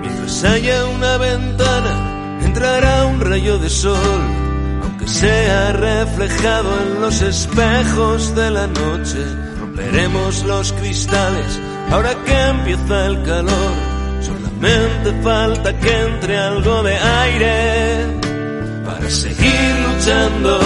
Mientras 0.00 0.44
haya 0.44 0.84
una 0.86 1.16
ventana, 1.18 2.38
entrará 2.44 3.06
un 3.06 3.20
rayo 3.20 3.58
de 3.58 3.68
sol, 3.68 4.20
aunque 4.82 5.06
sea 5.06 5.72
reflejado 5.72 6.70
en 6.82 7.00
los 7.00 7.22
espejos 7.22 8.34
de 8.34 8.50
la 8.50 8.66
noche. 8.66 9.24
Romperemos 9.60 10.44
los 10.44 10.72
cristales 10.72 11.60
ahora 11.90 12.14
que 12.24 12.40
empieza 12.48 13.06
el 13.06 13.22
calor. 13.22 13.72
Solamente 14.20 15.22
falta 15.22 15.78
que 15.78 16.02
entre 16.02 16.36
algo 16.36 16.82
de 16.82 16.96
aire 16.96 18.37
para 18.88 19.10
seguir 19.10 19.70
luchando, 19.86 20.58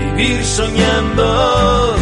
vivir 0.00 0.44
soñando, 0.44 1.96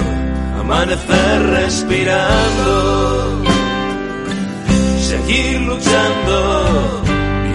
amanecer 0.59 1.43
respirando, 1.59 3.45
seguir 5.01 5.60
luchando, 5.60 7.02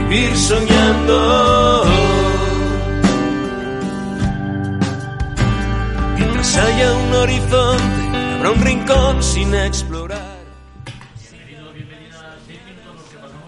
vivir 0.07 0.37
soñando. 0.37 1.83
Mientras 6.15 6.57
haya 6.57 6.93
un 6.93 7.13
horizonte, 7.13 8.03
habrá 8.35 8.51
un 8.51 8.61
rincón 8.61 9.21
sin 9.21 9.53
explorar. 9.53 10.30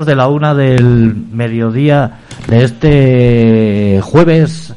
De 0.06 0.16
la 0.16 0.28
una 0.28 0.54
del 0.54 1.16
mediodía 1.32 2.20
de 2.48 2.64
este 2.64 4.02
jueves 4.02 4.76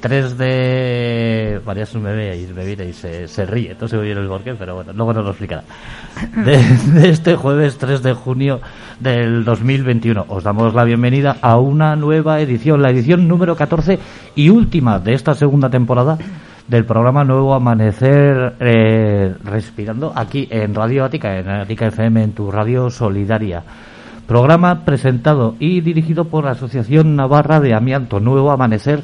3 0.00 0.36
de... 0.36 1.60
María 1.64 1.86
se 1.86 1.98
me 1.98 2.12
ve 2.12 2.36
y 2.36 2.52
me 2.52 2.64
mira 2.64 2.84
y 2.84 2.92
se, 2.92 3.28
se 3.28 3.46
ríe, 3.46 3.70
entonces 3.70 3.98
oye 3.98 4.10
el 4.10 4.26
porqué, 4.26 4.54
pero 4.54 4.74
bueno, 4.74 4.92
luego 4.92 5.14
nos 5.14 5.24
lo 5.24 5.30
explicará. 5.30 5.62
De, 6.44 6.58
de 7.00 7.08
este 7.08 7.36
jueves 7.36 7.78
3 7.78 8.02
de 8.02 8.12
junio 8.12 8.60
del 9.00 9.44
2021 9.44 10.26
os 10.28 10.44
damos 10.44 10.74
la 10.74 10.84
bienvenida 10.84 11.36
a 11.40 11.58
una 11.58 11.96
nueva 11.96 12.40
edición, 12.40 12.82
la 12.82 12.90
edición 12.90 13.28
número 13.28 13.56
14 13.56 13.98
y 14.34 14.48
última 14.48 14.98
de 14.98 15.14
esta 15.14 15.34
segunda 15.34 15.70
temporada 15.70 16.18
del 16.66 16.84
programa 16.84 17.24
Nuevo 17.24 17.54
Amanecer 17.54 18.54
eh, 18.60 19.34
Respirando 19.44 20.12
aquí 20.14 20.48
en 20.50 20.74
Radio 20.74 21.04
Ática, 21.04 21.38
en 21.38 21.48
Ática 21.48 21.86
FM, 21.86 22.22
en 22.22 22.32
tu 22.32 22.50
radio 22.50 22.90
solidaria. 22.90 23.62
Programa 24.32 24.86
presentado 24.86 25.56
y 25.58 25.82
dirigido 25.82 26.24
por 26.24 26.44
la 26.44 26.52
Asociación 26.52 27.16
Navarra 27.16 27.60
de 27.60 27.74
Amianto 27.74 28.18
Nuevo 28.18 28.50
Amanecer 28.50 29.02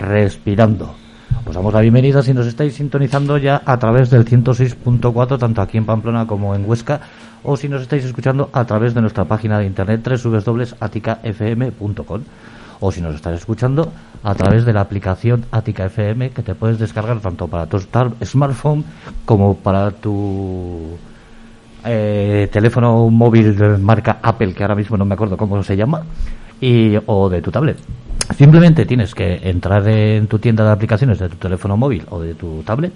Respirando. 0.00 0.96
Os 1.46 1.54
damos 1.54 1.72
la 1.72 1.80
bienvenida 1.80 2.24
si 2.24 2.34
nos 2.34 2.48
estáis 2.48 2.74
sintonizando 2.74 3.38
ya 3.38 3.62
a 3.64 3.78
través 3.78 4.10
del 4.10 4.24
106.4, 4.24 5.38
tanto 5.38 5.62
aquí 5.62 5.78
en 5.78 5.86
Pamplona 5.86 6.26
como 6.26 6.56
en 6.56 6.68
Huesca, 6.68 7.02
o 7.44 7.56
si 7.56 7.68
nos 7.68 7.82
estáis 7.82 8.04
escuchando 8.04 8.50
a 8.52 8.64
través 8.64 8.94
de 8.94 9.00
nuestra 9.00 9.26
página 9.26 9.60
de 9.60 9.66
internet 9.66 10.04
www.aticafm.com, 10.04 12.20
o 12.80 12.90
si 12.90 13.00
nos 13.00 13.14
estás 13.14 13.34
escuchando 13.34 13.92
a 14.24 14.34
través 14.34 14.64
de 14.64 14.72
la 14.72 14.80
aplicación 14.80 15.44
Atica 15.52 15.84
FM 15.84 16.30
que 16.30 16.42
te 16.42 16.56
puedes 16.56 16.80
descargar 16.80 17.20
tanto 17.20 17.46
para 17.46 17.66
tu 17.66 17.78
smartphone 17.78 18.82
como 19.24 19.54
para 19.54 19.92
tu 19.92 20.98
eh, 21.84 22.48
teléfono 22.52 23.08
móvil 23.10 23.56
de 23.56 23.78
marca 23.78 24.18
Apple, 24.22 24.54
que 24.54 24.62
ahora 24.62 24.74
mismo 24.74 24.96
no 24.96 25.04
me 25.04 25.14
acuerdo 25.14 25.36
cómo 25.36 25.62
se 25.62 25.76
llama, 25.76 26.02
y, 26.60 26.94
o 27.06 27.28
de 27.28 27.42
tu 27.42 27.50
tablet. 27.50 27.78
Simplemente 28.36 28.86
tienes 28.86 29.14
que 29.14 29.48
entrar 29.48 29.86
en 29.86 30.26
tu 30.26 30.38
tienda 30.38 30.64
de 30.64 30.72
aplicaciones 30.72 31.18
de 31.18 31.28
tu 31.28 31.36
teléfono 31.36 31.76
móvil 31.76 32.04
o 32.10 32.20
de 32.20 32.34
tu 32.34 32.62
tablet, 32.62 32.92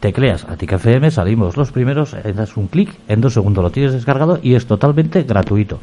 tecleas 0.00 0.44
Atica 0.44 0.76
FM, 0.76 1.10
salimos 1.10 1.56
los 1.56 1.72
primeros, 1.72 2.14
eh, 2.14 2.32
das 2.34 2.56
un 2.56 2.68
clic, 2.68 2.94
en 3.08 3.20
dos 3.20 3.34
segundos 3.34 3.64
lo 3.64 3.70
tienes 3.70 3.92
descargado 3.92 4.38
y 4.42 4.54
es 4.54 4.66
totalmente 4.66 5.22
gratuito. 5.22 5.80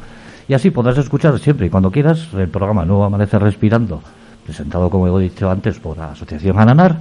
Y 0.48 0.54
así 0.54 0.70
podrás 0.70 0.96
escuchar 0.98 1.38
siempre 1.40 1.66
y 1.66 1.70
cuando 1.70 1.90
quieras 1.90 2.28
el 2.34 2.48
programa 2.48 2.84
Nuevo 2.84 3.04
Amanecer 3.04 3.42
Respirando, 3.42 4.00
presentado, 4.44 4.90
como 4.90 5.08
he 5.08 5.22
dicho 5.22 5.50
antes, 5.50 5.80
por 5.80 5.98
la 5.98 6.12
Asociación 6.12 6.58
Ananar, 6.58 6.96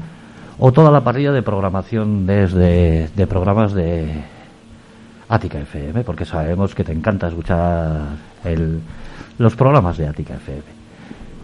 o 0.58 0.72
toda 0.72 0.90
la 0.90 1.04
parrilla 1.04 1.32
de 1.32 1.44
programación 1.44 2.26
desde 2.26 3.10
de 3.10 3.28
programas 3.28 3.74
de 3.74 4.24
Ática 5.30 5.60
FM, 5.60 6.04
porque 6.04 6.26
sabemos 6.26 6.74
que 6.76 6.84
te 6.84 6.92
encanta 6.92 7.28
escuchar 7.28 8.02
el, 8.44 8.80
los 9.38 9.56
programas 9.56 9.98
de 9.98 10.08
Ática 10.08 10.36
FM. 10.36 10.62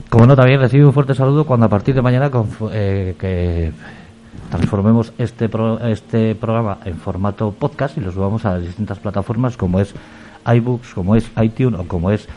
Como 0.09 0.25
no, 0.27 0.35
también 0.35 0.59
recibe 0.59 0.85
un 0.85 0.93
fuerte 0.93 1.15
saludo 1.15 1.45
cuando 1.45 1.65
a 1.65 1.69
partir 1.69 1.95
de 1.95 2.01
mañana 2.01 2.29
eh, 2.73 3.15
que 3.17 3.71
transformemos 4.49 5.13
este, 5.17 5.47
pro- 5.49 5.79
este 5.87 6.35
programa 6.35 6.77
en 6.85 6.97
formato 6.97 7.51
podcast 7.51 7.97
y 7.97 8.01
lo 8.01 8.11
subamos 8.11 8.45
a 8.45 8.53
las 8.55 8.63
distintas 8.63 8.99
plataformas 8.99 9.55
como 9.57 9.79
es 9.79 9.93
iBooks, 10.45 10.93
como 10.93 11.15
es 11.15 11.29
iTunes 11.41 11.79
o 11.79 11.87
como 11.87 12.11
es 12.11 12.27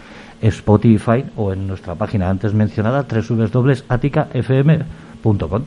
Spotify 0.41 1.25
o 1.37 1.53
en 1.53 1.67
nuestra 1.67 1.95
página 1.95 2.31
antes 2.31 2.55
mencionada 2.55 3.03
www.aticafm.com. 3.03 5.63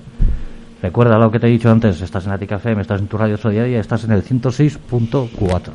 Recuerda 0.81 1.17
lo 1.17 1.31
que 1.31 1.39
te 1.39 1.47
he 1.47 1.49
dicho 1.49 1.71
antes, 1.71 2.01
estás 2.01 2.25
en 2.27 2.33
Atica 2.33 2.57
FM, 2.57 2.81
estás 2.81 3.01
en 3.01 3.07
tu 3.07 3.17
radio 3.17 3.35
solidaria, 3.38 3.79
estás 3.79 4.03
en 4.03 4.11
el 4.11 4.23
106.4. 4.23 5.71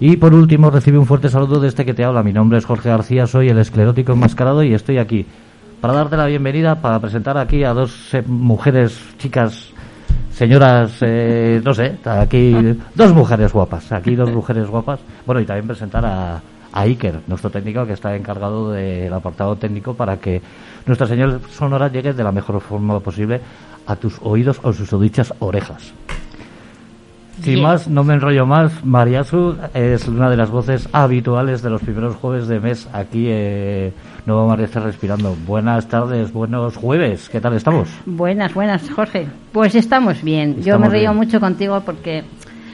Y 0.00 0.16
por 0.16 0.34
último, 0.34 0.70
recibe 0.70 0.98
un 0.98 1.06
fuerte 1.06 1.28
saludo 1.28 1.60
de 1.60 1.68
este 1.68 1.84
que 1.84 1.94
te 1.94 2.04
habla. 2.04 2.22
Mi 2.22 2.32
nombre 2.32 2.58
es 2.58 2.64
Jorge 2.64 2.88
García, 2.88 3.26
soy 3.26 3.48
el 3.48 3.58
esclerótico 3.58 4.12
enmascarado 4.12 4.62
y 4.62 4.74
estoy 4.74 4.98
aquí 4.98 5.24
para 5.80 5.94
darte 5.94 6.16
la 6.16 6.26
bienvenida, 6.26 6.80
para 6.80 6.98
presentar 6.98 7.38
aquí 7.38 7.62
a 7.62 7.72
dos 7.72 8.12
eh, 8.14 8.22
mujeres, 8.26 8.98
chicas, 9.18 9.70
señoras, 10.32 10.98
eh, 11.02 11.60
no 11.64 11.72
sé, 11.72 11.96
aquí 12.04 12.54
dos 12.94 13.14
mujeres 13.14 13.52
guapas, 13.52 13.92
aquí 13.92 14.16
dos 14.16 14.32
mujeres 14.32 14.66
guapas. 14.68 15.00
Bueno, 15.24 15.40
y 15.40 15.46
también 15.46 15.68
presentar 15.68 16.04
a, 16.04 16.42
a 16.72 16.80
Iker, 16.80 17.20
nuestro 17.26 17.50
técnico 17.50 17.86
que 17.86 17.92
está 17.92 18.16
encargado 18.16 18.72
del 18.72 19.12
apartado 19.12 19.56
técnico 19.56 19.94
para 19.94 20.18
que 20.18 20.42
nuestra 20.84 21.06
señal 21.06 21.40
sonora 21.50 21.88
llegue 21.88 22.12
de 22.12 22.24
la 22.24 22.32
mejor 22.32 22.60
forma 22.60 22.98
posible 23.00 23.40
a 23.86 23.96
tus 23.96 24.18
oídos 24.22 24.60
o 24.62 24.72
sus 24.72 25.00
dichas 25.00 25.32
orejas. 25.38 25.92
Sin 27.42 27.54
Bien. 27.54 27.62
más, 27.62 27.86
no 27.86 28.02
me 28.02 28.14
enrollo 28.14 28.46
más. 28.46 28.82
Mariasu 28.82 29.56
es 29.74 30.08
una 30.08 30.30
de 30.30 30.38
las 30.38 30.50
voces 30.50 30.88
habituales 30.92 31.60
de 31.60 31.68
los 31.68 31.82
primeros 31.82 32.16
jueves 32.16 32.48
de 32.48 32.60
mes 32.60 32.88
aquí 32.94 33.26
eh, 33.28 33.92
Nuevo 34.24 34.44
Amanecer 34.44 34.82
Respirando. 34.82 35.36
Buenas 35.46 35.86
tardes, 35.86 36.32
buenos 36.32 36.76
jueves. 36.76 37.28
¿Qué 37.28 37.40
tal 37.40 37.52
estamos? 37.54 37.90
Buenas, 38.06 38.54
buenas, 38.54 38.88
Jorge. 38.88 39.26
Pues 39.52 39.74
estamos 39.74 40.22
bien. 40.22 40.62
Yo 40.62 40.78
me 40.78 40.88
río 40.88 41.10
bien. 41.10 41.16
mucho 41.16 41.38
contigo 41.38 41.82
porque 41.84 42.24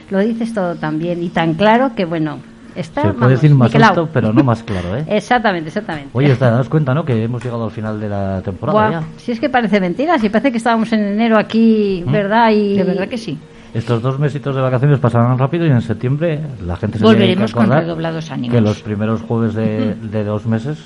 lo 0.09 0.19
dices 0.19 0.53
todo 0.53 0.75
tan 0.75 0.97
bien 0.97 1.21
y 1.21 1.29
tan 1.29 1.55
claro 1.55 1.93
que, 1.93 2.05
bueno, 2.05 2.39
está. 2.75 3.01
Se 3.01 3.07
puede 3.09 3.19
vamos, 3.19 3.29
decir 3.41 3.55
más 3.55 3.75
alto, 3.75 4.09
pero 4.11 4.33
no 4.33 4.43
más 4.43 4.63
claro, 4.63 4.95
¿eh? 4.97 5.05
Exactamente, 5.09 5.69
exactamente. 5.69 6.09
Oye, 6.13 6.35
¿te 6.35 6.45
das 6.45 6.69
cuenta, 6.69 6.93
no? 6.93 7.03
Que 7.05 7.23
hemos 7.23 7.43
llegado 7.43 7.65
al 7.65 7.71
final 7.71 7.99
de 7.99 8.09
la 8.09 8.41
temporada 8.41 8.79
Buah, 8.89 9.01
ya. 9.01 9.07
si 9.17 9.31
es 9.31 9.39
que 9.39 9.49
parece 9.49 9.79
mentira, 9.79 10.17
si 10.19 10.29
parece 10.29 10.51
que 10.51 10.57
estábamos 10.57 10.91
en 10.93 11.01
enero 11.03 11.37
aquí, 11.37 12.03
¿Mm? 12.05 12.11
¿verdad? 12.11 12.51
Y... 12.51 12.77
De 12.77 12.83
verdad 12.83 13.07
que 13.07 13.17
sí. 13.17 13.37
Estos 13.73 14.01
dos 14.03 14.19
mesitos 14.19 14.55
de 14.55 14.61
vacaciones 14.61 14.99
pasarán 14.99 15.37
rápido 15.39 15.65
y 15.65 15.69
en 15.69 15.81
septiembre 15.81 16.39
la 16.65 16.75
gente 16.75 16.99
se 16.99 17.03
Volveremos 17.03 17.51
con 17.51 17.69
redoblados 17.71 18.29
ánimos. 18.29 18.53
que 18.55 18.61
los 18.61 18.81
primeros 18.83 19.21
jueves 19.23 19.55
de, 19.55 19.95
de 19.95 20.23
dos 20.23 20.45
meses 20.45 20.77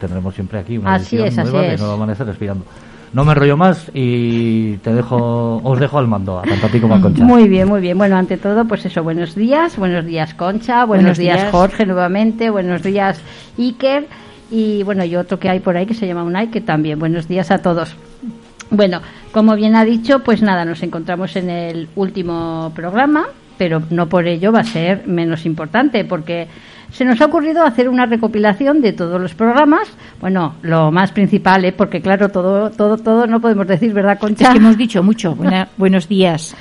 tendremos 0.00 0.34
siempre 0.34 0.58
aquí 0.58 0.78
una 0.78 0.94
Así 0.94 1.16
edición 1.16 1.28
es, 1.28 1.38
así 1.38 1.50
nueva 1.50 1.66
de 1.66 1.74
es. 1.74 1.80
Nuevo 1.80 1.94
Amanecer 1.96 2.26
Respirando. 2.26 2.64
No 3.12 3.24
me 3.24 3.32
enrollo 3.32 3.56
más 3.56 3.90
y 3.92 4.76
te 4.78 4.94
dejo, 4.94 5.60
os 5.64 5.80
dejo 5.80 5.98
al 5.98 6.06
mando, 6.06 6.38
a 6.38 6.42
tanto 6.42 6.66
a 6.66 6.68
ti 6.70 6.78
como 6.78 6.94
a 6.94 7.00
Concha. 7.00 7.24
Muy 7.24 7.48
bien, 7.48 7.68
muy 7.68 7.80
bien. 7.80 7.98
Bueno, 7.98 8.16
ante 8.16 8.36
todo, 8.36 8.64
pues 8.66 8.84
eso, 8.86 9.02
buenos 9.02 9.34
días, 9.34 9.76
buenos 9.76 10.04
días 10.06 10.34
Concha, 10.34 10.84
buenos, 10.84 11.04
Buenos 11.04 11.18
días, 11.18 11.40
días. 11.40 11.50
Jorge 11.50 11.86
nuevamente, 11.86 12.50
buenos 12.50 12.82
días 12.84 13.20
Iker 13.58 14.06
y 14.50 14.84
bueno, 14.84 15.04
y 15.04 15.16
otro 15.16 15.40
que 15.40 15.48
hay 15.48 15.58
por 15.58 15.76
ahí 15.76 15.86
que 15.86 15.94
se 15.94 16.06
llama 16.06 16.22
Unai, 16.22 16.50
que 16.50 16.60
también, 16.60 16.98
buenos 17.00 17.26
días 17.26 17.50
a 17.50 17.58
todos. 17.58 17.96
Bueno, 18.70 19.00
como 19.32 19.56
bien 19.56 19.74
ha 19.74 19.84
dicho, 19.84 20.20
pues 20.20 20.42
nada, 20.42 20.64
nos 20.64 20.82
encontramos 20.84 21.34
en 21.34 21.50
el 21.50 21.88
último 21.96 22.70
programa, 22.76 23.26
pero 23.58 23.82
no 23.90 24.08
por 24.08 24.28
ello 24.28 24.52
va 24.52 24.60
a 24.60 24.64
ser 24.64 25.08
menos 25.08 25.46
importante, 25.46 26.04
porque 26.04 26.46
se 26.92 27.04
nos 27.04 27.20
ha 27.20 27.26
ocurrido 27.26 27.64
hacer 27.64 27.88
una 27.88 28.06
recopilación 28.06 28.80
de 28.80 28.92
todos 28.92 29.20
los 29.20 29.34
programas. 29.34 29.88
Bueno, 30.20 30.56
lo 30.62 30.90
más 30.90 31.12
principal, 31.12 31.64
¿eh? 31.64 31.72
porque 31.72 32.00
claro, 32.00 32.28
todo, 32.28 32.70
todo, 32.70 32.96
todo 32.98 33.26
no 33.26 33.40
podemos 33.40 33.66
decir, 33.66 33.92
¿verdad, 33.92 34.18
Concha? 34.18 34.44
Es 34.44 34.50
que 34.50 34.58
hemos 34.58 34.76
dicho 34.76 35.02
mucho. 35.02 35.36
buenos 35.76 36.08
días. 36.08 36.54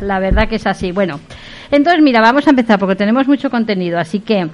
La 0.00 0.18
verdad 0.18 0.48
que 0.48 0.56
es 0.56 0.66
así. 0.66 0.92
Bueno, 0.92 1.20
entonces 1.70 2.02
mira, 2.02 2.20
vamos 2.20 2.46
a 2.46 2.50
empezar 2.50 2.78
porque 2.78 2.96
tenemos 2.96 3.26
mucho 3.28 3.50
contenido, 3.50 3.98
así 3.98 4.20
que 4.20 4.48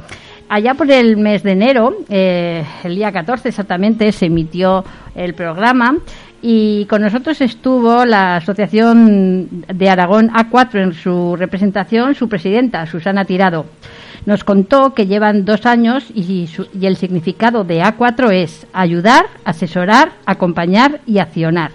allá 0.48 0.74
por 0.74 0.90
el 0.90 1.16
mes 1.16 1.42
de 1.42 1.52
enero, 1.52 1.96
eh, 2.08 2.64
el 2.82 2.96
día 2.96 3.12
14 3.12 3.48
exactamente, 3.48 4.10
se 4.12 4.26
emitió 4.26 4.84
el 5.14 5.34
programa 5.34 5.96
y 6.46 6.85
con 6.91 7.00
nosotros 7.00 7.41
estuvo 7.41 8.05
la 8.05 8.37
Asociación 8.37 9.64
de 9.67 9.88
Aragón 9.88 10.29
A4 10.29 10.82
en 10.82 10.93
su 10.93 11.37
representación, 11.37 12.14
su 12.14 12.29
presidenta, 12.29 12.85
Susana 12.85 13.25
Tirado. 13.25 13.64
Nos 14.26 14.44
contó 14.44 14.93
que 14.93 15.06
llevan 15.06 15.46
dos 15.46 15.64
años 15.64 16.05
y, 16.14 16.46
y 16.79 16.85
el 16.87 16.99
significado 16.99 17.64
de 17.64 17.81
A4 17.81 18.31
es 18.31 18.67
ayudar, 18.75 19.25
asesorar, 19.46 20.12
acompañar 20.26 21.00
y 21.06 21.19
accionar 21.19 21.70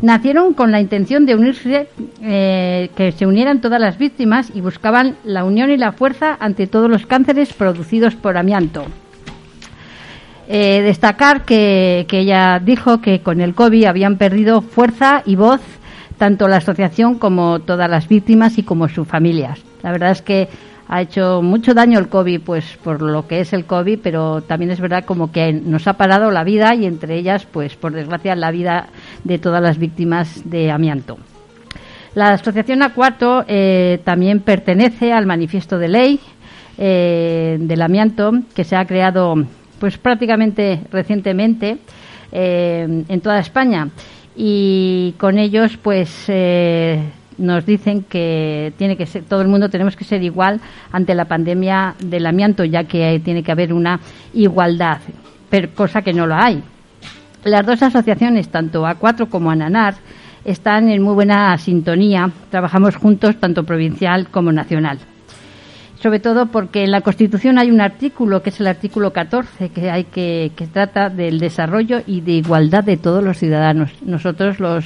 nacieron 0.00 0.54
con 0.54 0.70
la 0.70 0.80
intención 0.80 1.26
de 1.26 1.34
unirse, 1.34 1.88
eh, 2.22 2.88
que 2.94 3.10
se 3.10 3.26
unieran 3.26 3.60
todas 3.60 3.80
las 3.80 3.98
víctimas 3.98 4.52
y 4.54 4.60
buscaban 4.60 5.16
la 5.24 5.44
unión 5.44 5.72
y 5.72 5.76
la 5.76 5.90
fuerza 5.90 6.36
ante 6.38 6.68
todos 6.68 6.88
los 6.88 7.04
cánceres 7.04 7.52
producidos 7.52 8.14
por 8.14 8.36
amianto. 8.36 8.84
Eh, 10.50 10.80
destacar 10.80 11.44
que, 11.44 12.06
ella 12.10 12.58
dijo 12.58 13.02
que 13.02 13.20
con 13.20 13.42
el 13.42 13.54
COVID 13.54 13.84
habían 13.84 14.16
perdido 14.16 14.62
fuerza 14.62 15.22
y 15.26 15.36
voz 15.36 15.60
tanto 16.16 16.48
la 16.48 16.56
asociación 16.56 17.18
como 17.18 17.60
todas 17.60 17.88
las 17.90 18.08
víctimas 18.08 18.56
y 18.56 18.62
como 18.62 18.88
sus 18.88 19.06
familias. 19.06 19.60
La 19.82 19.92
verdad 19.92 20.10
es 20.10 20.22
que 20.22 20.48
ha 20.88 21.02
hecho 21.02 21.42
mucho 21.42 21.74
daño 21.74 21.98
el 21.98 22.08
COVID, 22.08 22.40
pues 22.40 22.64
por 22.82 23.02
lo 23.02 23.26
que 23.28 23.40
es 23.40 23.52
el 23.52 23.66
COVID, 23.66 23.98
pero 24.02 24.40
también 24.40 24.70
es 24.70 24.80
verdad 24.80 25.04
como 25.04 25.30
que 25.30 25.52
nos 25.52 25.86
ha 25.86 25.98
parado 25.98 26.30
la 26.30 26.44
vida 26.44 26.74
y 26.74 26.86
entre 26.86 27.16
ellas, 27.18 27.44
pues 27.44 27.76
por 27.76 27.92
desgracia, 27.92 28.34
la 28.34 28.50
vida 28.50 28.88
de 29.24 29.38
todas 29.38 29.62
las 29.62 29.76
víctimas 29.76 30.48
de 30.48 30.70
amianto. 30.70 31.18
La 32.14 32.30
asociación 32.30 32.80
A4 32.80 33.44
eh, 33.48 34.00
también 34.02 34.40
pertenece 34.40 35.12
al 35.12 35.26
manifiesto 35.26 35.78
de 35.78 35.88
ley 35.88 36.20
eh, 36.78 37.58
del 37.60 37.82
amianto 37.82 38.32
que 38.54 38.64
se 38.64 38.76
ha 38.76 38.86
creado 38.86 39.44
pues 39.78 39.98
prácticamente 39.98 40.80
recientemente 40.90 41.78
eh, 42.32 43.04
en 43.08 43.20
toda 43.20 43.38
España. 43.38 43.88
Y 44.36 45.14
con 45.18 45.38
ellos 45.38 45.76
pues 45.76 46.24
eh, 46.28 47.02
nos 47.38 47.66
dicen 47.66 48.04
que 48.04 48.72
tiene 48.76 48.96
que 48.96 49.06
ser 49.06 49.24
todo 49.24 49.42
el 49.42 49.48
mundo 49.48 49.68
tenemos 49.68 49.96
que 49.96 50.04
ser 50.04 50.22
igual 50.22 50.60
ante 50.92 51.14
la 51.14 51.24
pandemia 51.24 51.94
del 51.98 52.26
amianto 52.26 52.64
ya 52.64 52.84
que 52.84 53.20
tiene 53.24 53.42
que 53.42 53.52
haber 53.52 53.72
una 53.72 54.00
igualdad 54.34 54.98
pero 55.50 55.74
cosa 55.74 56.02
que 56.02 56.12
no 56.12 56.26
lo 56.26 56.34
hay. 56.34 56.62
Las 57.44 57.64
dos 57.64 57.82
asociaciones 57.82 58.48
tanto 58.48 58.84
A4 58.84 59.28
como 59.28 59.50
ANANAR 59.50 59.94
están 60.44 60.88
en 60.90 61.02
muy 61.02 61.14
buena 61.14 61.56
sintonía. 61.58 62.30
Trabajamos 62.50 62.96
juntos 62.96 63.36
tanto 63.40 63.64
provincial 63.64 64.28
como 64.28 64.52
nacional 64.52 64.98
sobre 66.00 66.20
todo 66.20 66.46
porque 66.46 66.84
en 66.84 66.90
la 66.90 67.00
Constitución 67.00 67.58
hay 67.58 67.70
un 67.70 67.80
artículo 67.80 68.42
que 68.42 68.50
es 68.50 68.60
el 68.60 68.66
artículo 68.66 69.12
14 69.12 69.70
que 69.70 69.90
hay 69.90 70.04
que, 70.04 70.52
trata 70.72 71.08
del 71.08 71.38
desarrollo 71.38 72.02
y 72.06 72.20
de 72.20 72.32
igualdad 72.32 72.84
de 72.84 72.96
todos 72.96 73.22
los 73.22 73.38
ciudadanos. 73.38 73.90
Nosotros 74.02 74.60
los 74.60 74.84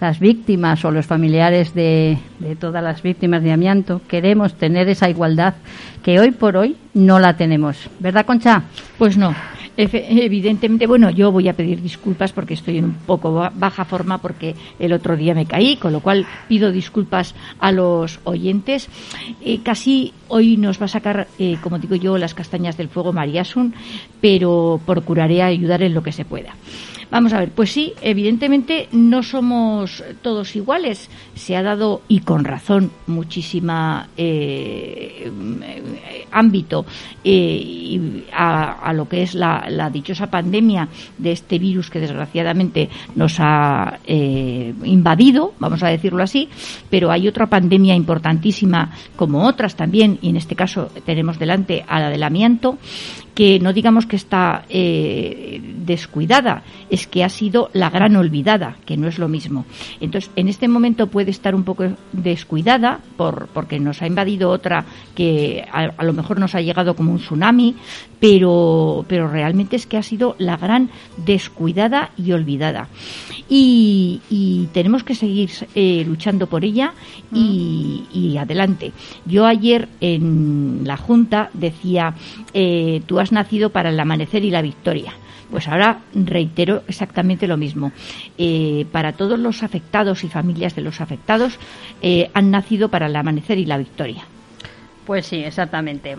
las 0.00 0.20
víctimas 0.20 0.84
o 0.84 0.92
los 0.92 1.06
familiares 1.06 1.74
de, 1.74 2.18
de 2.38 2.54
todas 2.54 2.84
las 2.84 3.02
víctimas 3.02 3.42
de 3.42 3.50
amianto 3.50 4.00
queremos 4.06 4.54
tener 4.54 4.88
esa 4.88 5.10
igualdad 5.10 5.54
que 6.04 6.20
hoy 6.20 6.30
por 6.30 6.56
hoy 6.56 6.76
no 6.94 7.18
la 7.18 7.36
tenemos. 7.36 7.90
¿Verdad, 7.98 8.24
Concha? 8.24 8.62
Pues 8.96 9.16
no. 9.16 9.34
Evidentemente, 9.80 10.88
bueno, 10.88 11.08
yo 11.10 11.30
voy 11.30 11.46
a 11.48 11.52
pedir 11.52 11.80
disculpas 11.80 12.32
porque 12.32 12.54
estoy 12.54 12.78
en 12.78 12.86
un 12.86 12.94
poco 12.94 13.48
baja 13.54 13.84
forma 13.84 14.18
porque 14.18 14.56
el 14.80 14.92
otro 14.92 15.16
día 15.16 15.34
me 15.34 15.46
caí, 15.46 15.76
con 15.76 15.92
lo 15.92 16.00
cual 16.00 16.26
pido 16.48 16.72
disculpas 16.72 17.36
a 17.60 17.70
los 17.70 18.18
oyentes. 18.24 18.88
Eh, 19.40 19.60
casi 19.62 20.12
hoy 20.26 20.56
nos 20.56 20.80
va 20.80 20.86
a 20.86 20.88
sacar, 20.88 21.28
eh, 21.38 21.58
como 21.62 21.78
digo 21.78 21.94
yo, 21.94 22.18
las 22.18 22.34
castañas 22.34 22.76
del 22.76 22.88
fuego 22.88 23.12
Mariasun, 23.12 23.72
pero 24.20 24.80
procuraré 24.84 25.42
ayudar 25.42 25.84
en 25.84 25.94
lo 25.94 26.02
que 26.02 26.10
se 26.10 26.24
pueda. 26.24 26.56
Vamos 27.10 27.32
a 27.32 27.38
ver, 27.38 27.50
pues 27.50 27.72
sí, 27.72 27.94
evidentemente 28.02 28.88
no 28.92 29.22
somos 29.22 30.04
todos 30.20 30.54
iguales. 30.56 31.08
Se 31.34 31.56
ha 31.56 31.62
dado, 31.62 32.02
y 32.06 32.20
con 32.20 32.44
razón, 32.44 32.90
muchísima 33.06 34.08
eh, 34.14 35.30
ámbito 36.30 36.84
eh, 37.24 38.24
a, 38.32 38.92
lo 38.92 39.08
que 39.08 39.22
es 39.22 39.34
la, 39.34 39.67
dichosa 39.90 40.28
pandemia 40.28 40.88
de 41.16 41.32
este 41.32 41.58
virus 41.58 41.90
que 41.90 42.00
desgraciadamente 42.00 42.88
nos 43.14 43.36
ha 43.38 43.98
eh, 44.06 44.74
invadido, 44.84 45.54
vamos 45.58 45.82
a 45.82 45.88
decirlo 45.88 46.22
así, 46.22 46.48
pero 46.90 47.10
hay 47.10 47.28
otra 47.28 47.46
pandemia 47.46 47.94
importantísima, 47.94 48.90
como 49.16 49.46
otras 49.46 49.76
también, 49.76 50.18
y 50.22 50.30
en 50.30 50.36
este 50.36 50.56
caso 50.56 50.90
tenemos 51.04 51.38
delante 51.38 51.84
al 51.86 52.04
adelamiento, 52.04 52.78
que 53.38 53.60
no 53.60 53.72
digamos 53.72 54.04
que 54.06 54.16
está 54.16 54.64
eh, 54.68 55.60
descuidada, 55.62 56.64
es 56.90 57.06
que 57.06 57.22
ha 57.22 57.28
sido 57.28 57.70
la 57.72 57.88
gran 57.88 58.16
olvidada, 58.16 58.76
que 58.84 58.96
no 58.96 59.06
es 59.06 59.20
lo 59.20 59.28
mismo. 59.28 59.64
Entonces, 60.00 60.28
en 60.34 60.48
este 60.48 60.66
momento 60.66 61.06
puede 61.06 61.30
estar 61.30 61.54
un 61.54 61.62
poco 61.62 61.84
descuidada 62.10 62.98
por, 63.16 63.46
porque 63.54 63.78
nos 63.78 64.02
ha 64.02 64.08
invadido 64.08 64.50
otra 64.50 64.84
que 65.14 65.64
a, 65.70 66.02
lo 66.02 66.12
mejor 66.12 66.40
nos 66.40 66.56
ha 66.56 66.60
llegado 66.60 66.96
como 66.96 67.12
un 67.12 67.18
tsunami, 67.18 67.76
pero, 68.20 69.04
pero 69.08 69.28
realmente 69.28 69.76
es 69.76 69.86
que 69.86 69.96
ha 69.96 70.02
sido 70.02 70.34
la 70.38 70.56
gran 70.56 70.90
descuidada 71.16 72.10
y 72.16 72.32
olvidada. 72.32 72.88
Y, 73.48 74.20
tenemos 74.72 75.02
que 75.04 75.14
seguir 75.14 75.50
eh, 75.74 76.04
luchando 76.06 76.46
por 76.48 76.64
ella 76.64 76.92
y, 77.32 78.04
y, 78.12 78.36
adelante. 78.36 78.92
Yo 79.24 79.46
ayer 79.46 79.88
en 80.00 80.82
la 80.84 80.96
Junta 80.96 81.50
decía, 81.54 82.14
eh, 82.52 83.02
tú 83.06 83.18
has 83.20 83.32
nacido 83.32 83.70
para 83.70 83.90
el 83.90 83.98
amanecer 83.98 84.44
y 84.44 84.50
la 84.50 84.62
victoria. 84.62 85.14
Pues 85.50 85.66
ahora 85.66 86.00
reitero 86.14 86.82
exactamente 86.88 87.46
lo 87.46 87.56
mismo. 87.56 87.92
Eh, 88.36 88.86
para 88.92 89.12
todos 89.12 89.38
los 89.38 89.62
afectados 89.62 90.24
y 90.24 90.28
familias 90.28 90.76
de 90.76 90.82
los 90.82 91.00
afectados 91.00 91.58
eh, 92.02 92.30
han 92.34 92.50
nacido 92.50 92.90
para 92.90 93.06
el 93.06 93.16
amanecer 93.16 93.58
y 93.58 93.64
la 93.64 93.78
victoria. 93.78 94.24
Pues 95.06 95.26
sí, 95.26 95.36
exactamente. 95.36 96.16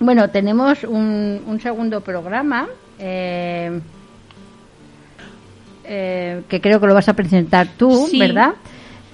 Bueno, 0.00 0.30
tenemos 0.30 0.82
un, 0.84 1.58
segundo 1.62 2.00
programa 2.00 2.66
eh, 2.98 3.80
que 5.84 6.60
creo 6.60 6.80
que 6.80 6.86
lo 6.86 6.94
vas 6.94 7.08
a 7.10 7.14
presentar 7.14 7.68
tú, 7.76 8.08
¿verdad? 8.18 8.54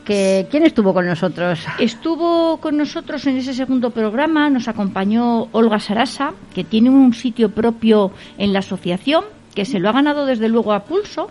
¿Quién 0.05 0.63
estuvo 0.63 0.95
con 0.95 1.05
nosotros? 1.05 1.67
Estuvo 1.81 2.59
con 2.59 2.77
nosotros 2.77 3.27
en 3.27 3.39
ese 3.39 3.53
segundo 3.53 3.91
programa, 3.91 4.49
nos 4.49 4.69
acompañó 4.69 5.49
Olga 5.51 5.81
Sarasa, 5.81 6.35
que 6.55 6.63
tiene 6.63 6.91
un 6.91 7.13
sitio 7.13 7.51
propio 7.51 8.13
en 8.39 8.53
la 8.53 8.61
asociación, 8.61 9.25
que 9.57 9.65
se 9.65 9.81
lo 9.81 9.89
ha 9.89 9.93
ganado 9.93 10.25
desde 10.25 10.49
luego 10.49 10.73
a 10.73 10.85
pulso, 10.85 11.29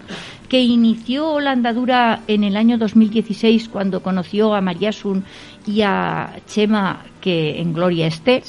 que 0.50 0.60
inició 0.62 1.40
la 1.40 1.52
andadura 1.52 2.24
en 2.28 2.44
el 2.44 2.58
año 2.58 2.78
2016 2.78 3.70
cuando 3.70 4.02
conoció 4.02 4.54
a 4.54 4.60
Mariasun 4.60 5.24
y 5.66 5.82
a 5.82 6.34
Chema, 6.46 7.06
que 7.26 7.60
en 7.60 7.74
Gloria 7.74 8.06
esté, 8.06 8.44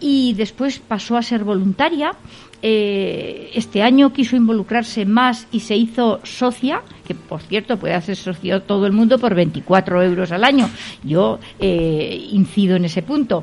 y 0.00 0.34
después 0.34 0.80
pasó 0.80 1.16
a 1.16 1.22
ser 1.22 1.44
voluntaria 1.44 2.16
eh, 2.64 3.50
este 3.54 3.82
año 3.82 4.12
quiso 4.12 4.36
involucrarse 4.36 5.04
más 5.04 5.48
y 5.50 5.60
se 5.60 5.74
hizo 5.74 6.20
socia, 6.22 6.82
que 7.06 7.14
por 7.14 7.42
cierto 7.42 7.76
puede 7.76 7.94
hacer 7.94 8.14
socio 8.14 8.62
todo 8.62 8.86
el 8.86 8.92
mundo 8.92 9.18
por 9.18 9.34
24 9.34 10.00
euros 10.02 10.30
al 10.30 10.44
año. 10.44 10.70
Yo 11.02 11.40
eh, 11.58 12.28
incido 12.30 12.76
en 12.76 12.84
ese 12.84 13.02
punto. 13.02 13.42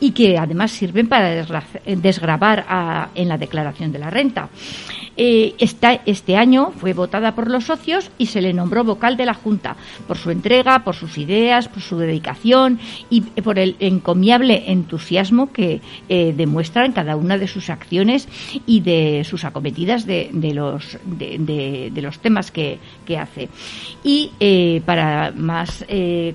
Y 0.00 0.10
que 0.10 0.36
además 0.36 0.72
sirven 0.72 1.08
para 1.08 1.46
desgravar 1.86 3.10
en 3.14 3.28
la 3.28 3.38
declaración 3.38 3.92
de 3.92 3.98
la 4.00 4.10
renta. 4.10 4.48
Eh, 5.20 5.56
este 5.58 6.36
año 6.36 6.70
fue 6.78 6.92
votada 6.92 7.34
por 7.34 7.50
los 7.50 7.64
socios 7.64 8.12
y 8.18 8.26
se 8.26 8.40
le 8.40 8.52
nombró 8.52 8.84
vocal 8.84 9.16
de 9.16 9.26
la 9.26 9.34
Junta 9.34 9.74
por 10.06 10.16
su 10.16 10.30
entrega, 10.30 10.84
por 10.84 10.94
sus 10.94 11.18
ideas, 11.18 11.66
por 11.66 11.82
su 11.82 11.98
dedicación 11.98 12.78
y 13.10 13.22
por 13.22 13.58
el 13.58 13.74
encomiable 13.80 14.70
entusiasmo 14.70 15.52
que 15.52 15.80
eh, 16.08 16.32
demuestra 16.36 16.86
en 16.86 16.92
cada 16.92 17.16
una 17.16 17.36
de 17.36 17.48
sus 17.48 17.68
acciones 17.68 18.28
y 18.64 18.80
de 18.80 19.24
sus 19.28 19.44
acometidas 19.44 20.06
de, 20.06 20.30
los, 20.54 20.98
de, 21.04 21.90
los 22.00 22.20
temas 22.20 22.52
que, 22.52 22.78
hace. 23.18 23.48
Y 24.04 24.30
eh, 24.38 24.82
para 24.84 25.32
más 25.34 25.84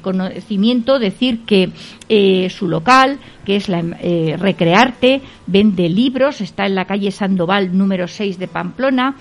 conocimiento, 0.02 1.00
decir 1.00 1.46
que 1.46 1.70
su 2.08 2.68
local 2.68 3.20
que 3.46 3.56
es 3.56 3.70
la, 3.70 3.84
eh, 4.02 4.36
Recrearte, 4.40 5.22
vende 5.48 5.90
libros, 5.90 6.42
está 6.42 6.66
en 6.66 6.76
la 6.76 6.86
calle 6.86 7.12
Sandoval 7.12 7.78
número 7.78 8.08
6 8.08 8.40
de 8.40 8.48
Pamplona 8.48 9.16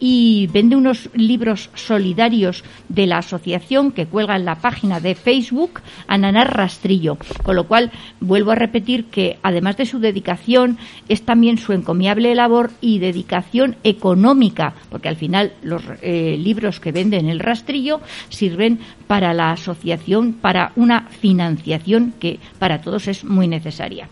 y 0.00 0.48
vende 0.52 0.76
unos 0.76 1.08
libros 1.14 1.70
solidarios 1.74 2.64
de 2.88 3.06
la 3.06 3.18
asociación 3.18 3.92
que 3.92 4.06
cuelga 4.06 4.36
en 4.36 4.44
la 4.44 4.56
página 4.56 5.00
de 5.00 5.14
Facebook 5.14 5.80
Ananar 6.06 6.56
Rastrillo. 6.56 7.18
Con 7.42 7.56
lo 7.56 7.66
cual, 7.68 7.92
vuelvo 8.20 8.50
a 8.50 8.56
repetir 8.56 9.06
que 9.06 9.38
además 9.42 9.76
de 9.76 9.86
su 9.86 10.00
dedicación, 10.00 10.78
es 11.08 11.22
también 11.22 11.58
su 11.58 11.72
encomiable 11.72 12.34
labor 12.34 12.70
y 12.80 12.98
dedicación 12.98 13.76
económica, 13.84 14.74
porque 14.90 15.08
al 15.08 15.16
final 15.16 15.52
los 15.62 15.82
eh, 16.02 16.36
libros 16.38 16.80
que 16.80 16.92
vende 16.92 17.18
en 17.18 17.28
el 17.28 17.40
rastrillo 17.40 18.00
sirven 18.28 18.80
para 19.08 19.32
la 19.32 19.50
asociación, 19.50 20.34
para 20.34 20.70
una 20.76 21.08
financiación 21.08 22.12
que 22.20 22.38
para 22.58 22.80
todos 22.80 23.08
es 23.08 23.24
muy 23.24 23.48
necesaria. 23.48 24.08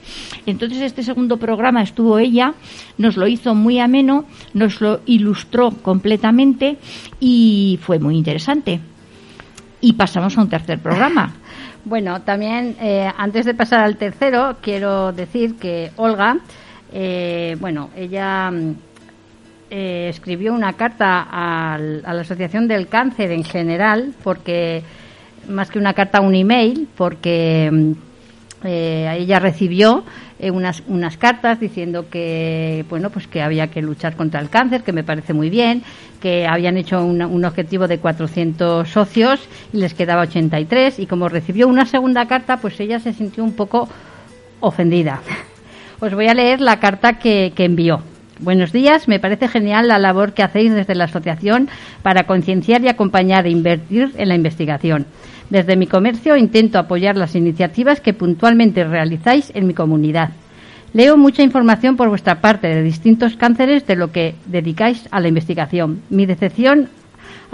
Entonces, 0.47 0.81
este 0.81 1.05
segundo 1.05 1.37
programa 1.37 1.83
estuvo 1.83 2.19
ella, 2.19 2.55
nos 2.99 3.17
lo 3.17 3.29
hizo 3.29 3.55
muy 3.55 3.79
ameno, 3.79 4.25
nos 4.55 4.81
lo 4.81 5.01
ilustró 5.07 5.71
completamente 5.71 6.79
y 7.21 7.79
fue 7.83 8.01
muy 8.01 8.17
interesante. 8.17 8.81
Y 9.81 9.93
pasamos 9.93 10.37
a 10.37 10.41
un 10.41 10.49
tercer 10.49 10.81
programa. 10.81 11.33
Bueno, 11.87 12.21
también 12.23 12.75
eh, 12.81 13.09
antes 13.17 13.47
de 13.47 13.55
pasar 13.55 13.79
al 13.79 13.97
tercero, 13.97 14.57
quiero 14.61 15.13
decir 15.13 15.55
que 15.55 15.93
Olga, 15.95 16.37
eh, 16.93 17.57
bueno, 17.61 17.91
ella 17.95 18.51
mm, 18.51 18.75
eh, 19.71 20.09
escribió 20.09 20.55
una 20.55 20.75
carta 20.75 21.27
a 21.31 21.79
la 21.79 22.21
Asociación 22.21 22.69
del 22.69 22.89
Cáncer 22.89 23.33
en 23.33 23.45
general, 23.45 24.15
porque 24.23 24.83
más 25.49 25.71
que 25.71 25.79
una 25.79 25.95
carta, 25.95 26.21
un 26.21 26.35
email, 26.35 26.89
porque 26.97 27.71
mm, 27.73 27.93
ella 28.65 29.39
recibió 29.39 30.05
unas, 30.41 30.83
unas 30.87 31.17
cartas 31.17 31.61
diciendo 31.61 32.09
que 32.11 32.85
bueno 32.89 33.11
pues 33.11 33.27
que 33.27 33.43
había 33.43 33.69
que 33.69 33.81
luchar 33.81 34.17
contra 34.17 34.41
el 34.41 34.51
cáncer 34.51 34.83
que 34.83 34.93
me 34.93 35.05
parece 35.05 35.33
muy 35.33 35.51
bien 35.51 35.83
que 36.21 36.47
habían 36.47 36.77
hecho 36.77 37.05
un 37.05 37.45
objetivo 37.45 37.89
de 37.89 37.99
400 37.99 38.89
socios 38.89 39.41
y 39.73 39.79
les 39.79 39.95
quedaba 39.95 40.23
83 40.23 40.99
y 40.99 41.07
como 41.07 41.29
recibió 41.29 41.69
una 41.69 41.87
segunda 41.87 42.27
carta 42.27 42.57
pues 42.59 42.79
ella 42.81 42.99
se 42.99 43.13
sintió 43.13 43.45
un 43.45 43.53
poco 43.53 43.89
ofendida. 44.61 45.21
Os 46.01 46.13
voy 46.15 46.27
a 46.27 46.35
leer 46.35 46.61
la 46.61 46.81
carta 46.81 47.19
que, 47.19 47.53
que 47.55 47.65
envió 47.65 48.03
Buenos 48.39 48.71
días, 48.71 49.09
me 49.09 49.19
parece 49.19 49.49
genial 49.49 49.89
la 49.89 49.99
labor 49.99 50.35
que 50.35 50.43
hacéis 50.43 50.75
desde 50.75 50.95
la 50.95 51.05
asociación 51.05 51.71
para 52.03 52.25
concienciar 52.25 52.83
y 52.83 52.89
acompañar 52.89 53.47
e 53.47 53.51
invertir 53.51 54.13
en 54.19 54.29
la 54.29 54.35
investigación. 54.35 55.07
Desde 55.49 55.75
mi 55.75 55.87
comercio 55.87 56.37
intento 56.37 56.79
apoyar 56.79 57.17
las 57.17 57.35
iniciativas 57.35 58.03
que 58.03 58.13
puntualmente 58.13 58.85
realizáis 58.85 59.51
en 59.55 59.67
mi 59.67 59.73
comunidad. 59.73 60.33
Leo 60.93 61.17
mucha 61.17 61.43
información 61.43 61.97
por 61.97 62.11
vuestra 62.11 62.43
parte 62.43 62.69
de 62.69 62.83
distintos 62.83 63.37
cánceres 63.37 63.87
de 63.87 63.97
lo 63.97 64.13
que 64.13 64.35
dedicáis 64.45 65.09
a 65.11 65.21
la 65.21 65.29
investigación. 65.29 66.03
Mi 66.11 66.27
decepción 66.27 66.91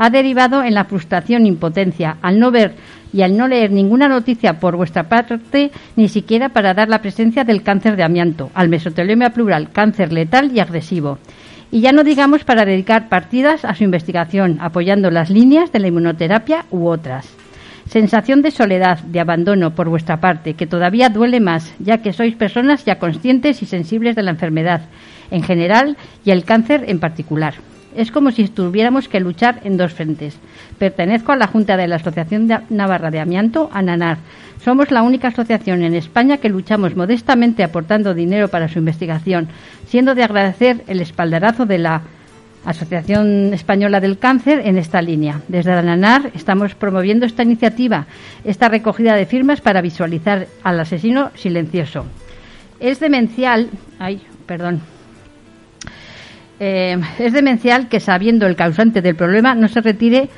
ha 0.03 0.11
derivado 0.11 0.65
en 0.65 0.75
la 0.75 0.87
frustración 0.87 1.45
e 1.45 1.49
impotencia 1.49 2.17
al 2.23 2.41
no 2.41 2.51
ver 2.51 2.75
y 3.13 3.23
al 3.23 3.37
no 3.37 3.47
leer 3.47 3.71
ninguna 3.71 4.09
noticia 4.09 4.55
por 4.55 4.77
vuestra 4.77 5.05
parte, 5.05 5.71
ni 5.95 6.09
siquiera 6.09 6.49
para 6.49 6.75
dar 6.75 6.89
la 6.89 7.01
presencia 7.01 7.45
del 7.45 7.63
cáncer 7.63 7.95
de 7.95 8.03
amianto, 8.03 8.51
al 8.53 8.69
mesotelema 8.69 9.31
plural, 9.31 9.71
cáncer 9.71 10.13
letal 10.13 10.51
y 10.53 10.59
agresivo. 10.59 11.19
Y 11.71 11.83
ya 11.83 11.93
no 11.93 12.03
digamos 12.03 12.43
para 12.43 12.65
dedicar 12.65 13.09
partidas 13.09 13.65
a 13.65 13.77
su 13.77 13.85
investigación, 13.85 14.59
apoyando 14.61 15.09
las 15.13 15.31
líneas 15.31 15.71
de 15.71 15.79
la 15.79 15.87
inmunoterapia 15.87 16.65
u 16.73 16.89
otras. 16.89 17.33
Sensación 17.87 18.43
de 18.43 18.51
soledad, 18.51 18.99
de 19.05 19.21
abandono 19.21 19.77
por 19.77 19.89
vuestra 19.89 20.17
parte, 20.17 20.55
que 20.55 20.67
todavía 20.67 21.11
duele 21.11 21.39
más, 21.39 21.73
ya 21.79 21.99
que 21.99 22.13
sois 22.13 22.35
personas 22.35 22.85
ya 22.85 22.99
conscientes 22.99 23.63
y 23.63 23.67
sensibles 23.67 24.17
de 24.17 24.25
la 24.25 24.33
enfermedad 24.33 24.81
en 25.31 25.45
general 25.45 25.97
y 26.25 26.33
el 26.33 26.43
cáncer 26.43 26.87
en 26.89 26.99
particular. 26.99 27.55
Es 27.97 28.11
como 28.11 28.31
si 28.31 28.49
tuviéramos 28.49 29.09
que 29.09 29.21
luchar 29.21 29.61
en 29.65 29.77
dos 29.77 29.93
frentes. 29.93 30.39
Pertenezco 30.79 31.33
a 31.33 31.37
la 31.37 31.47
Junta 31.47 31.77
de 31.77 31.89
la 31.89 31.97
Asociación 31.97 32.49
Navarra 32.71 33.11
de 33.11 33.21
Amianto, 33.21 33.69
ANANAR. 33.73 34.19
Somos 34.65 34.91
la 34.91 35.03
única 35.03 35.29
asociación 35.29 35.83
en 35.83 35.95
España 35.95 36.39
que 36.39 36.49
luchamos 36.49 36.97
modestamente 36.97 37.65
aportando 37.65 38.15
dinero 38.15 38.49
para 38.49 38.69
su 38.69 38.79
investigación, 38.79 39.49
siendo 39.87 40.15
de 40.15 40.23
agradecer 40.25 40.85
el 40.87 41.01
espaldarazo 41.01 41.67
de 41.67 41.79
la 41.79 42.03
Asociación 42.65 43.53
Española 43.53 44.01
del 44.01 44.19
Cáncer 44.19 44.63
en 44.65 44.79
esta 44.79 45.03
línea. 45.03 45.41
Desde 45.49 45.73
ANANAR 45.73 46.31
estamos 46.35 46.75
promoviendo 46.77 47.27
esta 47.27 47.43
iniciativa, 47.43 48.07
esta 48.45 48.69
recogida 48.69 49.17
de 49.17 49.27
firmas 49.27 49.61
para 49.61 49.83
visualizar 49.83 50.47
al 50.63 50.79
asesino 50.79 51.31
silencioso. 51.35 52.07
Es 52.79 53.01
demencial, 53.01 53.69
ay, 53.99 54.23
perdón. 54.47 54.81
Eh, 56.65 56.97
es 57.19 57.33
demencial 57.33 57.89
que 57.89 57.99
sabiendo 57.99 58.47
el 58.47 58.55
causante 58.55 59.03
del 59.03 59.17
problema 59.17 59.57
no 59.57 59.67
se 59.67 59.81
retire 59.81 60.29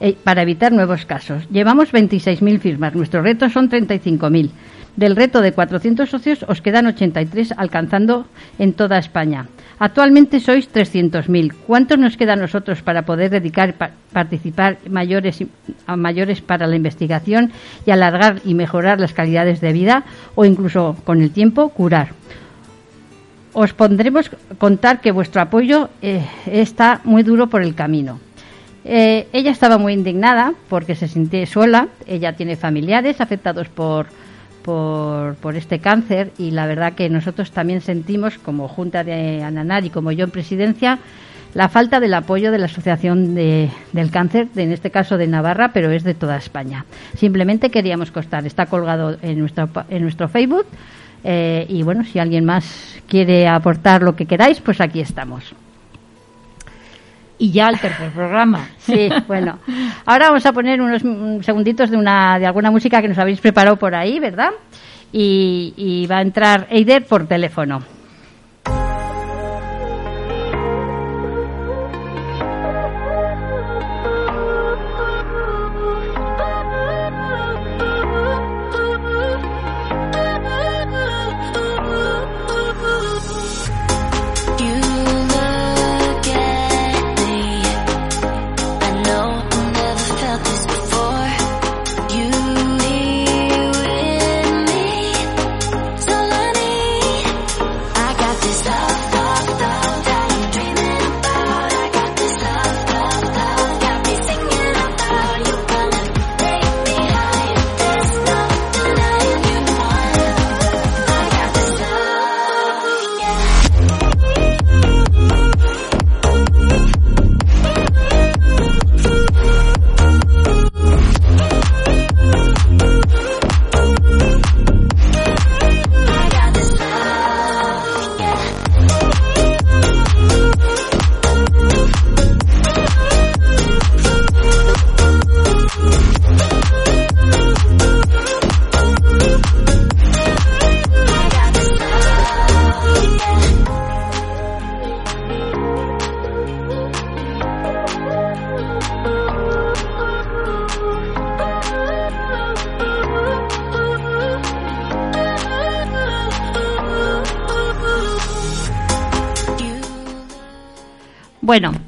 eh, 0.00 0.16
para 0.24 0.40
evitar 0.40 0.72
nuevos 0.72 1.04
casos. 1.04 1.46
Llevamos 1.50 1.92
26.000 1.92 2.58
firmas, 2.58 2.94
nuestro 2.94 3.20
reto 3.20 3.50
son 3.50 3.68
35.000. 3.68 4.48
Del 4.96 5.14
reto 5.14 5.42
de 5.42 5.52
400 5.52 6.08
socios 6.08 6.42
os 6.48 6.62
quedan 6.62 6.86
83 6.86 7.52
alcanzando 7.58 8.24
en 8.58 8.72
toda 8.72 8.96
España. 8.96 9.48
Actualmente 9.78 10.40
sois 10.40 10.72
300.000. 10.72 11.52
¿Cuántos 11.66 11.98
nos 11.98 12.16
queda 12.16 12.32
a 12.32 12.36
nosotros 12.36 12.80
para 12.80 13.02
poder 13.02 13.28
dedicar 13.28 13.74
participar 14.10 14.78
mayores 14.88 15.44
a 15.86 15.96
mayores 15.96 16.40
para 16.40 16.66
la 16.66 16.76
investigación 16.76 17.52
y 17.84 17.90
alargar 17.90 18.40
y 18.46 18.54
mejorar 18.54 19.00
las 19.00 19.12
calidades 19.12 19.60
de 19.60 19.74
vida 19.74 20.04
o 20.34 20.46
incluso 20.46 20.96
con 21.04 21.20
el 21.20 21.30
tiempo 21.30 21.68
curar? 21.68 22.08
Os 23.54 23.72
pondremos 23.72 24.30
contar 24.58 25.00
que 25.00 25.12
vuestro 25.12 25.40
apoyo 25.40 25.88
eh, 26.02 26.26
está 26.46 27.00
muy 27.04 27.22
duro 27.22 27.48
por 27.48 27.62
el 27.62 27.74
camino. 27.74 28.20
Eh, 28.84 29.28
ella 29.32 29.50
estaba 29.50 29.78
muy 29.78 29.94
indignada 29.94 30.52
porque 30.68 30.94
se 30.94 31.08
siente 31.08 31.46
sola. 31.46 31.88
Ella 32.06 32.34
tiene 32.34 32.56
familiares 32.56 33.20
afectados 33.20 33.68
por 33.68 34.06
por, 34.64 35.56
este 35.56 35.78
cáncer 35.78 36.32
y 36.38 36.50
la 36.50 36.66
verdad 36.66 36.94
que 36.94 37.10
nosotros 37.10 37.52
también 37.52 37.82
sentimos 37.82 38.38
como 38.38 38.66
Junta 38.66 39.04
de 39.04 39.42
Ananar 39.42 39.84
y 39.84 39.90
como 39.90 40.10
yo 40.10 40.24
en 40.24 40.30
presidencia 40.30 40.98
la 41.52 41.68
falta 41.68 42.00
del 42.00 42.14
apoyo 42.14 42.50
de 42.50 42.58
la 42.58 42.64
Asociación 42.64 43.34
de, 43.34 43.70
del 43.92 44.10
Cáncer, 44.10 44.48
en 44.56 44.72
este 44.72 44.90
caso 44.90 45.18
de 45.18 45.28
Navarra, 45.28 45.70
pero 45.72 45.92
es 45.92 46.02
de 46.02 46.14
toda 46.14 46.36
España. 46.36 46.84
Simplemente 47.16 47.70
queríamos 47.70 48.10
constar, 48.10 48.44
está 48.44 48.66
colgado 48.66 49.16
en 49.22 49.38
nuestro, 49.38 49.68
en 49.88 50.02
nuestro 50.02 50.28
Facebook 50.28 50.66
eh, 51.24 51.66
y 51.68 51.82
bueno, 51.82 52.04
si 52.04 52.18
alguien 52.18 52.44
más 52.44 53.00
quiere 53.08 53.48
aportar 53.48 54.02
lo 54.02 54.14
que 54.14 54.26
queráis, 54.26 54.60
pues 54.60 54.80
aquí 54.80 55.00
estamos 55.00 55.54
y 57.38 57.50
ya 57.50 57.68
al 57.68 57.80
tercer 57.80 58.10
programa. 58.10 58.68
Sí, 58.78 59.08
bueno. 59.26 59.58
Ahora 60.04 60.28
vamos 60.28 60.44
a 60.44 60.52
poner 60.52 60.80
unos 60.80 61.02
segunditos 61.44 61.90
de 61.90 61.96
una 61.96 62.38
de 62.38 62.46
alguna 62.46 62.70
música 62.70 63.00
que 63.00 63.08
nos 63.08 63.18
habéis 63.18 63.40
preparado 63.40 63.76
por 63.76 63.94
ahí, 63.94 64.18
¿verdad? 64.18 64.50
Y, 65.12 65.72
y 65.76 66.06
va 66.06 66.18
a 66.18 66.22
entrar 66.22 66.66
Eider 66.70 67.06
por 67.06 67.26
teléfono. 67.26 67.82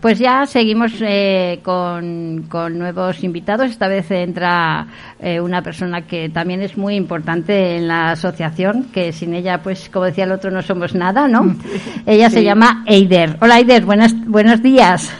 Pues 0.06 0.20
ya 0.20 0.46
seguimos 0.46 0.92
eh, 1.00 1.58
con, 1.64 2.46
con 2.48 2.78
nuevos 2.78 3.24
invitados. 3.24 3.72
Esta 3.72 3.88
vez 3.88 4.08
entra 4.12 4.86
eh, 5.18 5.40
una 5.40 5.62
persona 5.62 6.06
que 6.06 6.28
también 6.28 6.62
es 6.62 6.76
muy 6.76 6.94
importante 6.94 7.76
en 7.76 7.88
la 7.88 8.12
asociación, 8.12 8.84
que 8.92 9.12
sin 9.12 9.34
ella, 9.34 9.62
pues 9.64 9.88
como 9.88 10.04
decía 10.04 10.22
el 10.22 10.30
otro, 10.30 10.52
no 10.52 10.62
somos 10.62 10.94
nada, 10.94 11.26
¿no? 11.26 11.56
ella 12.06 12.30
se 12.30 12.44
llama 12.44 12.84
Eider. 12.86 13.36
Hola 13.40 13.58
Eider, 13.58 13.84
buenas, 13.84 14.14
buenos 14.28 14.62
días. 14.62 15.12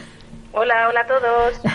Hola, 0.52 0.88
hola 0.88 1.00
a 1.00 1.07
todos. 1.09 1.61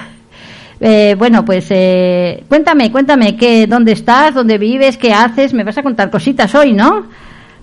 Eh, 0.83 1.13
bueno, 1.15 1.45
pues 1.45 1.67
eh, 1.69 2.43
cuéntame, 2.47 2.91
cuéntame, 2.91 3.37
que, 3.37 3.67
¿dónde 3.67 3.91
estás? 3.91 4.33
¿Dónde 4.33 4.57
vives? 4.57 4.97
¿Qué 4.97 5.13
haces? 5.13 5.53
Me 5.53 5.63
vas 5.63 5.77
a 5.77 5.83
contar 5.83 6.09
cositas 6.09 6.55
hoy, 6.55 6.73
¿no? 6.73 7.05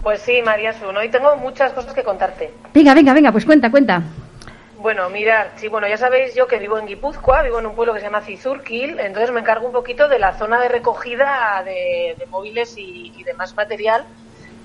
Pues 0.05 0.21
sí, 0.21 0.41
María 0.45 0.73
Sun, 0.73 0.97
hoy 0.97 1.09
tengo 1.09 1.35
muchas 1.37 1.73
cosas 1.73 1.93
que 1.95 2.05
contarte. 2.05 2.53
Venga, 2.73 2.95
venga, 2.95 3.13
venga, 3.13 3.33
pues 3.33 3.45
cuenta, 3.45 3.73
cuenta. 3.73 4.05
Bueno, 4.79 5.11
mirad, 5.11 5.49
sí, 5.57 5.67
bueno, 5.67 5.89
ya 5.89 5.97
sabéis 5.97 6.37
yo 6.37 6.47
que 6.47 6.59
vivo 6.59 6.79
en 6.79 6.87
Guipúzcoa, 6.87 7.43
vivo 7.43 7.59
en 7.59 7.67
un 7.67 7.75
pueblo 7.75 7.95
que 7.95 7.99
se 7.99 8.07
llama 8.07 8.21
Cizurquil, 8.21 9.01
entonces 9.01 9.33
me 9.33 9.41
encargo 9.41 9.67
un 9.67 9.73
poquito 9.73 10.07
de 10.07 10.21
la 10.21 10.39
zona 10.39 10.61
de 10.61 10.69
recogida 10.69 11.65
de, 11.65 12.17
móviles 12.31 12.79
y, 12.79 13.13
y, 13.17 13.25
demás 13.25 13.57
material 13.57 14.05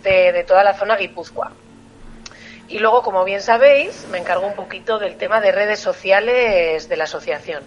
de, 0.04 0.32
de, 0.32 0.44
toda 0.44 0.64
la 0.64 0.76
zona 0.76 0.98
Guipúzcoa. 0.98 1.52
Y 2.68 2.78
luego, 2.78 3.02
como 3.02 3.24
bien 3.24 3.42
sabéis, 3.42 4.06
me 4.12 4.20
encargo 4.20 4.46
un 4.46 4.54
poquito 4.54 5.00
del 5.00 5.18
tema 5.18 5.42
de 5.42 5.52
redes 5.52 5.80
sociales 5.80 6.88
de 6.88 6.96
la 6.96 7.06
asociación. 7.06 7.64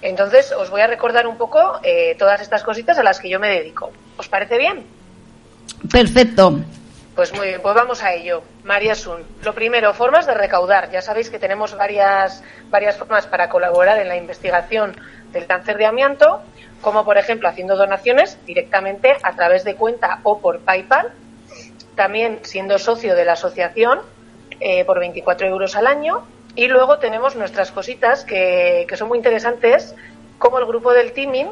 Entonces, 0.00 0.52
os 0.52 0.70
voy 0.70 0.82
a 0.82 0.86
recordar 0.86 1.26
un 1.26 1.36
poco 1.36 1.80
eh, 1.82 2.14
todas 2.16 2.40
estas 2.40 2.62
cositas 2.62 2.96
a 2.98 3.02
las 3.02 3.18
que 3.18 3.28
yo 3.28 3.40
me 3.40 3.48
dedico. 3.48 3.90
¿Os 4.16 4.28
parece 4.28 4.56
bien? 4.56 4.86
Perfecto. 5.90 6.60
Pues 7.18 7.34
muy 7.34 7.48
bien, 7.48 7.60
pues 7.60 7.74
vamos 7.74 8.04
a 8.04 8.12
ello. 8.12 8.44
María 8.62 8.94
Sun. 8.94 9.26
Lo 9.42 9.52
primero, 9.52 9.92
formas 9.92 10.24
de 10.24 10.34
recaudar. 10.34 10.88
Ya 10.92 11.02
sabéis 11.02 11.30
que 11.30 11.40
tenemos 11.40 11.76
varias, 11.76 12.44
varias 12.70 12.96
formas 12.96 13.26
para 13.26 13.48
colaborar 13.48 13.98
en 13.98 14.06
la 14.06 14.16
investigación 14.16 14.94
del 15.32 15.46
cáncer 15.46 15.78
de 15.78 15.86
amianto, 15.86 16.40
como 16.80 17.04
por 17.04 17.18
ejemplo 17.18 17.48
haciendo 17.48 17.74
donaciones 17.74 18.38
directamente 18.46 19.16
a 19.20 19.32
través 19.34 19.64
de 19.64 19.74
cuenta 19.74 20.20
o 20.22 20.38
por 20.38 20.60
PayPal. 20.60 21.10
También 21.96 22.38
siendo 22.42 22.78
socio 22.78 23.16
de 23.16 23.24
la 23.24 23.32
asociación 23.32 23.98
eh, 24.60 24.84
por 24.84 25.00
24 25.00 25.48
euros 25.48 25.74
al 25.74 25.88
año. 25.88 26.24
Y 26.54 26.68
luego 26.68 27.00
tenemos 27.00 27.34
nuestras 27.34 27.72
cositas 27.72 28.24
que, 28.24 28.86
que 28.88 28.96
son 28.96 29.08
muy 29.08 29.18
interesantes, 29.18 29.92
como 30.38 30.60
el 30.60 30.66
grupo 30.66 30.92
del 30.92 31.10
teaming, 31.10 31.48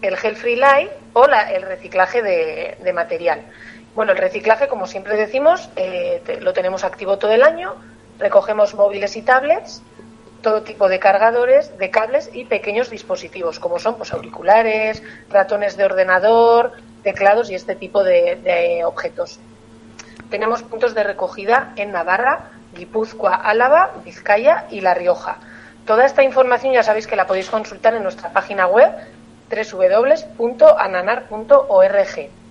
el 0.00 0.16
Gel 0.16 0.36
Free 0.36 0.54
Life 0.54 0.92
o 1.12 1.26
la, 1.26 1.50
el 1.50 1.62
reciclaje 1.62 2.22
de, 2.22 2.76
de 2.80 2.92
material. 2.92 3.42
Bueno, 3.94 4.12
el 4.12 4.18
reciclaje, 4.18 4.68
como 4.68 4.86
siempre 4.86 5.16
decimos, 5.16 5.68
eh, 5.76 6.22
lo 6.40 6.54
tenemos 6.54 6.82
activo 6.82 7.18
todo 7.18 7.32
el 7.32 7.42
año. 7.42 7.74
Recogemos 8.18 8.74
móviles 8.74 9.16
y 9.16 9.22
tablets, 9.22 9.82
todo 10.40 10.62
tipo 10.62 10.88
de 10.88 10.98
cargadores, 10.98 11.76
de 11.76 11.90
cables 11.90 12.30
y 12.32 12.46
pequeños 12.46 12.88
dispositivos, 12.88 13.58
como 13.58 13.78
son 13.78 13.96
pues, 13.96 14.14
auriculares, 14.14 15.02
ratones 15.28 15.76
de 15.76 15.84
ordenador, 15.84 16.72
teclados 17.02 17.50
y 17.50 17.54
este 17.54 17.74
tipo 17.74 18.02
de, 18.02 18.36
de 18.36 18.82
objetos. 18.84 19.40
Tenemos 20.30 20.62
puntos 20.62 20.94
de 20.94 21.04
recogida 21.04 21.74
en 21.76 21.92
Navarra, 21.92 22.52
Guipúzcoa, 22.74 23.34
Álava, 23.34 23.90
Vizcaya 24.02 24.64
y 24.70 24.80
La 24.80 24.94
Rioja. 24.94 25.36
Toda 25.86 26.06
esta 26.06 26.22
información 26.22 26.72
ya 26.72 26.82
sabéis 26.82 27.06
que 27.06 27.16
la 27.16 27.26
podéis 27.26 27.50
consultar 27.50 27.92
en 27.94 28.04
nuestra 28.04 28.30
página 28.30 28.66
web 28.66 28.90
www.ananar.org. 29.50 32.41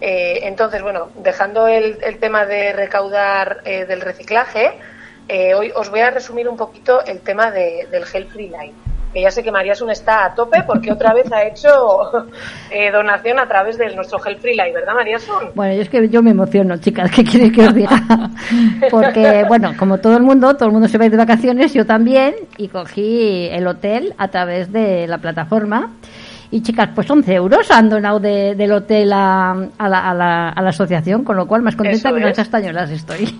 Eh, 0.00 0.40
entonces, 0.42 0.82
bueno, 0.82 1.08
dejando 1.16 1.66
el, 1.68 1.98
el 2.02 2.18
tema 2.18 2.44
de 2.44 2.72
recaudar 2.72 3.62
eh, 3.64 3.86
del 3.86 4.00
reciclaje, 4.00 4.78
eh, 5.28 5.54
hoy 5.54 5.72
os 5.74 5.90
voy 5.90 6.00
a 6.00 6.10
resumir 6.10 6.48
un 6.48 6.56
poquito 6.56 7.04
el 7.04 7.20
tema 7.20 7.50
de, 7.50 7.88
del 7.90 8.04
Gel 8.04 8.26
Free 8.26 8.48
Life. 8.48 8.74
Que 9.12 9.22
ya 9.22 9.30
sé 9.30 9.42
que 9.42 9.50
María 9.50 9.74
Sun 9.74 9.90
está 9.90 10.24
a 10.26 10.34
tope 10.34 10.62
porque 10.64 10.92
otra 10.92 11.14
vez 11.14 11.32
ha 11.32 11.42
hecho 11.44 11.68
eh, 12.70 12.92
donación 12.92 13.38
a 13.40 13.48
través 13.48 13.76
de 13.78 13.92
nuestro 13.96 14.18
Gel 14.20 14.36
Free 14.36 14.54
Life, 14.54 14.72
¿verdad, 14.72 14.94
María 14.94 15.18
Sun? 15.18 15.50
Bueno, 15.54 15.74
yo 15.74 15.82
es 15.82 15.88
que 15.88 16.08
yo 16.08 16.22
me 16.22 16.30
emociono, 16.30 16.76
chicas, 16.76 17.10
¿qué 17.10 17.24
queréis 17.24 17.52
que 17.52 17.66
os 17.66 17.74
diga? 17.74 18.02
Porque, 18.90 19.44
bueno, 19.48 19.72
como 19.78 19.98
todo 19.98 20.16
el 20.16 20.22
mundo, 20.22 20.54
todo 20.54 20.66
el 20.66 20.72
mundo 20.72 20.86
se 20.86 20.98
va 20.98 21.04
a 21.04 21.06
ir 21.06 21.12
de 21.12 21.18
vacaciones, 21.18 21.72
yo 21.72 21.86
también, 21.86 22.34
y 22.56 22.68
cogí 22.68 23.48
el 23.50 23.66
hotel 23.66 24.14
a 24.18 24.28
través 24.28 24.70
de 24.70 25.06
la 25.08 25.18
plataforma. 25.18 25.90
Y 26.50 26.62
chicas, 26.62 26.90
pues 26.94 27.10
11 27.10 27.34
euros 27.34 27.70
han 27.70 27.88
donado 27.88 28.20
de, 28.20 28.54
del 28.54 28.72
hotel 28.72 29.12
a, 29.12 29.50
a, 29.50 29.88
la, 29.88 30.10
a, 30.10 30.14
la, 30.14 30.48
a, 30.50 30.62
la, 30.62 30.68
asociación, 30.70 31.24
con 31.24 31.36
lo 31.36 31.46
cual 31.46 31.62
más 31.62 31.74
contenta 31.76 32.08
Eso 32.08 32.14
que 32.14 32.20
es. 32.20 32.24
unas 32.24 32.36
castañolas 32.36 32.90
estoy. 32.90 33.38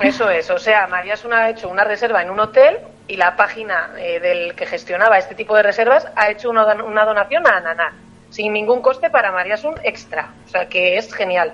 Eso 0.00 0.30
es, 0.30 0.50
o 0.50 0.58
sea, 0.58 0.86
María 0.86 1.16
Suna 1.16 1.44
ha 1.44 1.50
hecho 1.50 1.68
una 1.68 1.84
reserva 1.84 2.22
en 2.22 2.30
un 2.30 2.40
hotel 2.40 2.78
y 3.08 3.16
la 3.16 3.36
página 3.36 3.90
eh, 3.98 4.20
del 4.20 4.54
que 4.54 4.66
gestionaba 4.66 5.18
este 5.18 5.34
tipo 5.34 5.54
de 5.56 5.62
reservas 5.62 6.06
ha 6.16 6.30
hecho 6.30 6.50
una, 6.50 6.64
una 6.84 7.04
donación 7.04 7.46
a 7.46 7.58
Ananar, 7.58 7.92
sin 8.30 8.52
ningún 8.52 8.80
coste 8.80 9.10
para 9.10 9.30
María 9.32 9.56
Sun 9.56 9.74
extra. 9.82 10.30
O 10.46 10.48
sea, 10.48 10.68
que 10.68 10.96
es 10.96 11.12
genial 11.12 11.52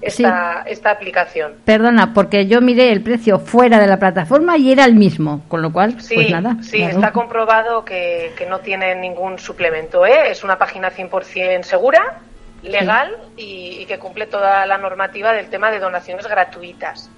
esta, 0.00 0.62
sí. 0.64 0.70
esta 0.72 0.90
aplicación. 0.90 1.54
Perdona, 1.64 2.14
porque 2.14 2.46
yo 2.46 2.60
miré 2.60 2.92
el 2.92 3.02
precio 3.02 3.38
fuera 3.38 3.78
de 3.80 3.86
la 3.86 3.98
plataforma 3.98 4.56
y 4.56 4.72
era 4.72 4.84
el 4.84 4.94
mismo, 4.94 5.42
con 5.48 5.62
lo 5.62 5.72
cual, 5.72 6.00
sí, 6.00 6.14
pues 6.14 6.30
nada. 6.30 6.56
Sí, 6.62 6.78
claro. 6.78 6.94
está 6.94 7.12
comprobado 7.12 7.84
que, 7.84 8.32
que, 8.36 8.46
no 8.46 8.60
tiene 8.60 8.94
ningún 8.94 9.38
suplemento, 9.38 10.06
¿eh? 10.06 10.30
Es 10.30 10.44
una 10.44 10.58
página 10.58 10.90
100% 10.90 11.62
segura, 11.62 12.20
legal 12.62 13.16
sí. 13.36 13.42
y, 13.42 13.82
y, 13.82 13.86
que 13.86 13.98
cumple 13.98 14.26
toda 14.26 14.66
la 14.66 14.78
normativa 14.78 15.32
del 15.32 15.48
tema 15.48 15.70
de 15.70 15.80
donaciones 15.80 16.26
gratuitas. 16.26 17.10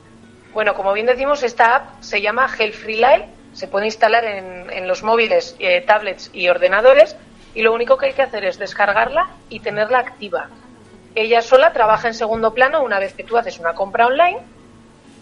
Bueno, 0.53 0.75
como 0.75 0.93
bien 0.93 1.07
decimos, 1.07 1.43
esta 1.43 1.77
app 1.77 2.03
se 2.03 2.21
llama 2.21 2.49
Gel 2.49 2.73
Free 2.73 2.97
Life, 2.97 3.27
se 3.53 3.69
puede 3.69 3.87
instalar 3.87 4.25
en, 4.25 4.71
en 4.71 4.89
los 4.89 5.03
móviles, 5.03 5.57
eh, 5.59 5.83
tablets 5.87 6.31
y 6.33 6.49
ordenadores 6.49 7.17
y 7.55 7.63
lo 7.63 7.73
único 7.73 7.97
que 7.97 8.07
hay 8.07 8.13
que 8.13 8.23
hacer 8.23 8.45
es 8.45 8.59
descargarla 8.59 9.29
y 9.49 9.61
tenerla 9.61 9.99
activa 9.99 10.49
ella 11.15 11.43
sola 11.43 11.73
trabaja 11.73 12.09
en 12.09 12.15
segundo 12.15 12.55
plano 12.55 12.83
una 12.83 12.99
vez 12.99 13.15
que 13.15 13.25
tú 13.25 13.37
haces 13.37 13.59
una 13.59 13.75
compra 13.75 14.07
online. 14.07 14.39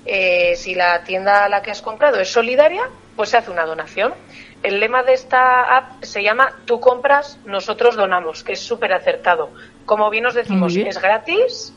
Eh, 0.07 0.55
si 0.57 0.75
la 0.75 1.03
tienda 1.05 1.45
a 1.45 1.49
la 1.49 1.63
que 1.63 1.71
has 1.71 1.83
comprado 1.83 2.21
es 2.21 2.31
solidaria, 2.31 2.89
pues 3.17 3.31
se 3.31 3.37
hace 3.37 3.51
una 3.51 3.65
donación. 3.65 4.15
El 4.63 4.81
lema 4.81 5.03
de 5.03 5.13
esta 5.13 5.77
app 5.77 6.03
se 6.03 6.23
llama 6.23 6.53
Tú 6.65 6.81
compras, 6.81 7.39
nosotros 7.45 7.97
donamos, 7.97 8.43
que 8.43 8.53
es 8.53 8.61
súper 8.61 8.93
acertado. 8.93 9.51
Como 9.87 10.11
bien 10.11 10.27
os 10.27 10.35
decimos, 10.35 10.75
bien. 10.75 10.89
es 10.89 11.01
gratis 11.01 11.73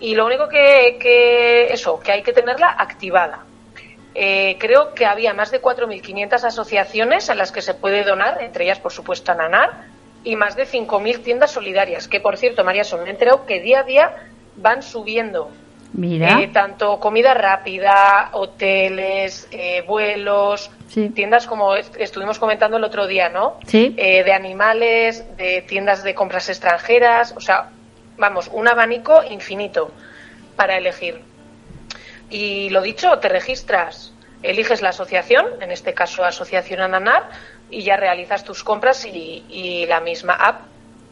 y 0.00 0.14
lo 0.14 0.26
único 0.26 0.48
que, 0.48 0.98
que, 1.00 1.72
eso, 1.72 2.00
que 2.00 2.12
hay 2.12 2.22
que 2.22 2.32
tenerla 2.32 2.74
activada. 2.78 3.44
Eh, 4.14 4.56
creo 4.58 4.94
que 4.94 5.06
había 5.06 5.34
más 5.34 5.50
de 5.50 5.62
4.500 5.62 6.44
asociaciones 6.44 7.28
en 7.28 7.38
las 7.38 7.52
que 7.52 7.62
se 7.62 7.74
puede 7.74 8.02
donar, 8.02 8.42
entre 8.42 8.64
ellas, 8.64 8.80
por 8.80 8.92
supuesto, 8.92 9.34
Nanar, 9.34 9.70
y 10.24 10.36
más 10.36 10.56
de 10.56 10.66
5.000 10.66 11.22
tiendas 11.22 11.52
solidarias, 11.52 12.08
que 12.08 12.20
por 12.20 12.36
cierto, 12.36 12.64
María 12.64 12.84
Son, 12.84 13.02
me 13.02 13.08
he 13.08 13.12
enterado 13.12 13.46
que 13.46 13.60
día 13.60 13.80
a 13.80 13.82
día 13.84 14.14
van 14.56 14.82
subiendo. 14.82 15.50
Mira. 15.92 16.40
Eh, 16.40 16.48
tanto 16.48 17.00
comida 17.00 17.34
rápida, 17.34 18.30
hoteles, 18.32 19.48
eh, 19.50 19.82
vuelos, 19.86 20.70
sí. 20.88 21.08
tiendas 21.10 21.46
como 21.46 21.74
estuvimos 21.74 22.38
comentando 22.38 22.76
el 22.76 22.84
otro 22.84 23.06
día, 23.06 23.28
¿no? 23.28 23.58
Sí. 23.66 23.94
Eh, 23.96 24.22
de 24.22 24.32
animales, 24.32 25.24
de 25.36 25.62
tiendas 25.62 26.04
de 26.04 26.14
compras 26.14 26.48
extranjeras, 26.48 27.34
o 27.36 27.40
sea, 27.40 27.70
vamos, 28.18 28.48
un 28.52 28.68
abanico 28.68 29.22
infinito 29.28 29.90
para 30.54 30.78
elegir. 30.78 31.22
Y 32.28 32.70
lo 32.70 32.82
dicho, 32.82 33.18
te 33.18 33.28
registras, 33.28 34.12
eliges 34.42 34.82
la 34.82 34.90
asociación, 34.90 35.46
en 35.60 35.72
este 35.72 35.92
caso 35.92 36.24
Asociación 36.24 36.80
Ananar, 36.80 37.28
y 37.70 37.82
ya 37.82 37.96
realizas 37.96 38.44
tus 38.44 38.64
compras 38.64 39.04
y, 39.06 39.44
y, 39.48 39.86
la 39.86 40.00
misma 40.00 40.34
app 40.34 40.62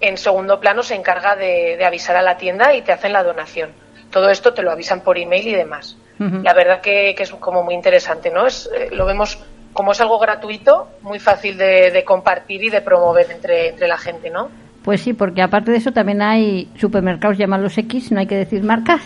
en 0.00 0.16
segundo 0.16 0.60
plano 0.60 0.82
se 0.82 0.94
encarga 0.94 1.36
de, 1.36 1.76
de, 1.76 1.84
avisar 1.84 2.16
a 2.16 2.22
la 2.22 2.36
tienda 2.36 2.74
y 2.74 2.82
te 2.82 2.92
hacen 2.92 3.12
la 3.12 3.22
donación. 3.22 3.70
Todo 4.10 4.30
esto 4.30 4.54
te 4.54 4.62
lo 4.62 4.70
avisan 4.70 5.00
por 5.00 5.18
email 5.18 5.46
y 5.46 5.54
demás. 5.54 5.96
Uh 6.18 6.24
-huh. 6.24 6.42
La 6.42 6.54
verdad 6.54 6.80
que, 6.80 7.14
que, 7.16 7.22
es 7.24 7.30
como 7.32 7.62
muy 7.62 7.74
interesante, 7.74 8.30
¿no? 8.30 8.46
Es, 8.46 8.68
eh, 8.74 8.88
lo 8.92 9.06
vemos 9.06 9.38
como 9.72 9.92
es 9.92 10.00
algo 10.00 10.18
gratuito, 10.18 10.88
muy 11.02 11.18
fácil 11.18 11.56
de, 11.56 11.90
de 11.90 12.04
compartir 12.04 12.64
y 12.64 12.70
de 12.70 12.80
promover 12.80 13.30
entre, 13.30 13.68
entre, 13.68 13.86
la 13.86 13.98
gente, 13.98 14.30
¿no? 14.30 14.48
Pues 14.82 15.02
sí, 15.02 15.12
porque 15.12 15.42
aparte 15.42 15.70
de 15.70 15.76
eso 15.76 15.92
también 15.92 16.22
hay 16.22 16.68
supermercados 16.76 17.36
llamados 17.36 17.76
X, 17.76 18.10
no 18.10 18.20
hay 18.20 18.26
que 18.26 18.36
decir 18.36 18.62
marcas 18.62 19.02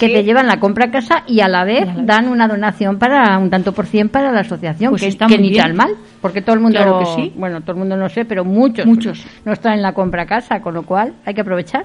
que 0.00 0.08
te 0.08 0.24
llevan 0.24 0.46
la 0.48 0.58
compra 0.58 0.86
a 0.86 0.90
casa 0.90 1.22
y 1.26 1.40
a 1.40 1.46
la 1.48 1.64
vez 1.64 1.86
dan 1.98 2.26
una 2.28 2.48
donación 2.48 2.98
para 2.98 3.38
un 3.38 3.50
tanto 3.50 3.72
por 3.72 3.86
cien 3.86 4.08
para 4.08 4.32
la 4.32 4.40
asociación, 4.40 4.90
Pues 4.90 5.02
que, 5.02 5.08
está 5.08 5.26
que 5.26 5.34
muy 5.36 5.42
ni 5.44 5.50
bien. 5.50 5.62
tan 5.62 5.76
mal, 5.76 5.94
porque 6.20 6.42
todo 6.42 6.54
el 6.54 6.60
mundo, 6.60 6.78
Claro 6.78 6.98
que 6.98 7.06
sí. 7.06 7.32
bueno, 7.36 7.60
todo 7.60 7.72
el 7.72 7.78
mundo 7.78 7.96
no 7.96 8.08
sé, 8.08 8.24
pero 8.24 8.44
muchos, 8.44 8.86
Muchos. 8.86 9.24
no 9.44 9.52
están 9.52 9.74
en 9.74 9.82
la 9.82 9.92
compra 9.92 10.22
a 10.22 10.26
casa, 10.26 10.60
con 10.60 10.74
lo 10.74 10.82
cual 10.84 11.14
hay 11.24 11.34
que 11.34 11.42
aprovechar. 11.42 11.84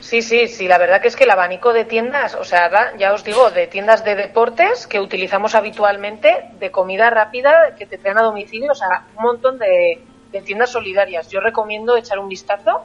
Sí, 0.00 0.22
sí, 0.22 0.46
sí, 0.46 0.68
la 0.68 0.78
verdad 0.78 1.00
que 1.00 1.08
es 1.08 1.16
que 1.16 1.24
el 1.24 1.30
abanico 1.30 1.72
de 1.72 1.84
tiendas, 1.84 2.34
o 2.36 2.44
sea, 2.44 2.70
ya 2.96 3.12
os 3.12 3.24
digo, 3.24 3.50
de 3.50 3.66
tiendas 3.66 4.04
de 4.04 4.14
deportes 4.14 4.86
que 4.86 5.00
utilizamos 5.00 5.54
habitualmente, 5.56 6.32
de 6.60 6.70
comida 6.70 7.10
rápida 7.10 7.74
que 7.76 7.86
te 7.86 7.98
traen 7.98 8.18
a 8.18 8.22
domicilio, 8.22 8.70
o 8.70 8.74
sea, 8.74 9.02
un 9.16 9.22
montón 9.24 9.58
de, 9.58 10.00
de 10.30 10.42
tiendas 10.42 10.70
solidarias. 10.70 11.28
Yo 11.30 11.40
recomiendo 11.40 11.96
echar 11.96 12.18
un 12.20 12.28
vistazo. 12.28 12.84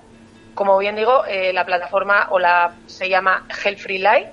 Como 0.56 0.78
bien 0.80 0.96
digo, 0.96 1.24
eh, 1.30 1.54
la 1.54 1.64
plataforma 1.66 2.28
o 2.32 2.40
la 2.40 2.72
se 2.88 3.08
llama 3.08 3.46
Hell 3.64 3.78
Free 3.78 4.00
Life 4.00 4.32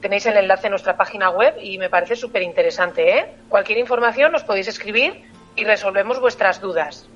tenéis 0.00 0.26
el 0.26 0.36
enlace 0.36 0.66
en 0.66 0.72
nuestra 0.72 0.96
página 0.96 1.30
web 1.30 1.54
y 1.60 1.78
me 1.78 1.90
parece 1.90 2.16
súper 2.16 2.42
interesante. 2.42 3.18
¿eh? 3.18 3.26
Cualquier 3.48 3.78
información 3.78 4.32
nos 4.32 4.44
podéis 4.44 4.68
escribir 4.68 5.22
y 5.56 5.64
resolvemos 5.64 6.20
vuestras 6.20 6.60
dudas. 6.60 7.08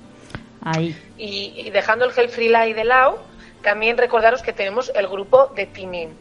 Ahí. 0.61 0.95
Y, 1.17 1.53
y 1.57 1.69
dejando 1.71 2.05
el 2.05 2.11
Gel 2.11 2.29
Free 2.29 2.49
Light 2.49 2.75
de 2.75 2.83
lado, 2.83 3.23
también 3.61 3.97
recordaros 3.97 4.41
que 4.41 4.53
tenemos 4.53 4.91
el 4.95 5.07
grupo 5.07 5.47
de 5.47 5.65
Teaming. 5.65 6.15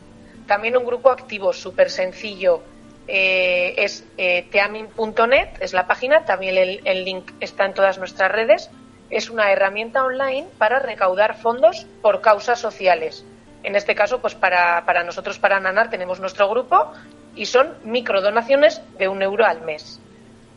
También 0.46 0.76
un 0.76 0.84
grupo 0.84 1.10
activo, 1.10 1.52
súper 1.52 1.90
sencillo. 1.90 2.62
Eh, 3.08 3.74
es 3.78 4.04
eh, 4.16 4.46
teaming.net, 4.50 5.48
es 5.60 5.72
la 5.72 5.86
página, 5.86 6.24
también 6.24 6.56
el, 6.56 6.80
el 6.84 7.04
link 7.04 7.32
está 7.40 7.64
en 7.64 7.74
todas 7.74 7.98
nuestras 7.98 8.30
redes. 8.30 8.70
Es 9.10 9.28
una 9.28 9.50
herramienta 9.50 10.04
online 10.04 10.46
para 10.56 10.78
recaudar 10.78 11.36
fondos 11.36 11.86
por 12.00 12.20
causas 12.20 12.60
sociales. 12.60 13.24
En 13.62 13.76
este 13.76 13.94
caso, 13.94 14.20
pues 14.20 14.34
para, 14.34 14.84
para 14.84 15.04
nosotros, 15.04 15.38
para 15.38 15.60
Nanar, 15.60 15.90
tenemos 15.90 16.20
nuestro 16.20 16.48
grupo 16.48 16.92
y 17.34 17.46
son 17.46 17.74
microdonaciones 17.84 18.82
de 18.98 19.08
un 19.08 19.22
euro 19.22 19.44
al 19.44 19.62
mes. 19.62 20.00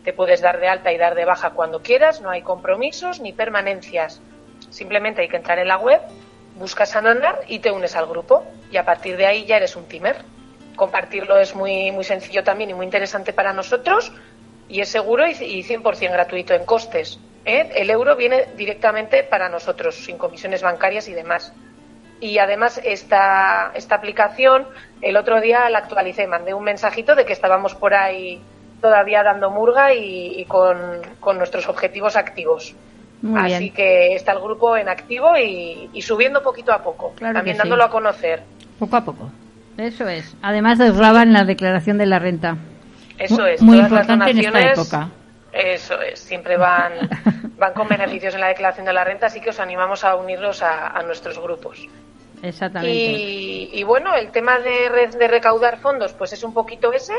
Te 0.03 0.13
puedes 0.13 0.41
dar 0.41 0.59
de 0.59 0.67
alta 0.67 0.91
y 0.91 0.97
dar 0.97 1.15
de 1.15 1.25
baja 1.25 1.51
cuando 1.51 1.81
quieras, 1.81 2.21
no 2.21 2.29
hay 2.29 2.41
compromisos 2.41 3.19
ni 3.19 3.33
permanencias. 3.33 4.21
Simplemente 4.69 5.21
hay 5.21 5.29
que 5.29 5.37
entrar 5.37 5.59
en 5.59 5.67
la 5.67 5.77
web, 5.77 6.01
buscas 6.55 6.95
a 6.95 7.01
Nanar 7.01 7.41
y 7.47 7.59
te 7.59 7.71
unes 7.71 7.95
al 7.95 8.05
grupo. 8.05 8.45
Y 8.71 8.77
a 8.77 8.85
partir 8.85 9.17
de 9.17 9.25
ahí 9.25 9.45
ya 9.45 9.57
eres 9.57 9.75
un 9.75 9.85
timer. 9.85 10.17
Compartirlo 10.75 11.37
es 11.39 11.55
muy, 11.55 11.91
muy 11.91 12.03
sencillo 12.03 12.43
también 12.43 12.69
y 12.71 12.73
muy 12.73 12.85
interesante 12.85 13.33
para 13.33 13.53
nosotros 13.53 14.11
y 14.67 14.81
es 14.81 14.89
seguro 14.89 15.25
y 15.27 15.31
y 15.31 15.63
100% 15.63 16.11
gratuito 16.11 16.53
en 16.53 16.65
costes. 16.65 17.19
¿eh? 17.45 17.71
El 17.75 17.89
euro 17.89 18.15
viene 18.15 18.47
directamente 18.57 19.23
para 19.23 19.49
nosotros, 19.49 19.95
sin 19.95 20.17
comisiones 20.17 20.61
bancarias 20.61 21.07
y 21.07 21.13
demás. 21.13 21.53
Y 22.21 22.37
además 22.39 22.79
esta, 22.83 23.71
esta 23.75 23.95
aplicación, 23.95 24.65
el 25.01 25.17
otro 25.17 25.41
día 25.41 25.69
la 25.69 25.79
actualicé, 25.79 26.27
mandé 26.27 26.53
un 26.53 26.63
mensajito 26.63 27.15
de 27.15 27.25
que 27.25 27.33
estábamos 27.33 27.75
por 27.75 27.93
ahí 27.93 28.41
todavía 28.81 29.23
dando 29.23 29.49
murga 29.51 29.93
y, 29.93 30.39
y 30.39 30.45
con, 30.45 30.77
con 31.19 31.37
nuestros 31.37 31.67
objetivos 31.67 32.15
activos. 32.15 32.73
Muy 33.21 33.39
Así 33.39 33.59
bien. 33.65 33.73
que 33.73 34.15
está 34.15 34.33
el 34.33 34.39
grupo 34.39 34.77
en 34.77 34.87
activo 34.89 35.35
y, 35.37 35.89
y 35.93 36.01
subiendo 36.01 36.43
poquito 36.43 36.71
a 36.71 36.83
poco, 36.83 37.13
Claro 37.15 37.33
también 37.35 37.55
sí. 37.55 37.59
dándolo 37.59 37.83
a 37.85 37.89
conocer. 37.89 38.43
Poco 38.77 38.95
a 38.97 39.03
poco. 39.05 39.31
Eso 39.77 40.07
es. 40.07 40.35
Además 40.41 40.77
desgraban 40.77 41.33
la 41.33 41.43
declaración 41.43 41.97
de 41.97 42.05
la 42.05 42.19
renta. 42.19 42.57
Eso 43.17 43.45
es. 43.45 43.61
muy 43.61 43.77
todas 43.77 43.91
las 43.91 44.01
importante 44.01 44.31
en 44.31 44.37
esta 44.39 44.51
donaciones, 44.51 44.79
época. 44.79 45.09
Eso 45.55 46.01
es. 46.01 46.19
Siempre 46.19 46.57
van, 46.57 46.93
van 47.57 47.73
con 47.73 47.87
beneficios 47.87 48.35
en 48.35 48.41
la 48.41 48.47
declaración 48.47 48.85
de 48.85 48.93
la 48.93 49.03
renta, 49.03 49.27
así 49.27 49.39
que 49.39 49.51
os 49.51 49.59
animamos 49.59 50.03
a 50.03 50.15
unirlos 50.15 50.61
a, 50.61 50.89
a 50.89 51.01
nuestros 51.03 51.39
grupos. 51.39 51.87
Exactamente. 52.43 52.93
Y, 52.93 53.69
y 53.73 53.83
bueno, 53.83 54.13
el 54.15 54.31
tema 54.31 54.59
de, 54.59 54.89
de 55.17 55.27
recaudar 55.27 55.77
fondos, 55.79 56.13
pues 56.13 56.33
es 56.33 56.43
un 56.43 56.53
poquito 56.53 56.91
ese. 56.93 57.13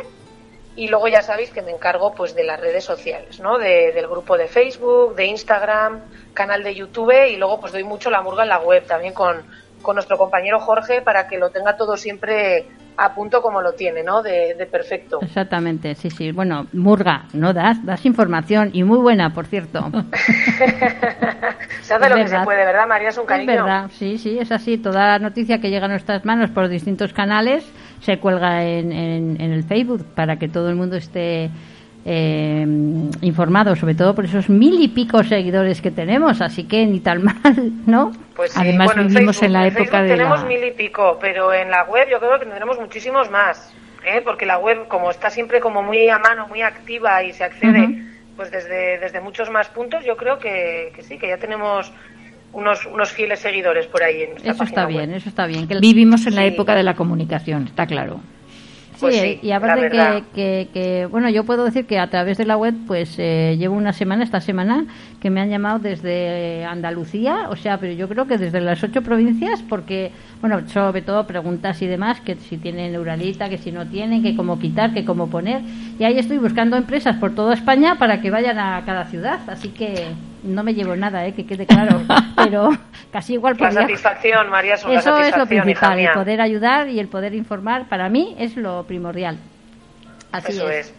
Y 0.79 0.89
luego 0.89 1.09
ya 1.09 1.23
sabéis 1.23 1.49
que 1.51 1.63
me 1.63 1.71
encargo 1.71 2.15
pues 2.15 2.35
de 2.35 2.45
las 2.45 2.61
redes 2.61 2.85
sociales, 2.85 3.41
¿no? 3.41 3.57
De- 3.57 3.93
del 3.93 4.07
grupo 4.07 4.37
de 4.37 4.47
Facebook, 4.47 5.15
de 5.17 5.25
Instagram, 5.25 6.03
canal 6.35 6.63
de 6.63 6.75
YouTube 6.75 7.15
y 7.31 7.37
luego 7.37 7.59
pues 7.59 7.73
doy 7.73 7.83
mucho 7.83 8.11
la 8.11 8.21
murga 8.21 8.43
en 8.43 8.51
la 8.51 8.59
web 8.59 8.85
también 8.87 9.15
con, 9.15 9.43
con 9.81 9.95
nuestro 9.97 10.19
compañero 10.19 10.61
Jorge 10.61 11.01
para 11.01 11.27
que 11.29 11.39
lo 11.39 11.49
tenga 11.49 11.79
todo 11.79 11.97
siempre 11.97 12.67
a 12.99 13.15
punto 13.15 13.43
como 13.43 13.61
lo 13.61 13.73
tiene, 13.75 14.03
¿no? 14.03 14.23
De, 14.23 14.55
de 14.55 14.67
perfecto. 14.67 15.19
Exactamente, 15.23 15.95
sí, 15.95 16.11
sí. 16.11 16.33
Bueno, 16.33 16.67
Murga, 16.73 17.25
no 17.35 17.53
das, 17.53 17.85
das 17.85 18.05
información 18.07 18.71
y 18.73 18.83
muy 18.85 18.99
buena, 18.99 19.33
por 19.35 19.47
cierto. 19.47 19.81
se 21.83 21.95
hace 21.95 22.05
Es 22.05 22.11
lo 22.11 22.17
que 22.17 22.23
verdad. 22.23 22.41
se 22.41 22.45
puede, 22.45 22.65
¿verdad, 22.65 22.87
María? 22.89 23.09
Es 23.09 23.17
un 23.19 23.25
Es 23.25 23.29
cariño. 23.29 23.53
verdad, 23.53 23.91
sí, 23.93 24.19
sí, 24.19 24.39
es 24.39 24.51
así. 24.53 24.79
Toda 24.79 25.19
noticia 25.19 25.61
que 25.61 25.71
llega 25.71 25.87
a 25.87 25.89
nuestras 25.91 26.25
manos 26.25 26.51
por 26.51 26.69
distintos 26.69 27.13
canales 27.13 27.71
se 28.01 28.19
cuelga 28.19 28.65
en, 28.65 28.93
en- 28.93 29.41
en 29.41 29.53
el 29.53 29.65
Facebook 29.65 30.05
para 30.15 30.37
que 30.37 30.49
todo 30.49 30.69
el 30.69 30.77
mundo 30.77 30.97
esté 30.97 31.51
eh, 32.09 32.65
informado, 33.23 33.75
sobre 33.75 33.95
todo 33.97 34.15
por 34.15 34.25
esos 34.25 34.49
mil 34.49 34.81
y 34.81 34.89
pico 34.89 35.23
seguidores 35.25 35.83
que 35.83 35.91
tenemos. 35.91 36.41
Así 36.41 36.65
que 36.65 36.87
ni 36.87 37.01
tan 37.01 37.25
mal, 37.25 37.73
¿no? 37.87 38.13
Pues 38.37 38.53
sí, 38.53 38.61
Además, 38.63 38.95
bueno, 38.95 39.09
vivimos 39.09 39.43
en 39.43 39.53
la 39.53 39.67
época 39.67 40.03
de 40.03 40.11
tenemos 40.11 40.41
la- 40.43 40.47
mil 40.49 40.65
y 40.65 40.71
pico, 40.71 41.19
pero 41.21 41.53
en 41.53 41.71
la 41.71 41.85
web 41.85 42.09
yo 42.11 42.19
creo 42.19 42.39
que 42.39 42.45
tendremos 42.47 42.79
muchísimos 42.79 43.31
más, 43.31 43.73
¿eh? 44.07 44.21
porque 44.25 44.47
la 44.47 44.59
web, 44.59 44.87
como 44.89 45.11
está 45.11 45.31
siempre 45.31 45.59
como 45.61 45.83
muy 45.83 46.09
a 46.09 46.19
mano, 46.19 46.47
muy 46.49 46.63
activa 46.63 47.23
y 47.25 47.33
se 47.33 47.43
accede 47.45 48.03
pues 48.37 48.51
desde, 48.51 48.99
desde 48.99 49.21
muchos 49.21 49.49
más 49.51 49.69
puntos, 49.69 50.05
yo 50.05 50.17
creo 50.17 50.39
que, 50.39 50.93
que 50.95 51.03
sí, 51.03 51.17
que 51.19 51.27
ya 51.29 51.39
tenemos 51.39 51.91
unos, 52.53 52.85
unos 52.87 53.11
fieles 53.11 53.41
seguidores 53.41 53.87
por 53.87 54.03
ahí 54.03 54.23
en 54.23 54.31
nuestra 54.33 54.53
Eso 54.53 54.63
está 54.65 54.85
bien, 54.87 55.09
web. 55.09 55.17
eso 55.17 55.29
está 55.31 55.47
bien. 55.47 55.67
Que 55.67 55.79
Vivimos 55.81 56.27
en 56.27 56.35
la 56.35 56.45
época 56.45 56.75
de 56.75 56.83
la 56.83 56.95
comunicación, 56.95 57.65
está 57.67 57.87
claro. 57.87 58.21
Sí, 58.97 59.01
Pues 59.01 59.21
sí, 59.21 59.39
y 59.43 59.51
aparte 59.51 59.91
que, 59.91 60.25
que, 60.35 60.69
que, 60.73 61.07
bueno, 61.07 61.29
yo 61.29 61.45
puedo 61.45 61.67
decir 61.67 61.85
que 61.85 61.99
a 61.99 62.09
través 62.09 62.39
de 62.39 62.47
la 62.47 62.57
web, 62.57 62.75
pues 62.87 63.15
eh, 63.19 63.55
llevo 63.59 63.77
una 63.77 63.93
semana, 63.93 64.25
esta 64.25 64.41
semana, 64.41 64.87
que 65.21 65.29
me 65.29 65.43
han 65.43 65.51
llamado 65.51 65.79
desde 65.79 66.65
Andalucía, 66.65 67.49
o 67.51 67.57
sea, 67.57 67.79
pero 67.79 67.93
yo 67.93 68.09
creo 68.09 68.27
que 68.27 68.39
desde 68.39 68.59
las 68.63 68.83
ocho 68.83 69.03
provincias, 69.03 69.63
porque, 69.63 70.13
bueno, 70.41 70.67
sobre 70.69 71.03
todo 71.03 71.27
preguntas 71.27 71.83
y 71.83 71.87
demás, 71.87 72.23
que 72.23 72.37
si 72.37 72.57
tienen 72.57 72.97
Uralita, 72.99 73.51
que 73.51 73.59
si 73.59 73.71
no 73.71 73.87
tienen, 73.87 74.23
que 74.23 74.35
cómo 74.35 74.59
quitar, 74.59 74.95
que 74.95 75.05
cómo 75.05 75.29
poner. 75.29 75.61
Y 75.99 76.05
ahí 76.05 76.19
estoy 76.19 76.39
buscando 76.39 76.79
empresas 76.79 77.17
por 77.17 77.35
toda 77.35 77.53
España 77.53 77.97
para 77.99 78.23
que 78.23 78.31
vayan 78.31 78.59
a 78.59 78.83
cada 78.87 79.05
ciudad, 79.05 79.41
así 79.49 79.69
que 79.69 80.07
no 80.47 80.63
me 80.63 80.75
llevo 80.75 80.97
nada, 80.97 81.27
eh, 81.27 81.35
que 81.35 81.47
quede 81.47 81.67
claro, 81.67 82.01
pero 82.37 82.71
casi 83.13 83.35
igual 83.35 83.57
La 83.59 83.71
satisfacción, 83.71 84.49
María, 84.49 84.77
son 84.77 84.93
la 84.93 85.01
eso 85.01 85.19
es 85.19 85.37
lo 85.37 85.47
principal, 85.47 85.99
el 85.99 86.13
poder 86.13 86.41
ayudar 86.41 86.89
y 86.89 87.01
el 87.01 87.09
poder 87.09 87.35
informar, 87.35 87.89
para 87.89 88.09
mí 88.09 88.35
es 88.39 88.57
lo 88.57 88.85
primordial. 88.85 89.39
Así 90.33 90.53
Eso 90.53 90.69
es. 90.71 90.89
es. 90.89 90.95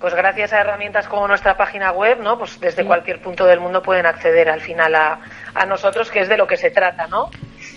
Pues 0.00 0.14
gracias 0.14 0.52
a 0.52 0.60
herramientas 0.60 1.08
como 1.08 1.26
nuestra 1.26 1.56
página 1.56 1.90
web, 1.90 2.20
¿no? 2.20 2.38
Pues 2.38 2.60
desde 2.60 2.84
cualquier 2.84 3.20
punto 3.22 3.46
del 3.46 3.60
mundo 3.60 3.80
pueden 3.80 4.04
acceder 4.04 4.50
al 4.50 4.60
final 4.60 4.94
a, 4.94 5.20
a 5.54 5.64
nosotros, 5.64 6.10
que 6.10 6.20
es 6.20 6.28
de 6.28 6.36
lo 6.36 6.46
que 6.46 6.58
se 6.58 6.70
trata, 6.70 7.06
¿no? 7.06 7.30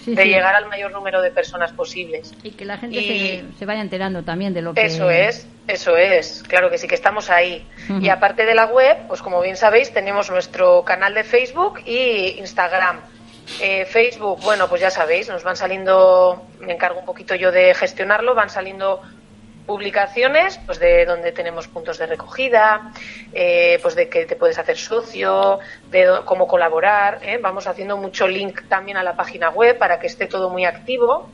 Sí, 0.04 0.16
de 0.16 0.24
sí. 0.24 0.30
llegar 0.30 0.56
al 0.56 0.68
mayor 0.68 0.92
número 0.92 1.22
de 1.22 1.32
personas 1.32 1.72
posibles. 1.72 2.34
Y 2.44 2.52
que 2.52 2.66
la 2.66 2.78
gente 2.78 2.98
Y- 2.98 3.44
se, 3.52 3.58
se 3.60 3.66
vaya 3.66 3.82
enterando 3.82 4.24
también 4.24 4.54
de 4.54 4.62
lo 4.62 4.74
que... 4.74 4.82
Eso 4.86 5.10
es, 5.10 5.48
eso 5.68 5.98
es, 5.98 6.44
claro 6.48 6.70
que 6.70 6.78
sí 6.78 6.88
que 6.88 6.96
estamos 6.96 7.30
ahí. 7.30 7.66
Y 8.02 8.10
aparte 8.10 8.46
de 8.46 8.56
la 8.56 8.66
web, 8.68 8.98
pues 9.08 9.22
como 9.22 9.42
bien 9.42 9.56
sabéis, 9.58 9.92
tenemos 9.94 10.30
nuestro 10.30 10.84
canal 10.84 11.14
de 11.14 11.24
Facebook 11.24 11.82
y 11.86 12.36
Instagram. 12.40 13.00
Eh, 13.62 13.86
Facebook, 13.86 14.40
bueno, 14.44 14.68
pues 14.70 14.80
ya 14.82 14.92
sabéis, 14.92 15.28
nos 15.28 15.44
van 15.44 15.56
saliendo, 15.56 16.46
me 16.60 16.74
encargo 16.74 17.00
un 17.00 17.06
poquito 17.06 17.34
yo 17.36 17.52
de 17.52 17.74
gestionarlo, 17.74 18.36
van 18.36 18.50
saliendo 18.52 19.02
publicaciones, 19.70 20.60
pues 20.66 20.80
de 20.80 21.06
donde 21.06 21.32
tenemos 21.32 21.68
puntos 21.68 22.00
de 22.00 22.08
recogida, 22.08 22.92
eh, 23.32 23.78
pues 23.84 23.94
de 23.94 24.10
que 24.10 24.26
te 24.26 24.36
puedes 24.36 24.58
hacer 24.58 24.76
socio, 24.76 25.60
de 25.92 26.22
cómo 26.26 26.48
colaborar. 26.48 27.20
¿eh? 27.22 27.38
Vamos 27.40 27.68
haciendo 27.68 27.96
mucho 27.96 28.28
link 28.28 28.64
también 28.68 28.98
a 28.98 29.04
la 29.04 29.16
página 29.16 29.52
web 29.52 29.78
para 29.78 30.00
que 30.00 30.08
esté 30.08 30.26
todo 30.26 30.50
muy 30.50 30.66
activo. 30.66 31.30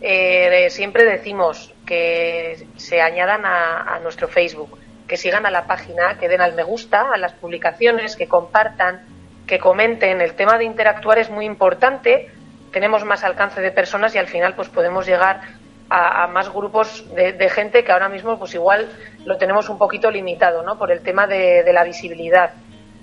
Eh, 0.00 0.66
siempre 0.70 1.04
decimos 1.04 1.72
que 1.86 2.66
se 2.74 3.00
añadan 3.00 3.42
a 3.44 4.00
nuestro 4.02 4.26
Facebook, 4.26 4.76
que 5.06 5.16
sigan 5.16 5.46
a 5.46 5.52
la 5.52 5.68
página, 5.68 6.18
que 6.18 6.28
den 6.28 6.40
al 6.40 6.54
me 6.54 6.64
gusta 6.64 7.12
a 7.14 7.18
las 7.18 7.34
publicaciones, 7.34 8.16
que 8.16 8.26
compartan, 8.26 9.06
que 9.46 9.60
comenten. 9.60 10.20
El 10.20 10.34
tema 10.34 10.58
de 10.58 10.64
interactuar 10.64 11.20
es 11.20 11.30
muy 11.30 11.44
importante. 11.44 12.32
Tenemos 12.72 13.04
más 13.04 13.22
alcance 13.22 13.60
de 13.60 13.70
personas 13.70 14.12
y 14.16 14.18
al 14.18 14.26
final 14.26 14.56
pues 14.56 14.68
podemos 14.68 15.06
llegar 15.06 15.59
a, 15.90 16.22
a 16.22 16.26
más 16.28 16.52
grupos 16.52 17.04
de, 17.14 17.32
de 17.32 17.50
gente 17.50 17.84
que 17.84 17.92
ahora 17.92 18.08
mismo 18.08 18.38
pues 18.38 18.54
igual 18.54 18.88
lo 19.24 19.36
tenemos 19.36 19.68
un 19.68 19.76
poquito 19.76 20.10
limitado, 20.10 20.62
¿no? 20.62 20.78
Por 20.78 20.90
el 20.92 21.00
tema 21.02 21.26
de, 21.26 21.62
de 21.64 21.72
la 21.72 21.84
visibilidad. 21.84 22.52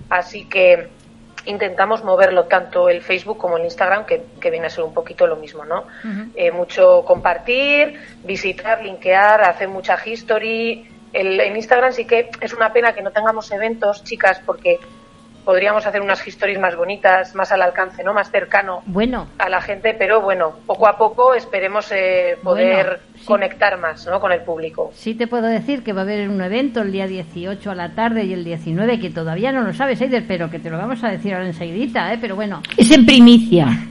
Así 0.09 0.47
que 0.49 0.87
intentamos 1.45 2.03
moverlo 2.03 2.45
tanto 2.45 2.89
el 2.89 3.01
Facebook 3.01 3.37
como 3.37 3.57
el 3.57 3.63
Instagram, 3.63 4.05
que, 4.05 4.23
que 4.41 4.49
viene 4.49 4.67
a 4.67 4.69
ser 4.69 4.83
un 4.83 4.93
poquito 4.93 5.27
lo 5.27 5.35
mismo, 5.35 5.63
¿no? 5.63 5.85
Eh, 6.35 6.51
mucho 6.51 7.03
compartir, 7.05 7.99
visitar, 8.23 8.83
linkear, 8.83 9.41
hacer 9.41 9.67
mucha 9.67 9.97
history. 10.03 10.89
El, 11.13 11.39
en 11.39 11.55
Instagram 11.55 11.93
sí 11.93 12.05
que 12.05 12.29
es 12.41 12.53
una 12.53 12.73
pena 12.73 12.93
que 12.93 13.01
no 13.01 13.11
tengamos 13.11 13.49
eventos, 13.51 14.03
chicas, 14.03 14.41
porque 14.45 14.79
podríamos 15.47 15.85
hacer 15.87 16.01
unas 16.01 16.27
historias 16.27 16.59
más 16.59 16.75
bonitas, 16.75 17.33
más 17.33 17.53
al 17.53 17.61
alcance, 17.61 18.03
¿no? 18.03 18.13
Más 18.13 18.29
cercano 18.29 18.81
Bueno, 18.85 19.27
a 19.39 19.47
la 19.47 19.61
gente, 19.61 19.95
pero 19.97 20.19
bueno, 20.21 20.57
poco 20.65 20.89
a 20.89 20.97
poco 20.97 21.33
esperemos 21.33 21.89
eh, 21.93 22.37
poder 22.43 22.85
Bueno, 22.85 23.01
sí. 23.15 23.25
conectar 23.25 23.77
más, 23.79 24.05
¿no? 24.07 24.19
Con 24.19 24.33
el 24.33 24.41
público. 24.41 24.91
sí 24.93 25.15
te 25.15 25.25
puedo 25.25 25.47
decir 25.47 25.83
que 25.85 25.93
va 25.93 26.01
a 26.01 26.03
haber 26.03 26.27
un 26.27 26.41
evento 26.41 26.81
el 26.81 26.91
día 26.91 27.07
18 27.07 27.71
a 27.71 27.75
la 27.75 27.95
tarde 27.95 28.25
y 28.25 28.33
el 28.33 28.43
19, 28.43 28.99
que 28.99 29.09
todavía 29.09 29.53
no 29.53 29.61
lo 29.61 29.73
sabes, 29.73 30.01
Eider, 30.01 30.25
pero 30.27 30.49
que 30.51 30.59
te 30.59 30.69
lo 30.69 30.77
vamos 30.77 31.01
a 31.05 31.07
decir 31.11 31.33
ahora 31.33 31.47
enseguidita, 31.47 32.11
¿eh? 32.11 32.17
Pero 32.19 32.35
bueno, 32.35 32.61
Es 32.75 32.91
en 32.91 33.05
primicia. 33.05 33.67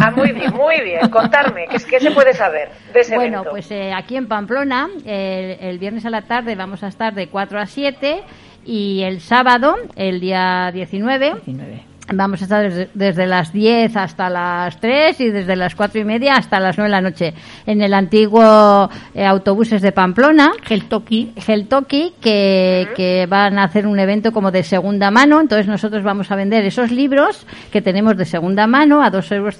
Ah, 0.00 0.10
muy 0.10 0.32
bien, 0.32 0.52
muy 0.52 0.80
bien. 0.82 1.08
Contarme, 1.08 1.66
¿qué, 1.70 1.76
es- 1.76 1.86
qué 1.86 2.00
se 2.00 2.10
puede 2.10 2.34
saber 2.34 2.68
de 2.92 3.00
ese 3.00 3.14
Bueno, 3.14 3.38
evento? 3.38 3.50
pues 3.52 3.70
eh, 3.70 3.92
aquí 3.94 4.16
en 4.16 4.26
Pamplona, 4.26 4.88
el, 5.06 5.56
el 5.60 5.78
viernes 5.78 6.04
a 6.04 6.10
la 6.10 6.22
tarde 6.22 6.54
vamos 6.56 6.82
a 6.82 6.88
estar 6.88 7.14
de 7.14 7.28
4 7.28 7.60
a 7.60 7.66
7 7.66 8.22
y 8.64 9.02
el 9.02 9.20
sábado, 9.20 9.76
el 9.96 10.20
día 10.20 10.70
19, 10.72 11.34
19. 11.44 11.93
Vamos 12.12 12.42
a 12.42 12.44
estar 12.44 12.62
desde, 12.62 12.90
desde 12.92 13.26
las 13.26 13.50
10 13.50 13.96
hasta 13.96 14.28
las 14.28 14.78
3 14.78 15.18
y 15.20 15.30
desde 15.30 15.56
las 15.56 15.74
4 15.74 16.02
y 16.02 16.04
media 16.04 16.34
hasta 16.34 16.60
las 16.60 16.76
9 16.76 16.88
de 16.88 16.90
la 16.90 17.00
noche 17.00 17.34
en 17.64 17.80
el 17.80 17.94
antiguo 17.94 18.90
eh, 19.14 19.24
autobuses 19.24 19.80
de 19.80 19.90
Pamplona. 19.90 20.52
Geltoki. 20.64 21.32
Geltoki, 21.34 22.12
que, 22.20 22.88
que 22.94 23.26
van 23.26 23.58
a 23.58 23.64
hacer 23.64 23.86
un 23.86 23.98
evento 23.98 24.32
como 24.32 24.50
de 24.50 24.62
segunda 24.64 25.10
mano. 25.10 25.40
Entonces 25.40 25.66
nosotros 25.66 26.02
vamos 26.02 26.30
a 26.30 26.36
vender 26.36 26.66
esos 26.66 26.90
libros 26.90 27.46
que 27.72 27.80
tenemos 27.80 28.18
de 28.18 28.26
segunda 28.26 28.66
mano 28.66 29.02
a 29.02 29.10
2,50 29.10 29.32
euros 29.36 29.56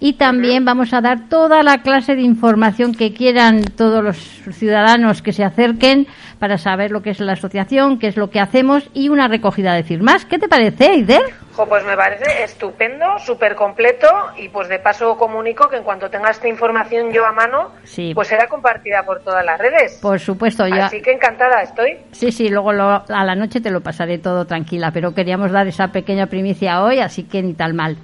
y 0.00 0.14
también 0.14 0.64
vamos 0.64 0.92
a 0.92 1.00
dar 1.00 1.28
toda 1.28 1.62
la 1.62 1.82
clase 1.82 2.16
de 2.16 2.22
información 2.22 2.94
que 2.94 3.12
quieran 3.12 3.62
todos 3.62 4.02
los 4.02 4.16
ciudadanos 4.56 5.22
que 5.22 5.32
se 5.32 5.44
acerquen 5.44 6.08
para 6.38 6.58
saber 6.58 6.90
lo 6.90 7.02
que 7.02 7.10
es 7.10 7.20
la 7.20 7.32
asociación, 7.32 7.98
qué 7.98 8.08
es 8.08 8.16
lo 8.16 8.30
que 8.30 8.40
hacemos 8.40 8.88
y 8.94 9.08
una 9.08 9.28
recogida 9.28 9.74
de 9.74 9.82
firmas. 9.82 10.24
¿Qué 10.24 10.38
te 10.38 10.48
parece, 10.48 10.92
Eider? 10.92 11.22
Jo, 11.54 11.66
pues 11.66 11.84
me 11.84 11.96
parece 11.96 12.42
estupendo, 12.44 13.18
súper 13.18 13.54
completo 13.54 14.06
y 14.36 14.48
pues 14.48 14.68
de 14.68 14.78
paso 14.78 15.16
comunico 15.16 15.68
que 15.68 15.76
en 15.76 15.82
cuanto 15.82 16.08
tenga 16.10 16.30
esta 16.30 16.46
información 16.48 17.10
yo 17.12 17.26
a 17.26 17.32
mano, 17.32 17.72
Sí. 17.84 18.12
pues 18.14 18.28
será 18.28 18.46
compartida 18.48 19.02
por 19.04 19.20
todas 19.22 19.44
las 19.44 19.58
redes. 19.58 19.98
Por 20.00 20.20
supuesto, 20.20 20.66
ya. 20.68 20.86
Así 20.86 21.00
que 21.02 21.12
encantada 21.12 21.62
estoy. 21.62 21.98
Sí, 22.12 22.30
sí, 22.32 22.48
luego 22.48 22.72
lo- 22.72 23.04
a 23.08 23.24
la 23.24 23.34
noche 23.34 23.60
te 23.60 23.70
lo 23.70 23.80
pasaré 23.80 24.18
todo 24.18 24.46
tranquila, 24.46 24.90
pero 24.92 25.14
queríamos 25.14 25.50
dar 25.50 25.66
esa 25.66 25.88
pequeña 25.88 26.26
primicia 26.26 26.82
hoy, 26.82 27.00
así 27.00 27.24
que 27.24 27.42
ni 27.42 27.54
tal 27.54 27.74
mal. 27.74 27.96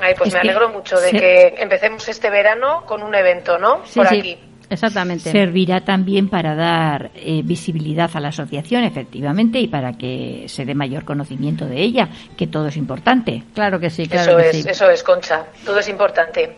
Ay, 0.00 0.14
pues 0.16 0.28
Es 0.28 0.34
me 0.34 0.40
que 0.40 0.48
alegro 0.48 0.68
mucho 0.70 0.98
de 0.98 1.10
que 1.10 1.54
empecemos 1.58 2.08
este 2.08 2.30
verano 2.30 2.84
con 2.86 3.02
un 3.02 3.14
evento, 3.14 3.58
¿no? 3.58 3.84
Sí, 3.84 3.98
por 3.98 4.06
aquí. 4.06 4.38
Exactamente. 4.70 5.30
Servirá 5.30 5.82
también 5.82 6.28
para 6.28 6.54
dar 6.54 7.10
eh, 7.14 7.42
visibilidad 7.44 8.10
a 8.14 8.20
la 8.20 8.28
asociación, 8.28 8.84
efectivamente, 8.84 9.58
y 9.60 9.68
para 9.68 9.92
que 9.94 10.44
se 10.46 10.64
dé 10.64 10.74
mayor 10.74 11.04
conocimiento 11.04 11.66
de 11.66 11.80
ella, 11.82 12.08
que 12.36 12.46
todo 12.46 12.68
es 12.68 12.76
importante. 12.76 13.42
Claro 13.54 13.78
que 13.78 13.90
sí, 13.90 14.06
claro 14.06 14.38
eso 14.38 14.50
que 14.50 14.58
es, 14.58 14.62
sí. 14.64 14.68
eso 14.70 14.90
es, 14.90 15.02
Concha. 15.02 15.44
Todo 15.64 15.78
es 15.80 15.88
importante. 15.88 16.56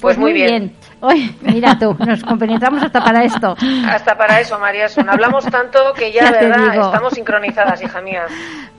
Pues, 0.00 0.18
muy 0.18 0.34
bien. 0.34 0.74
Oye, 1.00 1.34
mira 1.40 1.78
tú, 1.78 1.96
nos 2.06 2.22
compenetramos 2.22 2.82
hasta 2.82 3.02
para 3.02 3.24
esto. 3.24 3.56
Hasta 3.88 4.16
para 4.18 4.38
eso, 4.38 4.58
María 4.58 4.86
Son. 4.88 5.08
Hablamos 5.08 5.46
tanto 5.46 5.78
que 5.96 6.12
ya, 6.12 6.24
Ya 6.24 6.30
verdad, 6.32 6.72
digo. 6.72 6.84
estamos 6.86 7.14
sincronizadas, 7.14 7.82
hija 7.82 8.02
mía. 8.02 8.26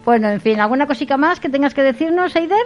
Bueno, 0.04 0.30
en 0.30 0.40
fin, 0.40 0.60
¿alguna 0.60 0.86
cosita 0.86 1.18
más 1.18 1.40
que 1.40 1.50
tengas 1.50 1.74
que 1.74 1.82
decirnos, 1.82 2.36
Eider? 2.36 2.66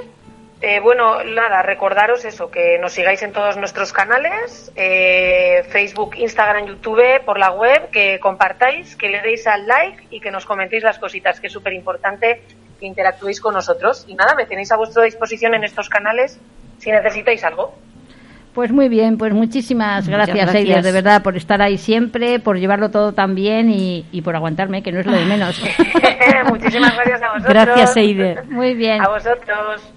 Eh, 0.61 0.81
bueno, 0.81 1.23
nada, 1.23 1.61
recordaros 1.61 2.25
eso, 2.25 2.51
que 2.51 2.77
nos 2.79 2.91
sigáis 2.91 3.21
en 3.23 3.31
todos 3.31 3.55
nuestros 3.55 3.93
canales, 3.93 4.73
eh, 4.75 5.63
Facebook, 5.69 6.15
Instagram, 6.17 6.67
YouTube, 6.67 7.23
por 7.23 7.39
la 7.39 7.51
web, 7.51 7.89
que 7.91 8.19
compartáis, 8.19 8.97
que 8.97 9.07
le 9.07 9.21
deis 9.21 9.47
al 9.47 9.65
like 9.67 10.07
y 10.09 10.19
que 10.19 10.31
nos 10.31 10.45
comentéis 10.45 10.83
las 10.83 10.99
cositas, 10.99 11.39
que 11.39 11.47
es 11.47 11.53
súper 11.53 11.71
importante 11.73 12.41
que 12.77 12.85
interactuéis 12.85 13.39
con 13.39 13.53
nosotros. 13.53 14.03
Y 14.07 14.15
nada, 14.15 14.35
me 14.35 14.45
tenéis 14.45 14.71
a 14.73 14.77
vuestra 14.77 15.03
disposición 15.03 15.53
en 15.53 15.63
estos 15.63 15.87
canales 15.87 16.39
si 16.77 16.91
necesitáis 16.91 17.43
algo. 17.45 17.73
Pues 18.53 18.71
muy 18.71 18.89
bien, 18.89 19.17
pues 19.17 19.31
muchísimas 19.33 20.09
gracias, 20.09 20.35
gracias. 20.35 20.55
Eider, 20.55 20.83
de 20.83 20.91
verdad, 20.91 21.21
por 21.23 21.37
estar 21.37 21.61
ahí 21.61 21.77
siempre, 21.77 22.39
por 22.39 22.57
llevarlo 22.57 22.89
todo 22.89 23.13
tan 23.13 23.33
bien 23.33 23.69
y, 23.69 24.05
y 24.11 24.21
por 24.21 24.35
aguantarme, 24.35 24.83
que 24.83 24.91
no 24.91 24.99
es 24.99 25.05
lo 25.05 25.13
de 25.13 25.23
menos. 25.23 25.61
Muchísimas 26.49 26.95
gracias 26.95 27.21
a 27.21 27.33
vosotros. 27.33 27.53
Gracias, 27.53 27.95
Eider. 27.95 28.45
Muy 28.47 28.73
bien. 28.73 29.01
A 29.01 29.07
vosotros. 29.07 29.93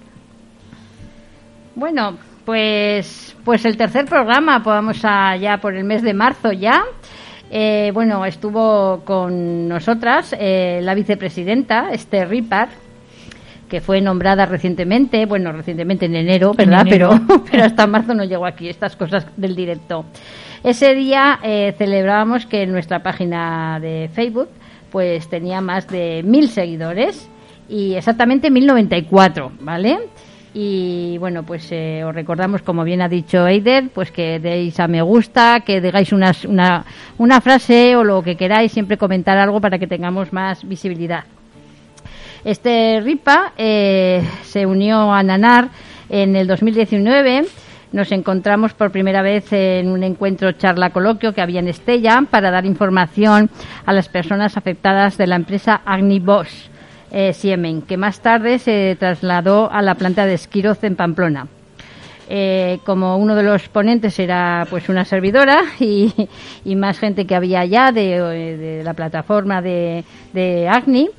Bueno, 1.75 2.17
pues, 2.45 3.35
pues 3.43 3.65
el 3.65 3.77
tercer 3.77 4.05
programa, 4.05 4.61
pues 4.63 4.73
vamos 4.73 4.99
a 5.03 5.35
ya 5.37 5.57
por 5.57 5.75
el 5.75 5.83
mes 5.83 6.01
de 6.03 6.13
marzo 6.13 6.51
ya. 6.51 6.83
Eh, 7.49 7.91
bueno, 7.93 8.25
estuvo 8.25 9.01
con 9.05 9.67
nosotras 9.67 10.35
eh, 10.39 10.79
la 10.83 10.93
vicepresidenta, 10.95 11.91
Esther 11.91 12.29
Ripar, 12.29 12.69
que 13.69 13.81
fue 13.81 14.01
nombrada 14.01 14.45
recientemente, 14.45 15.25
bueno, 15.25 15.51
recientemente 15.51 16.05
en 16.05 16.15
enero, 16.15 16.51
En 16.57 16.69
¿verdad? 16.69 16.87
enero. 16.87 17.19
Pero, 17.27 17.43
pero 17.51 17.63
hasta 17.63 17.87
marzo 17.87 18.13
no 18.13 18.23
llegó 18.23 18.45
aquí, 18.45 18.69
estas 18.69 18.95
cosas 18.95 19.25
del 19.37 19.55
directo. 19.55 20.05
Ese 20.63 20.93
día 20.95 21.39
eh, 21.43 21.73
celebrábamos 21.77 22.45
que 22.45 22.63
en 22.63 22.71
nuestra 22.71 23.03
página 23.03 23.79
de 23.81 24.09
Facebook 24.13 24.49
pues 24.91 25.27
tenía 25.27 25.59
más 25.59 25.87
de 25.87 26.21
mil 26.23 26.49
seguidores 26.49 27.27
y 27.67 27.95
exactamente 27.95 28.51
1094, 28.51 29.51
¿vale? 29.59 29.97
Y 30.55 31.17
bueno, 31.17 31.41
pues 31.43 31.67
eh, 31.71 32.03
os 32.05 32.13
recordamos, 32.13 32.61
como 32.61 32.83
bien 32.83 33.01
ha 33.01 33.09
dicho 33.09 33.47
Eider, 33.47 33.89
pues 33.89 34.11
que 34.11 34.39
deis 34.39 34.79
a 34.79 34.87
me 34.87 35.01
gusta, 35.01 35.61
que 35.61 35.81
digáis 35.81 36.13
unas- 36.13 36.45
una, 36.45 36.85
una 37.17 37.41
frase 37.41 37.95
o 37.95 38.03
lo 38.03 38.21
que 38.21 38.35
queráis, 38.37 38.71
siempre 38.71 38.97
comentar 38.97 39.37
algo 39.39 39.59
para 39.59 39.79
que 39.79 39.87
tengamos 39.87 40.31
más 40.31 40.67
visibilidad. 40.67 41.23
Este 42.45 42.99
RIPA 43.01 43.53
eh, 43.57 44.21
se 44.43 44.65
unió 44.65 45.11
a 45.11 45.23
Nanar 45.23 45.69
en 46.09 46.35
el 46.35 46.45
2019. 46.45 47.45
Nos 47.93 48.11
encontramos 48.11 48.73
por 48.73 48.91
primera 48.91 49.21
vez 49.21 49.51
en 49.53 49.87
un 49.87 50.03
encuentro 50.03 50.51
charla 50.51 50.89
coloquio 50.89 51.33
que 51.33 51.41
había 51.41 51.59
en 51.61 51.67
Estella 51.67 52.23
para 52.29 52.51
dar 52.51 52.65
información 52.65 53.49
a 53.85 53.93
las 53.93 54.09
personas 54.09 54.57
afectadas 54.57 55.17
de 55.17 55.27
la 55.27 55.35
empresa 55.35 55.81
Agni 55.85 56.19
Bosch 56.19 56.69
eh, 57.13 57.31
Siemen, 57.33 57.83
que 57.83 57.95
más 57.95 58.19
tarde 58.19 58.59
se 58.59 58.97
trasladó 58.99 59.71
a 59.71 59.81
la 59.81 59.95
planta 59.95 60.25
de 60.25 60.33
Esquiroz 60.33 60.83
en 60.83 60.97
Pamplona. 60.97 61.47
Eh, 62.29 62.79
como 62.85 63.17
uno 63.17 63.35
de 63.35 63.43
los 63.43 63.67
ponentes 63.67 64.17
era 64.17 64.65
pues 64.69 64.87
una 64.87 65.03
servidora 65.03 65.61
y, 65.79 66.11
y 66.65 66.75
más 66.75 66.97
gente 66.97 67.25
que 67.25 67.35
había 67.35 67.59
allá 67.59 67.91
de, 67.91 68.81
la 68.83 68.93
plataforma 68.93 69.61
de, 69.61 70.05
de 70.31 70.69
Agni 70.69 71.09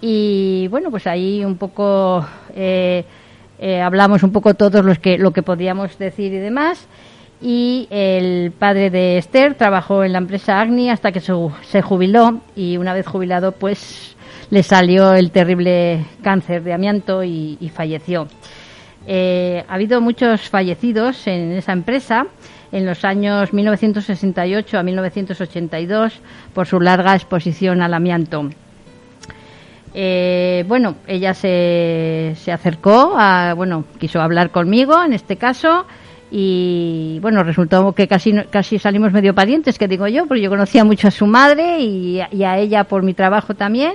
y 0.00 0.68
bueno 0.68 0.90
pues 0.90 1.06
ahí 1.08 1.44
un 1.44 1.56
poco 1.56 2.24
eh, 2.54 3.04
eh, 3.58 3.80
hablamos 3.80 4.22
un 4.22 4.30
poco 4.30 4.54
todos 4.54 4.84
los 4.84 5.00
que 5.00 5.18
lo 5.18 5.32
que 5.32 5.42
podíamos 5.42 5.98
decir 5.98 6.32
y 6.32 6.38
demás 6.38 6.86
y 7.40 7.88
el 7.90 8.52
padre 8.52 8.90
de 8.90 9.18
Esther 9.18 9.54
trabajó 9.54 10.04
en 10.04 10.12
la 10.12 10.18
empresa 10.18 10.60
Agni 10.60 10.90
hasta 10.90 11.10
que 11.10 11.20
se 11.20 11.82
jubiló 11.82 12.40
y 12.54 12.76
una 12.76 12.94
vez 12.94 13.06
jubilado 13.06 13.50
pues 13.50 14.16
le 14.52 14.62
salió 14.62 15.14
el 15.14 15.30
terrible 15.30 16.04
cáncer 16.22 16.62
de 16.62 16.74
amianto 16.74 17.24
y, 17.24 17.72
falleció. 17.74 18.28
Eh, 19.06 19.64
ha 19.66 19.74
habido 19.74 20.02
muchos 20.02 20.42
fallecidos 20.50 21.26
en 21.26 21.52
esa 21.52 21.72
empresa 21.72 22.26
en 22.70 22.84
los 22.84 23.02
años 23.06 23.54
1968 23.54 24.78
a 24.78 24.82
1982 24.82 26.20
por 26.52 26.66
su 26.66 26.80
larga 26.80 27.14
exposición 27.14 27.80
al 27.80 27.94
amianto. 27.94 28.50
Eh, 29.94 30.66
bueno, 30.68 30.96
ella 31.06 31.32
se, 31.32 32.34
se 32.36 32.52
acercó, 32.52 33.14
a, 33.16 33.54
bueno, 33.54 33.86
quiso 33.98 34.20
hablar 34.20 34.50
conmigo 34.50 35.02
en 35.02 35.14
este 35.14 35.36
caso 35.36 35.86
y 36.30 37.18
bueno, 37.22 37.42
resultó 37.42 37.92
que 37.92 38.06
casi, 38.06 38.34
casi 38.50 38.78
salimos 38.78 39.14
medio 39.14 39.34
parientes, 39.34 39.78
que 39.78 39.88
digo 39.88 40.06
yo, 40.08 40.26
porque 40.26 40.42
yo 40.42 40.50
conocía 40.50 40.84
mucho 40.84 41.08
a 41.08 41.10
su 41.10 41.26
madre 41.26 41.80
y 41.80 42.20
a 42.20 42.58
ella 42.58 42.84
por 42.84 43.02
mi 43.02 43.14
trabajo 43.14 43.54
también 43.54 43.94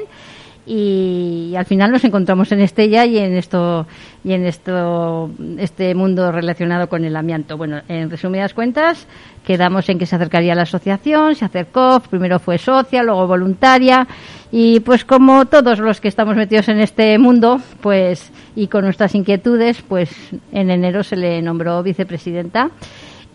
y, 0.67 1.53
al 1.57 1.65
final 1.65 1.91
nos 1.91 2.03
encontramos 2.03 2.51
en 2.51 2.59
Estella 2.59 3.05
y 3.05 3.17
en 3.17 3.35
esto 3.35 3.87
y 4.23 4.33
en 4.33 4.45
esto 4.45 5.31
este 5.57 5.95
mundo 5.95 6.31
relacionado 6.31 6.89
con 6.89 7.05
el 7.05 7.15
amianto. 7.15 7.57
Bueno, 7.57 7.81
en 7.87 8.09
resumidas 8.09 8.53
cuentas, 8.53 9.07
quedamos 9.45 9.87
en 9.87 9.97
que 9.97 10.05
se 10.05 10.17
acercaría 10.17 10.53
la 10.53 10.63
asociación, 10.63 11.35
se 11.35 11.45
acercó, 11.45 12.01
primero 12.09 12.39
fue 12.39 12.57
socia, 12.57 13.03
luego 13.03 13.25
voluntaria 13.27 14.05
y 14.51 14.81
pues 14.81 15.05
como 15.05 15.45
todos 15.45 15.79
los 15.79 16.01
que 16.01 16.09
estamos 16.09 16.35
metidos 16.35 16.67
en 16.67 16.79
este 16.79 17.17
mundo, 17.17 17.61
pues 17.81 18.31
y 18.55 18.67
con 18.67 18.83
nuestras 18.83 19.15
inquietudes, 19.15 19.81
pues 19.81 20.09
en 20.51 20.69
enero 20.69 21.03
se 21.03 21.15
le 21.15 21.41
nombró 21.41 21.81
vicepresidenta 21.81 22.71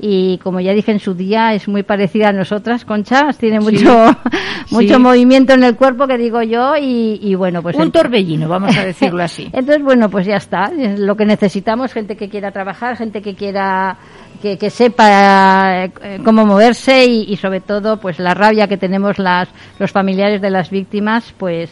y 0.04 0.38
como 0.38 0.58
ya 0.58 0.72
dije 0.72 0.90
en 0.90 0.98
su 0.98 1.14
día 1.14 1.54
es 1.54 1.68
muy 1.68 1.84
parecida 1.84 2.30
a 2.30 2.32
nosotras 2.32 2.84
Concha 2.84 3.28
tiene 3.38 3.60
mucho 3.60 3.86
mucho 4.70 4.94
Sí. 4.96 5.00
movimiento 5.00 5.52
en 5.54 5.62
el 5.62 5.76
cuerpo 5.76 6.08
que 6.08 6.18
digo 6.18 6.42
yo 6.42 6.74
y, 6.76 7.20
y 7.22 7.34
bueno 7.36 7.62
pues 7.62 7.76
Un 7.76 7.82
el- 7.82 7.92
torbellino, 7.92 8.48
vamos 8.48 8.76
a 8.76 8.84
decirlo 8.84 9.22
así. 9.22 9.44
entonces 9.52 9.80
bueno 9.82 10.10
pues 10.10 10.26
ya 10.26 10.36
está 10.36 10.72
es 10.76 10.98
lo 10.98 11.16
que 11.16 11.24
necesitamos 11.24 11.92
gente 11.92 12.16
que 12.16 12.28
quiera 12.28 12.50
trabajar 12.50 12.96
gente 12.96 13.22
que 13.22 13.36
quiera 13.36 13.96
que, 14.42 14.58
que 14.58 14.70
sepa 14.70 15.84
eh, 15.84 15.92
cómo 16.24 16.44
moverse 16.44 17.04
y, 17.06 17.22
y 17.32 17.36
sobre 17.36 17.60
todo 17.60 17.98
pues 17.98 18.18
la 18.18 18.34
rabia 18.34 18.66
que 18.66 18.76
tenemos 18.76 19.20
las 19.20 19.48
los 19.78 19.92
familiares 19.92 20.40
de 20.42 20.50
las 20.50 20.68
víctimas 20.70 21.32
pues 21.38 21.70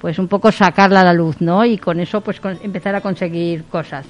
pues 0.00 0.18
un 0.18 0.28
poco 0.28 0.52
sacarla 0.52 1.00
a 1.00 1.04
la 1.04 1.12
luz, 1.12 1.40
¿no? 1.40 1.64
Y 1.64 1.78
con 1.78 2.00
eso 2.00 2.20
pues 2.20 2.40
con- 2.40 2.58
empezar 2.62 2.94
a 2.94 3.00
conseguir 3.00 3.64
cosas. 3.64 4.06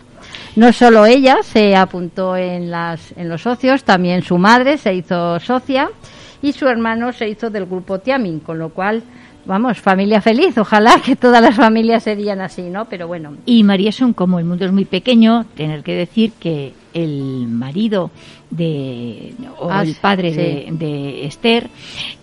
No 0.57 0.73
solo 0.73 1.07
ella 1.07 1.39
se 1.43 1.77
apuntó 1.77 2.37
en 2.37 2.71
las 2.71 3.13
en 3.17 3.29
los 3.29 3.43
socios, 3.43 3.85
también 3.85 4.23
su 4.23 4.39
madre 4.39 4.79
se 4.79 4.95
hizo 4.95 5.39
socia 5.41 5.89
y 6.43 6.53
su 6.53 6.67
hermano 6.69 7.13
se 7.13 7.29
hizo 7.29 7.51
del 7.51 7.67
grupo 7.67 7.99
Tiamin, 8.01 8.41
con 8.41 8.59
lo 8.59 8.71
cual 8.71 9.03
vamos, 9.47 9.79
familia 9.79 10.21
feliz. 10.21 10.57
Ojalá 10.59 11.01
que 11.05 11.17
todas 11.17 11.41
las 11.43 11.55
familias 11.55 12.03
serían 12.03 12.41
así, 12.41 12.63
¿no? 12.63 12.85
Pero 12.87 13.07
bueno. 13.07 13.33
Y 13.47 13.63
María 13.63 13.93
son, 13.93 14.13
como 14.13 14.39
el 14.39 14.45
mundo 14.45 14.65
es 14.67 14.73
muy 14.73 14.85
pequeño, 14.85 15.45
tener 15.57 15.83
que 15.83 15.95
decir 15.95 16.33
que 16.39 16.73
el 16.95 17.47
marido 17.49 18.11
de 18.51 19.35
o 19.59 19.71
Ah, 19.71 19.83
el 19.83 19.95
padre 19.97 20.31
sí. 20.31 20.37
de, 20.37 20.69
de 20.73 21.27
Esther 21.27 21.69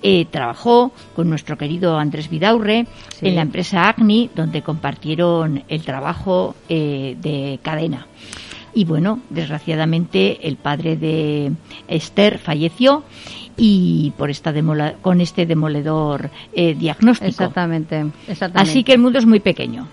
eh, 0.02 0.26
trabajó 0.32 0.92
con 1.16 1.30
nuestro 1.30 1.58
querido 1.58 1.98
Andrés 2.00 2.30
Vidaurre 2.30 2.88
Sí. 3.20 3.28
en 3.28 3.36
la 3.36 3.42
empresa 3.42 3.88
Acni 3.88 4.30
donde 4.34 4.62
compartieron 4.64 5.64
el 5.68 5.84
trabajo 5.84 6.56
eh, 6.70 7.16
de 7.22 7.60
cadena 7.62 8.08
y 8.74 8.86
bueno 8.86 9.20
desgraciadamente 9.30 10.48
el 10.48 10.56
padre 10.56 10.96
de 10.98 11.52
Esther 11.88 12.40
falleció 12.40 13.04
y 13.58 14.12
por 14.18 14.30
esta 14.30 14.52
demola- 14.52 14.96
con 15.02 15.22
este 15.22 15.46
demoledor 15.46 16.30
eh, 16.54 16.74
diagnóstico 16.76 17.30
Exactamente, 17.30 18.06
exactamente. 18.28 18.72
así 18.72 18.84
que 18.84 18.94
el 18.94 19.00
mundo 19.00 19.20
es 19.20 19.26
muy 19.26 19.40
pequeño 19.40 19.88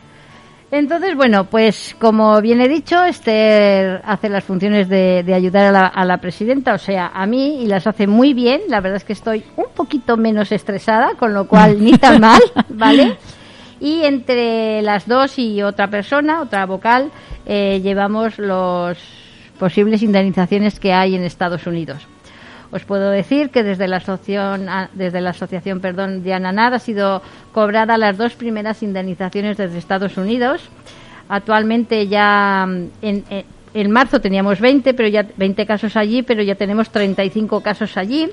Entonces, 0.73 1.17
bueno, 1.17 1.45
pues 1.45 1.97
como 1.99 2.41
bien 2.41 2.61
he 2.61 2.69
dicho, 2.69 3.05
Esther 3.05 4.01
hace 4.05 4.29
las 4.29 4.45
funciones 4.45 4.89
de, 4.89 5.25
de 5.25 5.35
ayudar 5.35 5.67
a 5.67 5.73
la, 5.73 5.87
a 5.89 6.05
la 6.05 6.19
presidenta, 6.19 6.75
o 6.75 6.79
sea, 6.79 7.11
a 7.13 7.27
mí, 7.27 7.63
y 7.63 7.67
las 7.67 7.89
hace 7.89 8.07
muy 8.07 8.35
bien. 8.35 8.61
La 8.69 8.81
verdad 8.81 8.99
es 8.99 9.05
que 9.05 9.13
estoy 9.15 9.43
un 9.57 9.67
poquito 9.75 10.17
menos 10.17 10.53
estresada, 10.53 11.15
con 11.19 11.35
lo 11.35 11.49
cual 11.49 11.83
ni 11.85 11.93
tan 11.99 12.21
mal, 12.29 12.41
¿vale? 12.69 13.17
Y 13.81 14.05
entre 14.05 14.81
las 14.83 15.09
dos 15.09 15.39
y 15.41 15.61
otra 15.63 15.89
persona, 15.89 16.41
otra 16.41 16.67
vocal, 16.67 17.11
eh, 17.47 17.81
llevamos 17.83 18.39
los 18.39 18.97
posibles 19.59 20.03
indemnizaciones 20.05 20.79
que 20.79 20.93
hay 20.93 21.17
en 21.17 21.25
Estados 21.25 21.67
Unidos. 21.67 22.07
Os 22.73 22.85
puedo 22.85 23.11
decir 23.11 23.51
que 23.51 23.63
desde 23.65 23.89
la 23.89 23.97
asociación, 23.97 24.69
ah, 24.69 24.89
desde 24.95 25.21
la 25.21 25.31
asociación 25.31 25.81
perdón, 25.81 26.23
de 26.23 26.35
Ananar 26.35 26.73
ha 26.75 26.79
sido 26.79 27.21
cobrada 27.53 27.99
las 27.99 28.17
dos 28.17 28.35
primeras 28.35 28.83
indemnizaciones 28.83 29.57
desde 29.57 29.79
Estados 29.79 30.17
Unidos. 30.17 30.63
Actualmente 31.29 32.07
ya 32.09 32.67
mm, 32.69 32.87
en, 33.03 33.25
en- 33.31 33.45
en 33.73 33.91
marzo 33.93 34.21
teníamos 34.21 34.59
20, 34.61 34.95
pero 34.95 35.09
ya 35.09 35.25
20 35.37 35.65
casos 35.65 35.97
allí, 35.97 36.23
pero 36.23 36.43
ya 36.43 36.57
tenemos 36.57 36.91
35 36.91 37.61
casos 37.61 37.97
allí. 37.97 38.29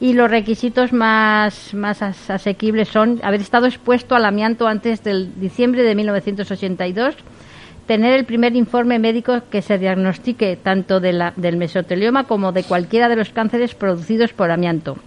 Y 0.00 0.12
los 0.12 0.30
requisitos 0.30 0.92
más, 0.92 1.72
más 1.74 2.02
as- 2.02 2.28
asequibles 2.30 2.88
son 2.88 3.18
haber 3.22 3.40
estado 3.40 3.66
expuesto 3.66 4.14
al 4.14 4.24
amianto 4.26 4.66
antes 4.68 5.02
del 5.02 5.40
diciembre 5.40 5.82
de 5.82 5.94
1982, 5.94 7.14
tener 7.88 8.12
el 8.12 8.26
primer 8.26 8.54
informe 8.54 8.98
médico 8.98 9.40
que 9.50 9.62
se 9.62 9.78
diagnostique 9.78 10.56
tanto 10.62 11.00
de 11.00 11.14
la- 11.14 11.32
del 11.36 11.56
mesotelioma 11.56 12.24
como 12.24 12.52
de 12.52 12.62
cualquiera 12.62 13.08
de 13.08 13.16
los 13.16 13.30
cánceres 13.30 13.74
producidos 13.74 14.34
por 14.34 14.50
amianto. 14.50 14.98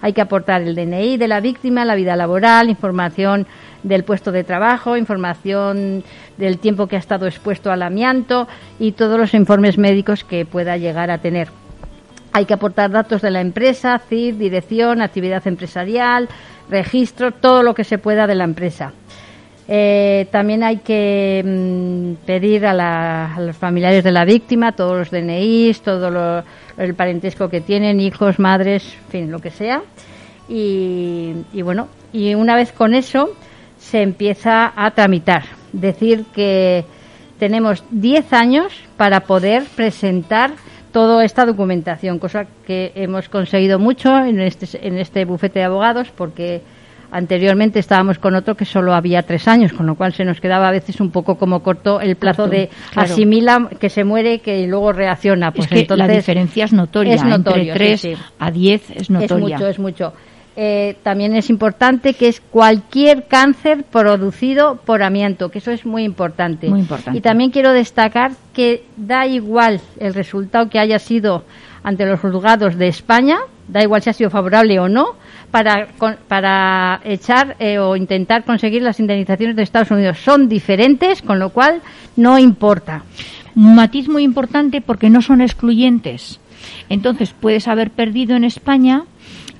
Hay 0.00 0.12
que 0.12 0.20
aportar 0.20 0.62
el 0.62 0.76
DNI 0.76 1.16
de 1.16 1.26
la 1.26 1.40
víctima, 1.40 1.84
la 1.84 1.96
vida 1.96 2.14
laboral, 2.14 2.70
información 2.70 3.48
del 3.82 4.04
puesto 4.04 4.30
de 4.30 4.44
trabajo, 4.44 4.96
información 4.96 6.04
del 6.36 6.58
tiempo 6.58 6.86
que 6.86 6.94
ha 6.94 7.00
estado 7.00 7.26
expuesto 7.26 7.72
al 7.72 7.82
amianto 7.82 8.46
y 8.78 8.92
todos 8.92 9.18
los 9.18 9.34
informes 9.34 9.76
médicos 9.76 10.22
que 10.22 10.46
pueda 10.46 10.76
llegar 10.76 11.10
a 11.10 11.18
tener. 11.18 11.48
Hay 12.32 12.44
que 12.44 12.54
aportar 12.54 12.92
datos 12.92 13.20
de 13.20 13.32
la 13.32 13.40
empresa, 13.40 13.98
CID, 13.98 14.36
dirección, 14.36 15.02
actividad 15.02 15.44
empresarial, 15.48 16.28
registro, 16.70 17.32
todo 17.32 17.64
lo 17.64 17.74
que 17.74 17.82
se 17.82 17.98
pueda 17.98 18.28
de 18.28 18.36
la 18.36 18.44
empresa. 18.44 18.92
Eh, 19.70 20.26
también 20.30 20.62
hay 20.64 20.78
que 20.78 21.42
mm, 21.44 22.24
pedir 22.26 22.64
a, 22.66 22.72
la- 22.72 23.36
los 23.38 23.56
familiares 23.56 24.02
de 24.02 24.12
la 24.12 24.24
víctima 24.24 24.72
todos 24.72 24.96
los 24.96 25.10
DNIs, 25.10 25.82
todo 25.82 26.10
lo- 26.10 26.42
el 26.78 26.94
parentesco 26.94 27.48
que 27.50 27.60
tienen, 27.60 28.00
hijos, 28.00 28.38
madres, 28.38 28.94
en 29.04 29.10
fin, 29.10 29.30
lo 29.30 29.40
que 29.40 29.50
sea. 29.50 29.82
Y, 30.48 31.34
y 31.52 31.62
bueno, 31.62 31.88
y 32.12 32.34
una 32.34 32.56
vez 32.56 32.72
con 32.72 32.94
eso 32.94 33.30
se 33.78 34.00
empieza 34.02 34.72
a 34.74 34.90
tramitar. 34.92 35.42
Decir 35.72 36.24
que 36.34 36.84
tenemos 37.38 37.84
10 37.90 38.32
años 38.32 38.72
para 38.96 39.20
poder 39.20 39.64
presentar 39.76 40.52
toda 40.92 41.22
esta 41.24 41.44
documentación, 41.44 42.18
cosa 42.18 42.46
que 42.66 42.92
hemos 42.94 43.28
conseguido 43.28 43.78
mucho 43.78 44.16
en 44.24 44.40
este, 44.40 44.66
en 44.86 44.96
este 44.96 45.26
bufete 45.26 45.58
de 45.58 45.66
abogados 45.66 46.08
porque 46.16 46.62
anteriormente 47.10 47.78
estábamos 47.78 48.18
con 48.18 48.34
otro 48.34 48.54
que 48.54 48.64
solo 48.64 48.94
había 48.94 49.22
tres 49.22 49.48
años, 49.48 49.72
con 49.72 49.86
lo 49.86 49.94
cual 49.94 50.12
se 50.12 50.24
nos 50.24 50.40
quedaba 50.40 50.68
a 50.68 50.72
veces 50.72 51.00
un 51.00 51.10
poco 51.10 51.36
como 51.36 51.62
corto 51.62 52.00
el 52.00 52.16
plazo 52.16 52.42
Corto, 52.42 52.56
de 52.56 52.70
claro. 52.92 53.12
asimila 53.12 53.68
que 53.78 53.88
se 53.88 54.04
muere 54.04 54.40
que 54.40 54.66
luego 54.66 54.92
reacciona. 54.92 55.50
Pues 55.50 55.66
es 55.66 55.72
que 55.72 55.80
entonces 55.80 56.06
la 56.06 56.12
diferencia 56.12 56.64
es 56.64 56.72
notoria. 56.72 57.14
es 57.14 57.24
notorio, 57.24 57.72
Entre 57.72 57.86
3 57.88 58.00
sí, 58.00 58.14
sí. 58.14 58.22
a 58.38 58.50
10 58.50 58.90
es 58.90 59.10
notoria. 59.10 59.34
Es 59.34 59.40
mucho, 59.40 59.68
es 59.68 59.78
mucho. 59.78 60.12
Eh, 60.60 60.96
también 61.04 61.36
es 61.36 61.50
importante 61.50 62.14
que 62.14 62.26
es 62.26 62.40
cualquier 62.40 63.28
cáncer 63.28 63.84
producido 63.84 64.74
por 64.84 65.04
amianto, 65.04 65.50
que 65.50 65.58
eso 65.58 65.70
es 65.70 65.86
muy 65.86 66.02
importante. 66.02 66.68
Muy 66.68 66.80
importante. 66.80 67.16
Y 67.16 67.20
también 67.20 67.50
quiero 67.52 67.72
destacar 67.72 68.32
que 68.52 68.82
da 68.96 69.24
igual 69.26 69.80
el 70.00 70.14
resultado 70.14 70.68
que 70.68 70.80
haya 70.80 70.98
sido 70.98 71.44
ante 71.84 72.04
los 72.06 72.18
juzgados 72.18 72.76
de 72.76 72.88
España, 72.88 73.38
da 73.68 73.82
igual 73.84 74.02
si 74.02 74.10
ha 74.10 74.12
sido 74.12 74.30
favorable 74.30 74.80
o 74.80 74.88
no, 74.88 75.14
para, 75.50 75.88
para 76.28 77.00
echar 77.04 77.56
eh, 77.58 77.78
o 77.78 77.96
intentar 77.96 78.44
conseguir 78.44 78.82
las 78.82 79.00
indemnizaciones 79.00 79.56
de 79.56 79.62
Estados 79.62 79.90
Unidos. 79.90 80.18
Son 80.18 80.48
diferentes, 80.48 81.22
con 81.22 81.38
lo 81.38 81.50
cual 81.50 81.80
no 82.16 82.38
importa. 82.38 83.02
Un 83.54 83.74
matiz 83.74 84.08
muy 84.08 84.22
importante 84.22 84.80
porque 84.80 85.10
no 85.10 85.22
son 85.22 85.40
excluyentes. 85.40 86.40
Entonces 86.88 87.34
puedes 87.38 87.68
haber 87.68 87.90
perdido 87.90 88.36
en 88.36 88.44
España 88.44 89.04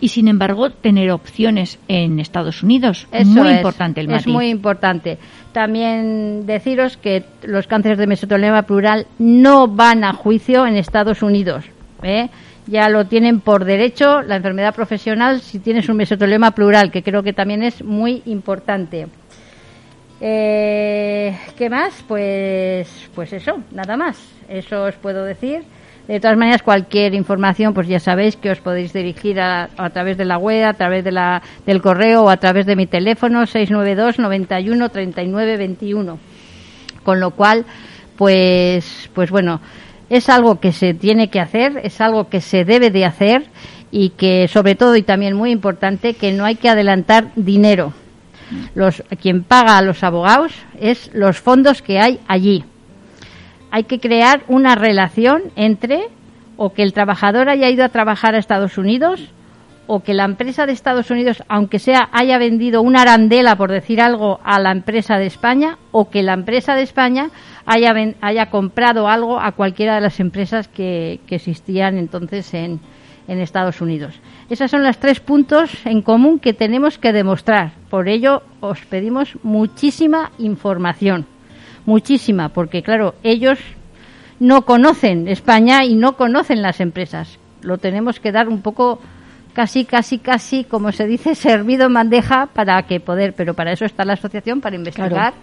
y 0.01 0.09
sin 0.09 0.29
embargo 0.29 0.71
tener 0.71 1.11
opciones 1.11 1.79
en 1.89 2.21
Estados 2.21 2.63
Unidos. 2.63 3.09
Eso 3.11 3.31
muy 3.31 3.49
es, 3.49 3.57
importante 3.57 4.01
el 4.01 4.07
Es 4.07 4.13
matiz. 4.13 4.33
muy 4.33 4.49
importante. 4.49 5.19
También 5.53 6.47
deciros 6.47 6.97
que 6.97 7.25
los 7.43 7.67
cánceres 7.67 7.99
de 7.99 8.07
mesotelioma 8.07 8.63
plural 8.63 9.07
no 9.19 9.67
van 9.67 10.05
a 10.05 10.13
juicio 10.13 10.67
en 10.67 10.77
Estados 10.77 11.23
Unidos. 11.23 11.65
¿eh? 12.03 12.29
Ya 12.69 12.91
lo 12.91 13.07
tienen 13.07 13.41
por 13.41 13.65
derecho 13.65 14.21
la 14.21 14.37
enfermedad 14.37 14.75
profesional 14.75 15.41
si 15.41 15.59
tienes 15.59 15.89
un 15.89 15.97
mesotelioma 15.97 16.51
plural, 16.51 16.91
que 16.91 17.03
creo 17.03 17.23
que 17.23 17.33
también 17.33 17.63
es 17.63 17.83
muy 17.83 18.23
importante. 18.27 19.07
Eh, 20.21 21.35
¿Qué 21.57 21.71
más? 21.71 22.05
Pues, 22.07 23.09
pues 23.15 23.33
eso, 23.33 23.61
nada 23.73 23.97
más. 23.97 24.19
Eso 24.49 24.85
os 24.85 24.97
puedo 24.97 25.25
decir. 25.25 25.63
De 26.09 26.21
todas 26.21 26.37
maneras, 26.37 26.63
cualquier 26.63 27.15
información, 27.15 27.73
pues 27.73 27.87
ya 27.87 28.01
sabéis 28.01 28.37
que 28.37 28.51
os 28.51 28.61
podéis 28.61 28.93
dirigir 28.93 29.41
a, 29.41 29.69
a 29.77 29.91
través 29.91 30.19
de 30.19 30.25
la 30.27 30.37
web, 30.37 30.67
a 30.67 30.75
través 30.75 31.05
de 31.05 31.13
la, 31.13 31.43
del 31.65 31.81
correo 31.81 32.25
o 32.25 32.31
a 32.31 32.37
través 32.37 32.67
de 32.67 32.77
mi 32.77 32.87
teléfono 32.87 33.47
692 33.47 34.19
91 34.19 34.89
39 34.91 35.57
21. 35.57 36.19
Con 37.03 37.21
lo 37.21 37.31
cual, 37.31 37.65
pues, 38.17 39.09
pues 39.15 39.31
bueno, 39.31 39.61
es 40.11 40.29
algo 40.29 40.61
que 40.61 40.73
se 40.73 40.95
tiene 40.95 41.29
que 41.29 41.41
hacer, 41.41 41.81
es 41.83 42.01
algo 42.01 42.29
que 42.29 42.41
se 42.41 42.65
debe 42.65 42.91
de 42.91 43.05
hacer 43.05 43.47
y 43.91 44.11
que 44.11 44.49
sobre 44.49 44.75
todo 44.75 44.97
y 44.97 45.03
también 45.03 45.35
muy 45.35 45.51
importante 45.51 46.15
que 46.15 46.33
no 46.33 46.45
hay 46.45 46.57
que 46.57 46.69
adelantar 46.69 47.29
dinero. 47.37 47.93
Los, 48.75 49.03
quien 49.21 49.43
paga 49.43 49.77
a 49.77 49.83
los 49.83 50.03
abogados 50.03 50.53
es 50.81 51.11
los 51.13 51.39
fondos 51.39 51.83
que 51.83 51.99
hay 52.01 52.21
allí. 52.29 52.65
Hay 53.71 53.85
que 53.85 54.01
crear 54.01 54.43
una 54.49 54.75
relación 54.75 55.43
entre 55.57 56.09
o 56.57 56.73
que 56.73 56.83
el 56.83 56.95
trabajador 56.95 57.51
haya 57.51 57.69
ido 57.69 57.85
a 57.85 57.91
trabajar 57.91 58.35
a 58.35 58.39
Estados 58.39 58.79
Unidos 58.79 59.21
o 59.89 60.01
que 60.01 60.15
la 60.15 60.25
empresa 60.25 60.67
de 60.67 60.73
Estados 60.73 61.11
Unidos, 61.11 61.43
aunque 61.49 61.79
sea, 61.79 62.11
haya 62.13 62.39
vendido 62.39 62.83
una 62.83 63.03
arandela, 63.03 63.57
por 63.57 63.73
decir 63.73 64.01
algo, 64.01 64.39
a 64.45 64.61
la 64.61 64.71
empresa 64.71 65.19
de 65.19 65.27
España, 65.27 65.79
o 65.91 66.11
que 66.11 66.23
la 66.23 66.35
empresa 66.35 66.75
de 66.75 66.83
España 66.83 67.31
haya, 67.65 67.95
haya 68.21 68.51
comprado 68.51 69.09
algo 69.09 69.41
a 69.41 69.53
cualquiera 69.53 69.95
de 69.95 70.03
las 70.03 70.21
empresas 70.21 70.69
que, 70.69 71.21
que 71.27 71.37
existían 71.37 71.97
entonces 71.97 72.53
en, 72.53 72.81
en 73.29 73.41
Estados 73.41 73.81
Unidos. 73.81 74.15
Esos 74.51 74.71
son 74.71 74.85
los 74.85 74.99
tres 74.99 75.21
puntos 75.21 75.71
en 75.87 76.03
común 76.03 76.39
que 76.39 76.53
tenemos 76.53 76.99
que 76.99 77.13
demostrar. 77.13 77.73
Por 77.89 78.09
ello, 78.09 78.43
os 78.61 78.85
pedimos 78.85 79.39
muchísima 79.43 80.33
información. 80.39 81.25
Muchísima, 81.87 82.51
porque 82.51 82.83
claro, 82.83 83.15
ellos 83.23 83.59
no 84.39 84.67
conocen 84.67 85.29
España 85.29 85.87
y 85.87 85.95
no 85.95 86.17
conocen 86.17 86.61
las 86.61 86.81
empresas. 86.81 87.39
Lo 87.63 87.79
tenemos 87.79 88.21
que 88.21 88.33
dar 88.33 88.49
un 88.49 88.61
poco 88.61 89.01
casi, 89.59 89.85
casi, 89.85 90.19
casi, 90.21 90.63
como 90.63 90.93
se 90.93 91.05
dice, 91.09 91.35
servido 91.35 91.87
en 91.87 91.95
bandeja 91.95 92.47
para 92.47 92.81
que 92.85 93.01
poder, 93.01 93.35
pero 93.35 93.55
para 93.55 93.73
eso 93.73 93.85
está 93.85 94.05
la 94.05 94.13
asociación, 94.13 94.61
para 94.61 94.77
investigar 94.77 95.11
Claro. 95.11 95.37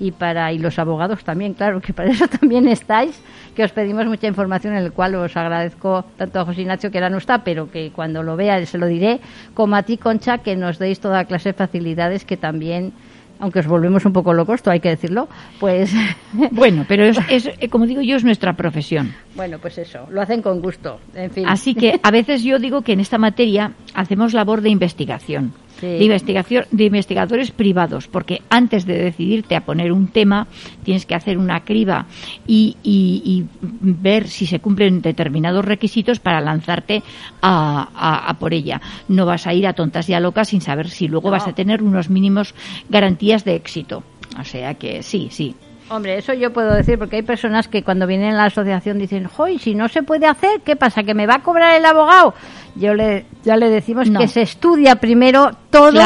y 0.00 0.10
para 0.10 0.52
y 0.52 0.58
los 0.58 0.76
abogados 0.80 1.22
también, 1.22 1.54
claro, 1.54 1.80
que 1.80 1.92
para 1.92 2.10
eso 2.10 2.26
también 2.40 2.66
estáis, 2.66 3.22
que 3.54 3.62
os 3.62 3.70
pedimos 3.70 4.06
mucha 4.06 4.26
información, 4.26 4.74
en 4.74 4.82
el 4.82 4.92
cual 4.92 5.14
os 5.14 5.36
agradezco 5.36 6.04
tanto 6.16 6.40
a 6.40 6.44
José 6.46 6.62
Ignacio, 6.62 6.90
que 6.90 6.98
ahora 6.98 7.10
no 7.10 7.18
está, 7.18 7.44
pero 7.44 7.70
que 7.70 7.92
cuando 7.92 8.24
lo 8.24 8.34
vea 8.34 8.66
se 8.66 8.76
lo 8.76 8.86
diré, 8.86 9.20
como 9.54 9.76
a 9.76 9.84
ti, 9.84 9.98
Concha, 9.98 10.38
que 10.38 10.56
nos 10.56 10.80
deis 10.80 10.98
toda 10.98 11.24
clase 11.26 11.50
de 11.50 11.52
facilidades 11.52 12.24
que 12.24 12.36
también, 12.36 12.92
aunque 13.40 13.60
os 13.60 13.66
volvemos 13.66 14.04
un 14.04 14.12
poco 14.12 14.32
locos, 14.32 14.56
esto 14.56 14.70
hay 14.70 14.80
que 14.80 14.90
decirlo, 14.90 15.28
pues 15.58 15.92
Bueno, 16.50 16.84
pero 16.86 17.04
es, 17.04 17.18
es, 17.28 17.50
eh, 17.58 17.68
como 17.68 17.86
digo 17.86 18.00
yo, 18.02 18.16
es 18.16 18.24
nuestra 18.24 18.54
profesión. 18.54 19.14
bueno, 19.34 19.58
pues 19.58 19.78
eso, 19.78 20.06
lo 20.10 20.20
hacen 20.20 20.42
con 20.42 20.60
gusto, 20.60 21.00
en 21.14 21.30
fin. 21.30 21.44
Así 21.48 21.74
que 21.74 21.98
a 22.02 22.10
veces 22.10 22.42
yo 22.42 22.58
digo 22.58 22.82
que 22.82 22.92
en 22.92 23.00
esta 23.00 23.18
materia 23.18 23.72
hacemos 23.94 24.34
labor 24.34 24.60
de 24.60 24.70
investigación. 24.70 25.52
De, 25.80 26.02
investigación, 26.02 26.64
de 26.70 26.84
investigadores 26.84 27.50
privados, 27.50 28.08
porque 28.08 28.42
antes 28.50 28.86
de 28.86 28.98
decidirte 28.98 29.56
a 29.56 29.64
poner 29.64 29.92
un 29.92 30.08
tema, 30.08 30.46
tienes 30.82 31.06
que 31.06 31.14
hacer 31.14 31.38
una 31.38 31.60
criba 31.64 32.06
y, 32.46 32.76
y, 32.82 33.44
ver 33.62 34.28
si 34.28 34.46
se 34.46 34.60
cumplen 34.60 35.02
determinados 35.02 35.64
requisitos 35.64 36.20
para 36.20 36.40
lanzarte 36.40 37.02
a, 37.42 38.28
a, 38.28 38.34
por 38.34 38.54
ella. 38.54 38.80
No 39.08 39.26
vas 39.26 39.46
a 39.46 39.54
ir 39.54 39.66
a 39.66 39.72
tontas 39.72 40.08
y 40.08 40.14
a 40.14 40.20
locas 40.20 40.48
sin 40.48 40.60
saber 40.60 40.90
si 40.90 41.08
luego 41.08 41.30
vas 41.30 41.46
a 41.46 41.54
tener 41.54 41.82
unos 41.82 42.10
mínimos 42.10 42.54
garantías 42.88 43.44
de 43.44 43.54
éxito. 43.54 44.02
O 44.38 44.44
sea 44.44 44.74
que 44.74 45.02
sí, 45.02 45.28
sí, 45.30 45.54
Hombre, 45.90 46.18
eso 46.18 46.32
yo 46.34 46.52
puedo 46.52 46.72
decir 46.72 46.98
porque 47.00 47.16
hay 47.16 47.22
personas 47.22 47.66
que 47.66 47.82
cuando 47.82 48.06
vienen 48.06 48.34
a 48.34 48.36
la 48.36 48.44
asociación 48.44 48.96
dicen, 48.98 49.28
¡Joy, 49.28 49.58
si 49.58 49.74
no 49.74 49.88
se 49.88 50.04
puede 50.04 50.26
hacer, 50.26 50.60
¿qué 50.64 50.76
pasa? 50.76 51.02
¿Que 51.02 51.14
me 51.14 51.26
va 51.26 51.34
a 51.36 51.42
cobrar 51.42 51.74
el 51.74 51.84
abogado? 51.84 52.32
Yo 52.76 52.94
le, 52.94 53.26
ya 53.42 53.56
le 53.56 53.68
decimos 53.68 54.08
que 54.08 54.28
se 54.28 54.42
estudia 54.42 54.96
primero 54.96 55.50
todo 55.68 55.98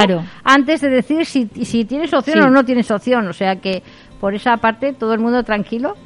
antes 0.43 0.81
de 0.81 0.89
decir 0.89 1.27
si, 1.27 1.51
si 1.65 1.85
tienes 1.85 2.15
opción 2.15 2.41
o 2.41 2.51
no 2.51 2.65
tienes 2.65 2.91
opción. 2.91 3.29
O 3.29 3.35
sea 3.35 3.57
que 3.57 3.83
por 4.21 4.35
esa 4.35 4.57
parte 4.57 4.95
todo 4.95 5.13
el 5.13 5.21
mundo 5.21 5.45
tranquilo, 5.45 5.97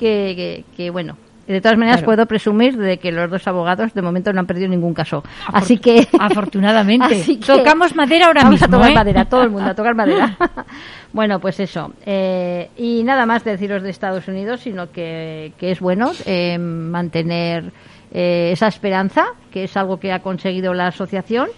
que, 0.00 0.64
que 0.76 0.90
bueno, 0.90 1.16
de 1.52 1.62
todas 1.62 1.78
maneras, 1.78 2.02
puedo 2.02 2.26
presumir 2.26 2.76
de 2.76 2.98
que 2.98 3.10
los 3.10 3.30
dos 3.30 3.48
abogados 3.48 3.94
de 3.94 4.02
momento 4.02 4.30
no 4.34 4.40
han 4.40 4.46
perdido 4.46 4.68
ningún 4.68 4.92
caso. 4.92 5.22
así 5.46 5.78
que. 5.78 6.06
Afortunadamente. 6.18 7.24
Tocamos 7.46 7.94
madera 7.96 8.26
ahora 8.26 8.42
vamos 8.42 8.60
mismo. 8.60 8.66
a 8.66 8.78
tocar 8.78 8.90
¿eh? 8.90 8.94
madera, 8.94 9.24
todo 9.24 9.42
el 9.44 9.50
mundo 9.50 9.70
a 9.70 9.74
tocar 9.74 9.94
madera. 9.94 10.36
bueno, 11.12 11.40
pues 11.40 11.60
eso. 11.60 11.92
Eh, 12.04 12.68
y 12.76 13.02
nada 13.04 13.26
más 13.26 13.44
deciros 13.44 13.82
de 13.82 13.90
Estados 13.90 14.28
Unidos, 14.28 14.60
sino 14.60 14.90
que, 14.90 15.52
que 15.58 15.70
es 15.70 15.80
bueno 15.80 16.12
eh, 16.26 16.58
mantener 16.58 17.72
esa 18.10 18.68
esperanza, 18.68 19.34
que 19.52 19.64
es 19.64 19.76
algo 19.76 19.98
que 19.98 20.12
ha 20.12 20.20
conseguido 20.20 20.72
la 20.72 20.86
asociación 20.86 21.48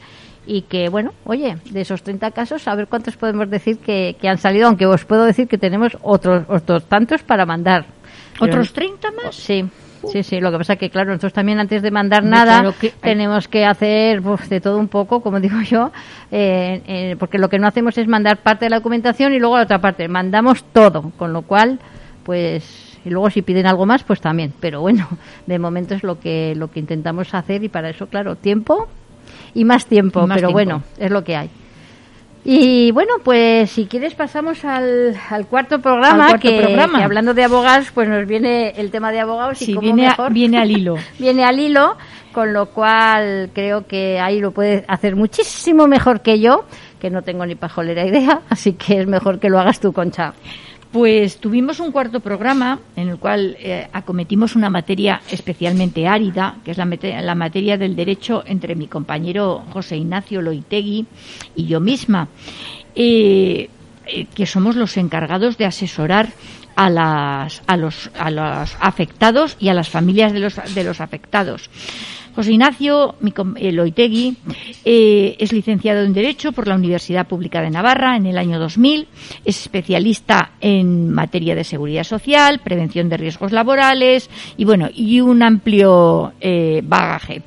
y 0.46 0.62
que, 0.62 0.88
bueno, 0.88 1.12
oye, 1.24 1.56
de 1.70 1.80
esos 1.82 2.02
30 2.02 2.32
casos, 2.32 2.66
a 2.66 2.74
ver 2.74 2.88
cuántos 2.88 3.16
podemos 3.16 3.48
decir 3.48 3.78
que, 3.78 4.16
que 4.20 4.28
han 4.28 4.38
salido, 4.38 4.66
aunque 4.66 4.84
os 4.84 5.04
puedo 5.04 5.24
decir 5.24 5.46
que 5.46 5.58
tenemos 5.58 5.96
otros, 6.02 6.44
otros 6.48 6.86
tantos 6.86 7.22
para 7.22 7.46
mandar. 7.46 7.86
¿Otros 8.40 8.72
30 8.72 9.10
más? 9.12 9.36
Sí. 9.36 9.64
Sí, 10.08 10.22
sí, 10.22 10.40
lo 10.40 10.50
que 10.50 10.58
pasa 10.58 10.72
es 10.74 10.78
que, 10.78 10.90
claro, 10.90 11.10
nosotros 11.10 11.32
también 11.32 11.60
antes 11.60 11.82
de 11.82 11.90
mandar 11.90 12.24
nada 12.24 12.74
tenemos 13.00 13.48
que 13.48 13.64
hacer 13.64 14.22
pues, 14.22 14.48
de 14.48 14.60
todo 14.60 14.78
un 14.78 14.88
poco, 14.88 15.20
como 15.20 15.40
digo 15.40 15.60
yo, 15.62 15.90
eh, 16.30 16.82
eh, 16.86 17.16
porque 17.18 17.38
lo 17.38 17.48
que 17.48 17.58
no 17.58 17.66
hacemos 17.66 17.96
es 17.98 18.08
mandar 18.08 18.38
parte 18.38 18.66
de 18.66 18.70
la 18.70 18.76
documentación 18.76 19.32
y 19.32 19.38
luego 19.38 19.56
la 19.56 19.64
otra 19.64 19.80
parte. 19.80 20.08
Mandamos 20.08 20.64
todo, 20.72 21.12
con 21.16 21.32
lo 21.32 21.42
cual, 21.42 21.78
pues, 22.24 22.98
y 23.04 23.10
luego 23.10 23.30
si 23.30 23.42
piden 23.42 23.66
algo 23.66 23.86
más, 23.86 24.02
pues 24.04 24.20
también. 24.20 24.52
Pero 24.60 24.80
bueno, 24.80 25.06
de 25.46 25.58
momento 25.58 25.94
es 25.94 26.02
lo 26.02 26.18
que, 26.18 26.54
lo 26.56 26.70
que 26.70 26.80
intentamos 26.80 27.34
hacer 27.34 27.62
y 27.62 27.68
para 27.68 27.90
eso, 27.90 28.06
claro, 28.06 28.36
tiempo 28.36 28.88
y 29.54 29.64
más 29.64 29.86
tiempo, 29.86 30.26
pero 30.32 30.50
bueno, 30.50 30.82
es 30.98 31.10
lo 31.10 31.24
que 31.24 31.36
hay. 31.36 31.50
Y 32.44 32.90
bueno, 32.92 33.14
pues 33.22 33.70
si 33.70 33.84
quieres 33.84 34.14
pasamos 34.14 34.64
al, 34.64 35.14
al 35.28 35.46
cuarto 35.46 35.80
programa, 35.80 36.38
que, 36.38 36.78
hablando 37.02 37.34
de 37.34 37.44
abogados, 37.44 37.90
pues 37.92 38.08
nos 38.08 38.26
viene 38.26 38.70
el 38.76 38.90
tema 38.90 39.12
de 39.12 39.20
abogados 39.20 39.60
y 39.60 39.76
viene, 39.76 40.08
mejor, 40.08 40.32
viene 40.32 40.58
al 40.58 40.70
hilo. 40.76 40.96
viene 41.18 41.44
al 41.44 41.58
hilo, 41.58 41.96
con 42.32 42.54
lo 42.54 42.66
cual 42.66 43.50
creo 43.52 43.86
que 43.86 44.18
ahí 44.18 44.40
lo 44.40 44.52
puedes 44.52 44.84
hacer 44.88 45.16
muchísimo 45.16 45.86
mejor 45.86 46.22
que 46.22 46.40
yo, 46.40 46.64
que 46.98 47.10
no 47.10 47.22
tengo 47.22 47.44
ni 47.44 47.56
pajolera 47.56 48.06
idea, 48.06 48.40
así 48.48 48.72
que 48.72 49.00
es 49.00 49.06
mejor 49.06 49.38
que 49.38 49.50
lo 49.50 49.58
hagas 49.58 49.78
tú, 49.78 49.92
Concha. 49.92 50.32
Pues 50.92 51.38
tuvimos 51.38 51.78
un 51.78 51.92
cuarto 51.92 52.18
programa 52.18 52.80
en 52.96 53.10
el 53.10 53.18
cual 53.18 53.56
eh, 53.60 53.88
acometimos 53.92 54.56
una 54.56 54.70
materia 54.70 55.20
especialmente 55.30 56.08
árida, 56.08 56.56
que 56.64 56.72
es 56.72 56.78
la, 56.78 57.34
materia 57.36 57.78
del 57.78 57.94
derecho 57.94 58.42
entre 58.44 58.74
mi 58.74 58.88
compañero 58.88 59.62
José 59.72 59.98
Ignacio 59.98 60.42
Loitegui 60.42 61.06
y 61.54 61.66
yo 61.66 61.78
misma, 61.78 62.26
eh, 62.96 63.70
eh, 64.06 64.26
que 64.34 64.46
somos 64.46 64.74
los 64.74 64.96
encargados 64.96 65.56
de 65.58 65.66
asesorar 65.66 66.30
a, 66.74 66.90
las, 66.90 67.62
a, 67.68 67.76
los, 67.76 68.10
a 68.18 68.30
los 68.32 68.76
afectados 68.80 69.56
y 69.60 69.68
a 69.68 69.74
las 69.74 69.90
familias 69.90 70.32
de 70.32 70.40
los, 70.40 70.74
de 70.74 70.82
los 70.82 71.00
afectados. 71.00 71.70
José 72.40 72.52
Ignacio 72.52 73.16
Loitegui 73.20 74.34
eh, 74.86 75.36
es 75.38 75.52
licenciado 75.52 76.04
en 76.04 76.14
Derecho 76.14 76.52
por 76.52 76.68
la 76.68 76.74
Universidad 76.74 77.26
Pública 77.26 77.60
de 77.60 77.68
Navarra 77.68 78.16
en 78.16 78.24
el 78.24 78.38
año 78.38 78.58
2000, 78.58 79.08
es 79.44 79.60
especialista 79.60 80.52
en 80.58 81.10
materia 81.10 81.54
de 81.54 81.64
seguridad 81.64 82.04
social, 82.04 82.60
prevención 82.64 83.10
de 83.10 83.18
riesgos 83.18 83.52
laborales 83.52 84.30
y 84.56 84.64
bueno, 84.64 84.88
y 84.94 85.20
un 85.20 85.42
amplio 85.42 86.32
eh, 86.40 86.80
bagaje. 86.82 87.42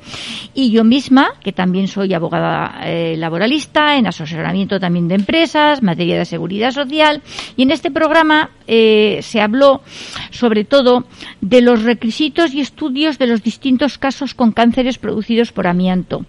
Y 0.53 0.69
yo 0.69 0.83
misma, 0.83 1.39
que 1.43 1.53
también 1.53 1.87
soy 1.87 2.13
abogada 2.13 2.81
eh, 2.85 3.15
laboralista, 3.17 3.97
en 3.97 4.05
asesoramiento 4.05 4.79
también 4.79 5.07
de 5.07 5.15
empresas, 5.15 5.81
materia 5.81 6.19
de 6.19 6.25
seguridad 6.25 6.69
social, 6.69 7.23
y 7.57 7.63
en 7.63 7.71
este 7.71 7.89
programa 7.89 8.51
se 8.65 9.41
habló 9.41 9.81
sobre 10.31 10.63
todo 10.63 11.03
de 11.41 11.61
los 11.61 11.83
requisitos 11.83 12.53
y 12.53 12.61
estudios 12.61 13.19
de 13.19 13.27
los 13.27 13.43
distintos 13.43 13.97
casos 13.97 14.33
con 14.33 14.53
cáncer 14.53 14.82
producidos 14.97 15.51
por 15.51 15.67
amianto. 15.67 16.25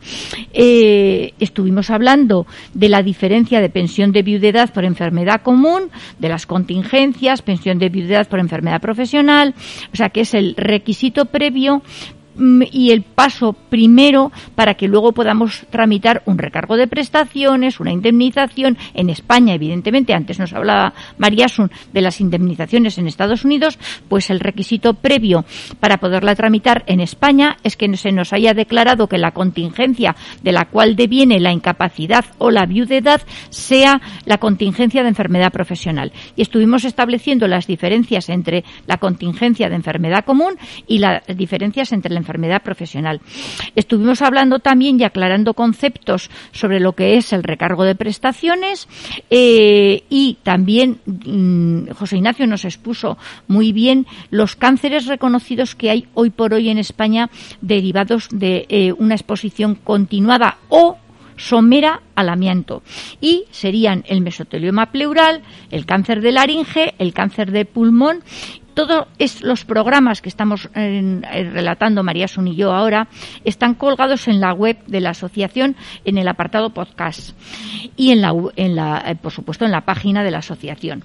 Eh, 0.53 1.33
estuvimos 1.41 1.91
hablando 1.91 2.47
de 2.73 2.89
la 2.89 3.03
diferencia 3.03 3.61
de 3.61 3.69
pensión 3.69 4.13
de 4.13 4.23
viudedad 4.23 4.73
por 4.73 4.85
enfermedad 4.85 5.43
común, 5.43 5.91
de 6.19 6.29
las 6.29 6.47
contingencias, 6.47 7.43
pensión 7.43 7.79
de 7.79 7.89
viudedad 7.89 8.29
por 8.29 8.39
enfermedad 8.39 8.81
profesional, 8.81 9.55
o 9.93 9.97
sea 9.97 10.11
que 10.11 10.23
es 10.23 10.35
el 10.35 10.55
requisito 10.57 11.27
previo 11.27 11.83
y 12.37 12.91
el 12.91 13.03
paso 13.03 13.53
primero 13.53 14.33
para 14.55 14.75
que 14.75 14.89
luego 14.89 15.13
podamos 15.13 15.67
tramitar 15.71 16.23
un 16.27 16.39
recargo 16.39 16.77
de 16.77 16.87
prestaciones, 16.87 17.81
una 17.81 17.93
indemnización 17.93 18.77
en 18.95 19.11
España, 19.11 19.55
evidentemente, 19.55 20.15
antes 20.15 20.39
nos 20.39 20.53
hablaba 20.53 20.95
María 21.19 21.49
Sun 21.49 21.71
de 21.93 22.01
las 22.01 22.21
indemnizaciones 22.21 22.99
en 22.99 23.07
Estados 23.07 23.45
Unidos, 23.45 23.79
pues 24.09 24.31
el 24.31 24.41
requisito 24.41 24.95
previo 24.95 25.45
para 25.81 25.99
poderla 25.99 26.35
tramitar 26.35 26.85
en 26.87 27.01
España 27.01 27.57
es 27.63 27.77
que 27.77 27.95
se 27.97 28.13
nos 28.13 28.33
haya 28.33 28.55
declarado 28.55 29.09
que 29.09 29.19
la 29.19 29.33
contingencia 29.33 30.17
de 30.43 30.53
la 30.53 30.67
cual 30.67 30.97
deviene 30.97 31.41
la 31.41 31.53
incapacidad 31.53 32.25
o 32.39 32.51
la 32.51 32.67
viudedad 32.67 33.23
sea 33.51 34.01
la 34.25 34.39
contingencia 34.39 35.03
de 35.03 35.09
enfermedad 35.09 35.53
profesional. 35.53 36.13
Y 36.37 36.43
estuvimos 36.43 36.85
estableciendo 36.85 37.47
las 37.49 37.67
diferencias 37.67 38.29
entre 38.29 38.65
la 38.87 38.99
contingencia 38.99 39.69
de 39.69 39.77
enfermedad 39.77 40.25
común 40.25 40.55
y 40.87 40.99
las 40.99 41.23
diferencias 41.37 41.93
entre 41.93 42.13
la 42.13 42.21
enfermedad 42.25 42.63
profesional. 42.63 43.21
Estuvimos 43.77 44.23
hablando 44.23 44.59
también 44.59 44.99
y 44.99 45.05
aclarando 45.05 45.55
conceptos 45.55 46.31
sobre 46.53 46.81
lo 46.81 46.93
que 46.95 47.17
es 47.17 47.33
el 47.33 47.43
recargo 47.43 47.85
de 47.85 47.95
prestaciones 47.95 48.89
eh, 49.31 50.03
y 50.09 50.39
también 50.43 51.01
mm, 51.07 51.91
José 51.93 52.17
Ignacio 52.17 52.47
nos 52.47 52.65
expuso 52.65 53.19
muy 53.47 53.73
bien 53.73 54.07
los 54.31 54.57
cánceres 54.57 55.07
reconocidos 55.07 55.75
que 55.75 55.91
hay 55.91 56.09
hoy 56.15 56.31
por 56.31 56.55
hoy 56.55 56.71
en 56.71 56.79
España 56.79 57.31
derivados 57.61 58.29
de 58.31 58.67
eh, 58.69 58.93
una 58.93 59.15
exposición 59.15 59.75
continuada 59.75 60.59
o 60.69 60.97
somera 61.37 62.03
al 62.15 62.29
amianto 62.29 62.83
y 63.21 63.45
serían 63.51 64.05
el 64.07 64.21
mesotelioma 64.21 64.93
pleural, 64.93 65.43
el 65.71 65.87
cáncer 65.87 66.21
de 66.21 66.33
laringe, 66.33 66.95
el 66.99 67.13
cáncer 67.13 67.51
de 67.51 67.65
pulmón 67.65 68.23
todos 68.75 69.07
los 69.43 69.65
programas 69.65 70.21
que 70.21 70.29
estamos 70.29 70.69
relatando 70.75 72.03
María 72.03 72.29
Sun 72.29 72.49
y 72.49 72.57
yo 72.57 72.73
ahora 72.73 73.09
están 73.45 73.75
colgados 73.75 74.29
en 74.29 74.41
la 74.41 74.53
web 74.53 74.79
de 74.87 75.01
la 75.01 75.11
asociación 75.11 75.77
en 76.05 76.19
el 76.19 76.29
apartado 76.29 76.71
podcast 76.71 77.37
y 77.97 78.11
en 78.11 78.21
la, 78.21 78.35
en 78.57 78.77
la 78.77 79.03
eh, 79.07 79.17
por 79.17 79.33
supuesto 79.33 79.65
en 79.65 79.73
la 79.73 79.83
página 79.83 80.23
de 80.23 80.31
la 80.31 80.39
asociación. 80.39 81.05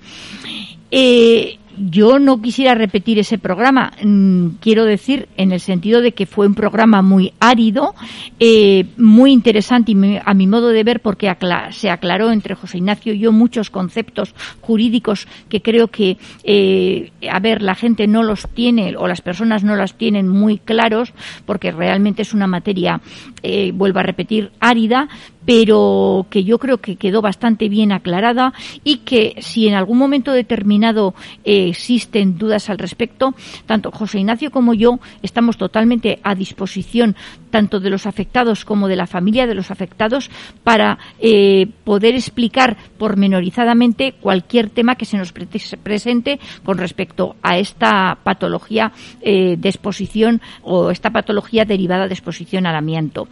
Eh, 0.92 1.60
yo 1.80 2.20
no 2.20 2.42
quisiera 2.42 2.76
repetir 2.76 3.20
ese 3.20 3.38
programa, 3.38 3.94
mm, 4.04 4.48
quiero 4.60 4.86
decir, 4.86 5.30
en 5.38 5.52
el 5.52 5.60
sentido 5.60 6.02
de 6.02 6.12
que 6.12 6.26
fue 6.26 6.48
un 6.48 6.56
programa 6.56 7.02
muy 7.02 7.34
árido, 7.40 7.96
eh, 8.40 8.86
muy 8.98 9.32
interesante 9.32 9.94
a 10.24 10.34
mi 10.34 10.48
modo 10.48 10.70
de 10.70 10.84
ver 10.84 11.00
porque 11.00 11.34
se 11.72 11.90
aclaró 11.90 12.32
entre 12.32 12.56
José 12.56 12.78
Ignacio 12.78 13.14
y 13.14 13.20
yo 13.20 13.32
muchos 13.32 13.70
conceptos 13.70 14.36
jurídicos 14.62 15.28
que 15.48 15.62
creo 15.62 15.88
que, 15.88 16.18
eh, 16.44 17.12
a 17.32 17.40
ver, 17.40 17.62
la 17.62 17.76
gente 17.76 18.08
no 18.08 18.24
los 18.24 18.48
tiene 18.54 18.96
o 18.98 19.08
las 19.08 19.22
personas 19.22 19.64
no 19.64 19.76
los 19.76 19.94
tienen 19.94 20.28
muy 20.28 20.58
claros 20.58 21.14
porque 21.46 21.72
realmente 21.72 22.22
es 22.22 22.34
una 22.34 22.48
materia, 22.48 23.02
eh, 23.44 23.72
vuelvo 23.74 24.00
a 24.00 24.04
repetir, 24.04 24.52
árida, 24.60 25.10
pero 25.46 26.28
que 26.30 26.44
yo 26.44 26.60
creo 26.60 26.78
que 26.78 26.96
quedó 26.96 27.22
bastante 27.22 27.70
bien 27.70 27.92
aclarada 27.92 28.54
y 28.84 28.98
que 28.98 29.36
si 29.40 29.68
en 29.68 29.74
algún 29.74 29.98
momento 29.98 30.32
determinado 30.32 31.16
eh, 31.44 31.70
existen 31.70 32.38
dudas 32.38 32.70
al 32.70 32.78
respecto, 32.78 33.34
tanto 33.66 33.90
José 33.92 34.20
Ignacio 34.20 34.52
como 34.52 34.74
yo 34.74 35.00
estamos 35.24 35.58
totalmente 35.58 36.20
a 36.24 36.36
disposición 36.36 37.16
tanto 37.50 37.80
de 37.80 37.90
los 37.90 38.06
afectados 38.06 38.64
como 38.64 38.88
de 38.88 38.96
la 38.96 39.08
familia 39.08 39.48
de 39.48 39.56
los 39.56 39.72
afectados 39.72 40.30
para 40.64 41.00
eh, 41.20 41.68
poder 41.84 42.14
explicar 42.16 42.78
pormenorizadamente 42.98 44.14
cualquier 44.14 44.70
tema 44.70 44.96
que 44.96 45.06
se 45.06 45.18
nos 45.18 45.34
presente 45.34 46.40
con 46.64 46.78
respecto 46.78 47.36
a 47.42 47.58
esta 47.58 48.20
patología 48.24 48.92
eh, 49.22 49.56
de 49.58 49.70
exposición 49.70 50.42
o 50.62 50.92
esta 50.92 51.10
patología 51.10 51.66
derivada 51.66 52.08
de 52.08 52.14
exposición 52.14 52.68
al 52.68 52.76
amianto. 52.76 53.28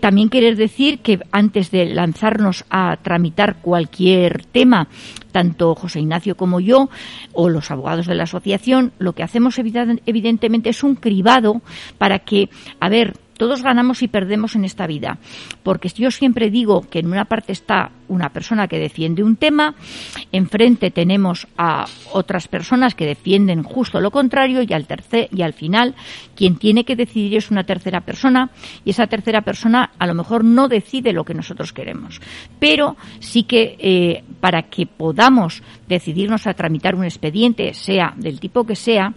También 0.00 0.28
querer 0.30 0.56
decir 0.56 1.00
que 1.00 1.20
antes 1.32 1.70
de 1.70 1.86
lanzarnos 1.86 2.64
a 2.70 2.96
tramitar 3.02 3.60
cualquier 3.60 4.44
tema, 4.46 4.88
tanto 5.32 5.74
José 5.74 6.00
Ignacio 6.00 6.36
como 6.36 6.60
yo, 6.60 6.88
o 7.32 7.48
los 7.48 7.70
abogados 7.70 8.06
de 8.06 8.14
la 8.14 8.24
asociación, 8.24 8.92
lo 8.98 9.12
que 9.12 9.22
hacemos 9.22 9.58
evidentemente 9.58 10.70
es 10.70 10.82
un 10.82 10.94
cribado 10.94 11.60
para 11.98 12.20
que, 12.20 12.48
a 12.80 12.88
ver, 12.88 13.14
todos 13.38 13.62
ganamos 13.62 14.02
y 14.02 14.08
perdemos 14.08 14.54
en 14.56 14.64
esta 14.64 14.86
vida, 14.86 15.18
porque 15.62 15.88
yo 15.88 16.10
siempre 16.10 16.50
digo 16.50 16.82
que 16.90 16.98
en 16.98 17.06
una 17.06 17.24
parte 17.24 17.52
está 17.52 17.92
una 18.08 18.30
persona 18.30 18.68
que 18.68 18.78
defiende 18.78 19.22
un 19.22 19.36
tema, 19.36 19.74
enfrente 20.32 20.90
tenemos 20.90 21.46
a 21.56 21.86
otras 22.12 22.48
personas 22.48 22.94
que 22.94 23.06
defienden 23.06 23.62
justo 23.62 24.00
lo 24.00 24.10
contrario 24.10 24.62
y 24.62 24.72
al 24.72 24.86
tercer 24.86 25.28
y 25.32 25.42
al 25.42 25.52
final 25.52 25.94
quien 26.34 26.56
tiene 26.56 26.84
que 26.84 26.96
decidir 26.96 27.36
es 27.36 27.50
una 27.50 27.64
tercera 27.64 28.00
persona 28.00 28.50
y 28.84 28.90
esa 28.90 29.06
tercera 29.06 29.42
persona 29.42 29.92
a 29.98 30.06
lo 30.06 30.14
mejor 30.14 30.44
no 30.44 30.68
decide 30.68 31.12
lo 31.12 31.24
que 31.24 31.34
nosotros 31.34 31.72
queremos, 31.72 32.20
pero 32.58 32.96
sí 33.20 33.44
que 33.44 33.76
eh, 33.78 34.24
para 34.40 34.62
que 34.62 34.86
podamos 34.86 35.62
decidirnos 35.86 36.46
a 36.46 36.54
tramitar 36.54 36.94
un 36.94 37.04
expediente, 37.04 37.74
sea 37.74 38.14
del 38.16 38.40
tipo 38.40 38.64
que 38.64 38.76
sea, 38.76 39.12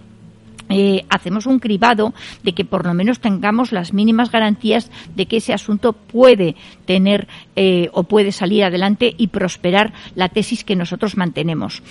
eh, 0.71 1.05
hacemos 1.09 1.45
un 1.45 1.59
cribado 1.59 2.13
de 2.43 2.53
que 2.53 2.63
por 2.63 2.85
lo 2.85 2.93
menos 2.93 3.19
tengamos 3.19 3.71
las 3.71 3.93
mínimas 3.93 4.31
garantías 4.31 4.89
de 5.15 5.25
que 5.25 5.37
ese 5.37 5.53
asunto 5.53 5.93
puede 5.93 6.55
tener 6.85 7.27
eh, 7.55 7.89
o 7.91 8.03
puede 8.03 8.31
salir 8.31 8.63
adelante 8.63 9.13
y 9.17 9.27
prosperar 9.27 9.93
la 10.15 10.29
tesis 10.29 10.63
que 10.63 10.75
nosotros 10.75 11.17
mantenemos. 11.17 11.83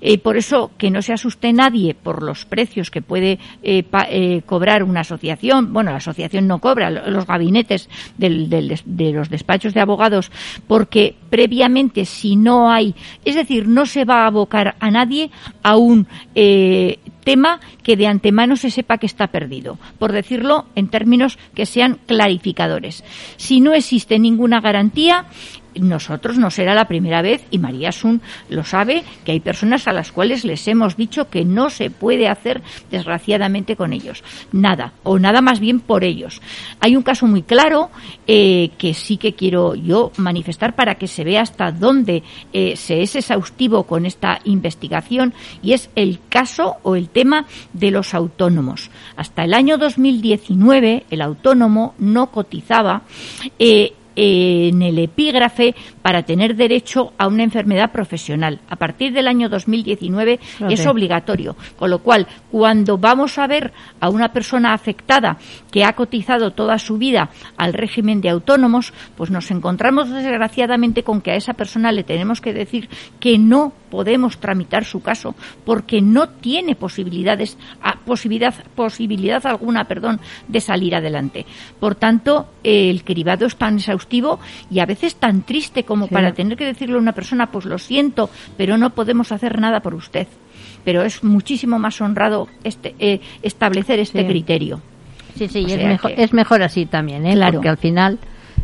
Eh, 0.00 0.18
por 0.18 0.36
eso 0.36 0.70
que 0.78 0.90
no 0.90 1.02
se 1.02 1.12
asuste 1.12 1.52
nadie 1.52 1.94
por 1.94 2.22
los 2.22 2.44
precios 2.46 2.90
que 2.90 3.02
puede 3.02 3.38
cobrar 4.46 4.82
una 4.82 5.00
asociación. 5.00 5.72
Bueno, 5.72 5.90
la 5.90 5.98
asociación 5.98 6.46
no 6.46 6.58
cobra, 6.58 6.90
los 6.90 7.26
gabinetes 7.26 7.88
de 8.16 9.12
los 9.12 9.28
despachos 9.28 9.74
de 9.74 9.80
abogados, 9.80 10.30
porque 10.66 11.14
previamente 11.30 12.04
si 12.04 12.36
no 12.36 12.70
hay, 12.70 12.94
es 13.24 13.34
decir, 13.34 13.68
no 13.68 13.86
se 13.86 14.04
va 14.04 14.24
a 14.24 14.26
abocar 14.26 14.76
a 14.80 14.90
nadie 14.90 15.30
a 15.62 15.76
un 15.76 16.06
tema 17.22 17.60
que 17.82 17.96
de 17.96 18.06
antemano 18.06 18.56
se 18.56 18.70
sepa 18.70 18.98
que 18.98 19.06
está 19.06 19.28
perdido, 19.28 19.78
por 19.98 20.12
decirlo 20.12 20.66
en 20.74 20.88
términos 20.88 21.38
que 21.54 21.66
sean 21.66 21.98
clarificadores. 22.06 23.04
Si 23.36 23.60
no 23.60 23.72
existe 23.72 24.18
ninguna 24.18 24.60
garantía, 24.60 25.26
nosotros 25.74 26.38
no 26.38 26.50
será 26.50 26.74
la 26.74 26.86
primera 26.86 27.22
vez, 27.22 27.44
y 27.50 27.58
María 27.58 27.92
Sun 27.92 28.20
lo 28.48 28.64
sabe, 28.64 29.04
que 29.24 29.32
hay 29.32 29.40
personas 29.40 29.88
a 29.88 29.92
las 29.92 30.12
cuales 30.12 30.44
les 30.44 30.66
hemos 30.68 30.96
dicho 30.96 31.28
que 31.28 31.44
no 31.44 31.70
se 31.70 31.90
puede 31.90 32.28
hacer, 32.28 32.62
desgraciadamente, 32.90 33.76
con 33.76 33.92
ellos. 33.92 34.22
Nada, 34.52 34.92
o 35.02 35.18
nada 35.18 35.40
más 35.40 35.60
bien 35.60 35.80
por 35.80 36.04
ellos. 36.04 36.40
Hay 36.80 36.96
un 36.96 37.02
caso 37.02 37.26
muy 37.26 37.42
claro 37.42 37.90
eh, 38.26 38.70
que 38.78 38.94
sí 38.94 39.16
que 39.16 39.34
quiero 39.34 39.74
yo 39.74 40.12
manifestar 40.16 40.74
para 40.74 40.96
que 40.96 41.06
se 41.06 41.24
vea 41.24 41.42
hasta 41.42 41.72
dónde 41.72 42.22
eh, 42.52 42.76
se 42.76 43.02
es 43.02 43.16
exhaustivo 43.16 43.84
con 43.84 44.06
esta 44.06 44.40
investigación, 44.44 45.34
y 45.62 45.72
es 45.72 45.90
el 45.96 46.18
caso 46.28 46.76
o 46.82 46.96
el 46.96 47.08
tema 47.08 47.46
de 47.72 47.90
los 47.90 48.14
autónomos. 48.14 48.90
Hasta 49.16 49.44
el 49.44 49.54
año 49.54 49.78
2019, 49.78 51.06
el 51.10 51.22
autónomo 51.22 51.94
no 51.98 52.30
cotizaba. 52.30 53.02
Eh, 53.58 53.92
en 54.16 54.82
el 54.82 54.98
epígrafe 54.98 55.74
para 56.02 56.24
tener 56.24 56.56
derecho 56.56 57.12
a 57.16 57.28
una 57.28 57.44
enfermedad 57.44 57.92
profesional. 57.92 58.60
A 58.68 58.76
partir 58.76 59.12
del 59.12 59.28
año 59.28 59.48
2019 59.48 60.40
es 60.68 60.86
obligatorio, 60.86 61.56
con 61.78 61.90
lo 61.90 62.00
cual 62.00 62.26
cuando 62.50 62.98
vamos 62.98 63.38
a 63.38 63.46
ver 63.46 63.72
a 64.00 64.08
una 64.08 64.32
persona 64.32 64.74
afectada 64.74 65.38
que 65.70 65.84
ha 65.84 65.94
cotizado 65.94 66.50
toda 66.50 66.78
su 66.78 66.98
vida 66.98 67.30
al 67.56 67.72
régimen 67.72 68.20
de 68.20 68.30
autónomos, 68.30 68.92
pues 69.16 69.30
nos 69.30 69.50
encontramos 69.50 70.10
desgraciadamente 70.10 71.02
con 71.02 71.20
que 71.20 71.30
a 71.30 71.36
esa 71.36 71.54
persona 71.54 71.92
le 71.92 72.04
tenemos 72.04 72.40
que 72.40 72.52
decir 72.52 72.88
que 73.20 73.38
no 73.38 73.72
podemos 73.90 74.38
tramitar 74.38 74.84
su 74.86 75.02
caso 75.02 75.34
porque 75.66 76.00
no 76.00 76.28
tiene 76.28 76.74
posibilidades 76.74 77.58
posibilidad 78.06 78.54
posibilidad 78.74 79.46
alguna, 79.46 79.84
perdón, 79.84 80.18
de 80.48 80.60
salir 80.60 80.94
adelante. 80.94 81.44
Por 81.78 81.94
tanto, 81.94 82.48
el 82.64 83.04
cribado 83.04 83.44
es 83.46 83.56
tan 83.56 83.76
exhaustivo 83.76 84.40
y 84.70 84.80
a 84.80 84.86
veces 84.86 85.16
tan 85.16 85.42
triste 85.42 85.84
como 85.84 85.91
para 86.08 86.32
tener 86.32 86.56
que 86.56 86.64
decirle 86.64 86.96
a 86.96 86.98
una 86.98 87.12
persona, 87.12 87.50
pues 87.50 87.64
lo 87.64 87.78
siento, 87.78 88.30
pero 88.56 88.76
no 88.76 88.90
podemos 88.90 89.32
hacer 89.32 89.60
nada 89.60 89.80
por 89.80 89.94
usted. 89.94 90.26
Pero 90.84 91.02
es 91.02 91.22
muchísimo 91.22 91.78
más 91.78 92.00
honrado 92.00 92.48
este, 92.64 92.94
eh, 92.98 93.20
establecer 93.42 94.00
este 94.00 94.26
criterio. 94.26 94.80
Sí, 95.36 95.48
sí, 95.48 95.64
es 95.68 95.84
mejor, 95.84 96.12
es 96.16 96.32
mejor 96.32 96.62
así 96.62 96.86
también, 96.86 97.24
¿eh? 97.26 97.34
Claro. 97.34 97.54
Porque 97.54 97.68
al 97.68 97.78
final 97.78 98.18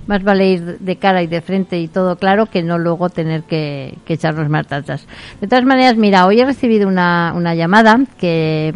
más 0.08 0.24
vale 0.24 0.52
ir 0.52 0.78
de 0.78 0.96
cara 0.96 1.22
y 1.22 1.26
de 1.26 1.40
frente 1.42 1.78
y 1.78 1.86
todo 1.86 2.16
claro 2.16 2.46
que 2.46 2.62
no 2.62 2.78
luego 2.78 3.10
tener 3.10 3.42
que, 3.42 3.94
echarnos 4.06 4.48
más 4.48 4.66
De 4.68 5.46
todas 5.46 5.64
maneras, 5.64 5.96
mira, 5.96 6.26
hoy 6.26 6.40
he 6.40 6.44
recibido 6.44 6.88
una, 6.88 7.32
una 7.36 7.54
llamada 7.54 8.00
que 8.18 8.74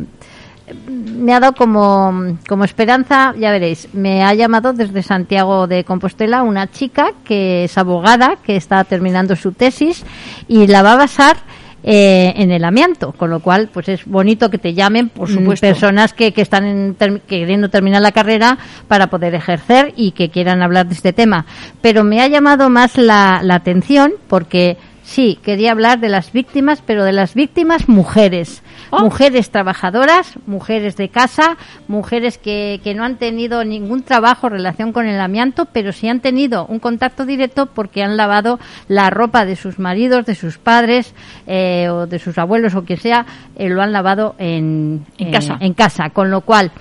me 0.86 1.34
ha 1.34 1.40
dado 1.40 1.54
como, 1.54 2.36
como 2.48 2.64
esperanza, 2.64 3.34
ya 3.38 3.50
veréis, 3.50 3.88
me 3.92 4.22
ha 4.24 4.34
llamado 4.34 4.72
desde 4.72 5.02
Santiago 5.02 5.66
de 5.66 5.84
Compostela 5.84 6.42
una 6.42 6.70
chica 6.70 7.12
que 7.24 7.64
es 7.64 7.78
abogada, 7.78 8.36
que 8.42 8.56
está 8.56 8.84
terminando 8.84 9.36
su 9.36 9.52
tesis 9.52 10.04
y 10.48 10.66
la 10.66 10.82
va 10.82 10.92
a 10.92 10.96
basar 10.96 11.36
eh, 11.84 12.32
en 12.36 12.52
el 12.52 12.64
amianto, 12.64 13.10
con 13.10 13.30
lo 13.30 13.40
cual 13.40 13.68
pues 13.72 13.88
es 13.88 14.04
bonito 14.06 14.50
que 14.50 14.58
te 14.58 14.72
llamen 14.72 15.08
por 15.08 15.28
mm, 15.28 15.34
supuesto. 15.34 15.66
personas 15.66 16.12
que, 16.12 16.32
que 16.32 16.42
están 16.42 16.96
queriendo 17.26 17.70
terminar 17.70 18.02
la 18.02 18.12
carrera 18.12 18.56
para 18.86 19.08
poder 19.08 19.34
ejercer 19.34 19.92
y 19.96 20.12
que 20.12 20.30
quieran 20.30 20.62
hablar 20.62 20.86
de 20.86 20.94
este 20.94 21.12
tema. 21.12 21.44
Pero 21.80 22.04
me 22.04 22.20
ha 22.20 22.28
llamado 22.28 22.70
más 22.70 22.96
la, 22.98 23.40
la 23.42 23.56
atención 23.56 24.12
porque 24.28 24.76
Sí, 25.12 25.38
quería 25.42 25.72
hablar 25.72 26.00
de 26.00 26.08
las 26.08 26.32
víctimas, 26.32 26.82
pero 26.86 27.04
de 27.04 27.12
las 27.12 27.34
víctimas 27.34 27.86
mujeres. 27.86 28.62
Oh. 28.88 29.00
Mujeres 29.00 29.50
trabajadoras, 29.50 30.38
mujeres 30.46 30.96
de 30.96 31.10
casa, 31.10 31.58
mujeres 31.86 32.38
que, 32.38 32.80
que 32.82 32.94
no 32.94 33.04
han 33.04 33.18
tenido 33.18 33.62
ningún 33.62 34.04
trabajo 34.04 34.46
en 34.46 34.54
relación 34.54 34.94
con 34.94 35.06
el 35.06 35.20
amianto, 35.20 35.66
pero 35.66 35.92
sí 35.92 36.08
han 36.08 36.20
tenido 36.20 36.64
un 36.64 36.78
contacto 36.78 37.26
directo 37.26 37.66
porque 37.66 38.02
han 38.02 38.16
lavado 38.16 38.58
la 38.88 39.10
ropa 39.10 39.44
de 39.44 39.56
sus 39.56 39.78
maridos, 39.78 40.24
de 40.24 40.34
sus 40.34 40.56
padres 40.56 41.14
eh, 41.46 41.90
o 41.90 42.06
de 42.06 42.18
sus 42.18 42.38
abuelos 42.38 42.74
o 42.74 42.86
quien 42.86 42.98
sea, 42.98 43.26
eh, 43.56 43.68
lo 43.68 43.82
han 43.82 43.92
lavado 43.92 44.34
en, 44.38 45.04
casa. 45.30 45.58
En 45.60 45.74
casa. 45.74 46.08
Con 46.08 46.30
lo 46.30 46.40
cual, 46.40 46.72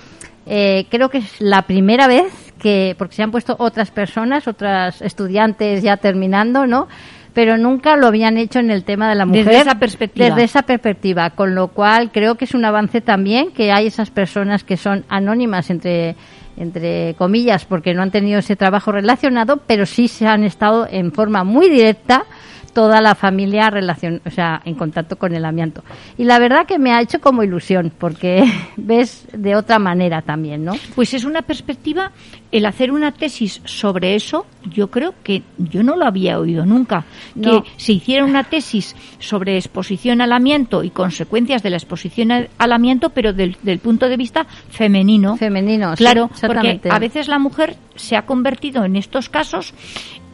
eh, 0.46 0.86
creo 0.88 1.10
que 1.10 1.18
es 1.18 1.38
la 1.38 1.60
primera 1.66 2.06
vez 2.06 2.32
que, 2.58 2.94
porque 2.96 3.14
se 3.14 3.24
han 3.24 3.30
puesto 3.30 3.56
otras 3.58 3.90
personas, 3.90 4.48
otras 4.48 5.02
estudiantes 5.02 5.82
ya 5.82 5.98
terminando, 5.98 6.66
¿no? 6.66 6.88
Pero 7.34 7.56
nunca 7.56 7.96
lo 7.96 8.06
habían 8.06 8.36
hecho 8.36 8.58
en 8.58 8.70
el 8.70 8.84
tema 8.84 9.08
de 9.08 9.14
la 9.14 9.26
mujer. 9.26 9.46
Desde 9.46 9.60
esa 9.60 9.78
perspectiva. 9.78 10.26
Desde 10.28 10.44
esa 10.44 10.62
perspectiva, 10.62 11.30
con 11.30 11.54
lo 11.54 11.68
cual 11.68 12.10
creo 12.12 12.36
que 12.36 12.44
es 12.44 12.54
un 12.54 12.64
avance 12.64 13.00
también 13.00 13.52
que 13.52 13.72
hay 13.72 13.86
esas 13.86 14.10
personas 14.10 14.64
que 14.64 14.76
son 14.76 15.04
anónimas 15.08 15.70
entre 15.70 16.16
entre 16.56 17.14
comillas, 17.14 17.64
porque 17.64 17.94
no 17.94 18.02
han 18.02 18.10
tenido 18.10 18.38
ese 18.38 18.56
trabajo 18.56 18.92
relacionado, 18.92 19.62
pero 19.66 19.86
sí 19.86 20.06
se 20.06 20.26
han 20.26 20.44
estado 20.44 20.86
en 20.88 21.10
forma 21.12 21.44
muy 21.44 21.68
directa 21.68 22.24
toda 22.72 23.00
la 23.00 23.14
familia 23.14 23.70
relación, 23.70 24.20
o 24.24 24.30
sea, 24.30 24.62
en 24.64 24.74
contacto 24.74 25.16
con 25.16 25.34
el 25.34 25.44
amianto. 25.44 25.82
Y 26.16 26.24
la 26.24 26.38
verdad 26.38 26.66
que 26.66 26.78
me 26.78 26.92
ha 26.92 27.00
hecho 27.00 27.20
como 27.20 27.42
ilusión, 27.42 27.92
porque 27.96 28.44
ves 28.76 29.26
de 29.32 29.56
otra 29.56 29.78
manera 29.78 30.22
también, 30.22 30.64
¿no? 30.64 30.74
Pues 30.94 31.14
es 31.14 31.24
una 31.24 31.42
perspectiva, 31.42 32.12
el 32.50 32.66
hacer 32.66 32.90
una 32.90 33.12
tesis 33.12 33.60
sobre 33.64 34.14
eso, 34.14 34.46
yo 34.70 34.90
creo 34.90 35.14
que 35.22 35.42
yo 35.58 35.82
no 35.82 35.96
lo 35.96 36.06
había 36.06 36.38
oído 36.38 36.64
nunca. 36.64 37.04
Que 37.40 37.62
se 37.76 37.92
hiciera 37.92 38.24
una 38.24 38.44
tesis 38.44 38.94
sobre 39.18 39.56
exposición 39.56 40.20
al 40.20 40.32
amianto 40.32 40.84
y 40.84 40.90
consecuencias 40.90 41.62
de 41.62 41.70
la 41.70 41.76
exposición 41.76 42.30
al 42.30 42.72
amianto, 42.72 43.10
pero 43.10 43.32
del, 43.32 43.56
punto 43.82 44.08
de 44.08 44.16
vista 44.16 44.46
femenino. 44.70 45.36
Femenino, 45.36 45.94
claro, 45.96 46.30
porque 46.40 46.80
a 46.88 46.98
veces 46.98 47.28
la 47.28 47.38
mujer 47.38 47.76
se 47.96 48.16
ha 48.16 48.26
convertido 48.26 48.84
en 48.84 48.96
estos 48.96 49.28
casos 49.28 49.74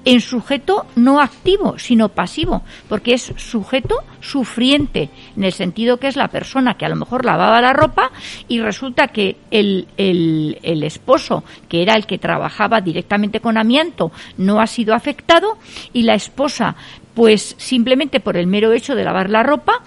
en 0.08 0.22
sujeto 0.22 0.86
no 0.96 1.20
activo, 1.20 1.78
sino 1.78 2.08
pasivo, 2.08 2.62
porque 2.88 3.12
es 3.12 3.34
sujeto 3.36 3.96
sufriente, 4.20 5.10
en 5.36 5.44
el 5.44 5.52
sentido 5.52 5.98
que 5.98 6.06
es 6.06 6.16
la 6.16 6.28
persona 6.28 6.78
que 6.78 6.86
a 6.86 6.88
lo 6.88 6.96
mejor 6.96 7.26
lavaba 7.26 7.60
la 7.60 7.74
ropa 7.74 8.10
y 8.48 8.58
resulta 8.62 9.08
que 9.08 9.36
el, 9.50 9.86
el, 9.98 10.60
el 10.62 10.82
esposo, 10.82 11.44
que 11.68 11.82
era 11.82 11.92
el 11.92 12.06
que 12.06 12.16
trabajaba 12.16 12.80
directamente 12.80 13.40
con 13.40 13.58
amianto, 13.58 14.10
no 14.38 14.62
ha 14.62 14.66
sido 14.66 14.94
afectado 14.94 15.58
y 15.92 16.04
la 16.04 16.14
esposa, 16.14 16.74
pues 17.12 17.54
simplemente 17.58 18.18
por 18.18 18.38
el 18.38 18.46
mero 18.46 18.72
hecho 18.72 18.94
de 18.94 19.04
lavar 19.04 19.28
la 19.28 19.42
ropa, 19.42 19.82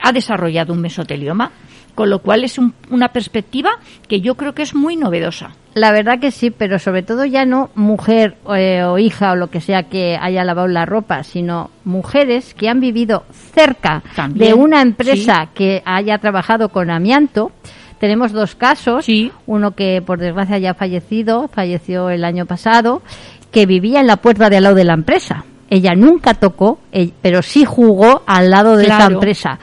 ha 0.00 0.12
desarrollado 0.12 0.72
un 0.72 0.80
mesotelioma 0.80 1.52
con 1.94 2.08
lo 2.08 2.20
cual 2.20 2.44
es 2.44 2.58
una 2.88 3.08
perspectiva 3.08 3.72
que 4.08 4.22
yo 4.22 4.36
creo 4.36 4.54
que 4.54 4.62
es 4.62 4.74
muy 4.74 4.96
novedosa. 4.96 5.54
La 5.76 5.92
verdad 5.92 6.18
que 6.18 6.30
sí, 6.30 6.50
pero 6.50 6.78
sobre 6.78 7.02
todo 7.02 7.26
ya 7.26 7.44
no 7.44 7.68
mujer 7.74 8.38
eh, 8.56 8.82
o 8.82 8.96
hija 8.96 9.32
o 9.32 9.36
lo 9.36 9.48
que 9.48 9.60
sea 9.60 9.82
que 9.82 10.16
haya 10.18 10.42
lavado 10.42 10.68
la 10.68 10.86
ropa, 10.86 11.22
sino 11.22 11.70
mujeres 11.84 12.54
que 12.54 12.70
han 12.70 12.80
vivido 12.80 13.24
cerca 13.52 14.02
de 14.30 14.54
una 14.54 14.80
empresa 14.80 15.50
que 15.52 15.82
haya 15.84 16.16
trabajado 16.16 16.70
con 16.70 16.88
amianto. 16.88 17.52
Tenemos 18.00 18.32
dos 18.32 18.54
casos, 18.54 19.06
uno 19.44 19.72
que 19.72 20.00
por 20.00 20.18
desgracia 20.18 20.56
ya 20.56 20.70
ha 20.70 20.74
fallecido, 20.74 21.46
falleció 21.48 22.08
el 22.08 22.24
año 22.24 22.46
pasado, 22.46 23.02
que 23.50 23.66
vivía 23.66 24.00
en 24.00 24.06
la 24.06 24.16
puerta 24.16 24.48
de 24.48 24.56
al 24.56 24.62
lado 24.62 24.76
de 24.76 24.84
la 24.84 24.94
empresa. 24.94 25.44
Ella 25.68 25.94
nunca 25.94 26.32
tocó, 26.32 26.78
eh, 26.90 27.10
pero 27.20 27.42
sí 27.42 27.66
jugó 27.66 28.22
al 28.26 28.48
lado 28.48 28.78
de 28.78 28.84
esa 28.84 29.08
empresa. 29.08 29.58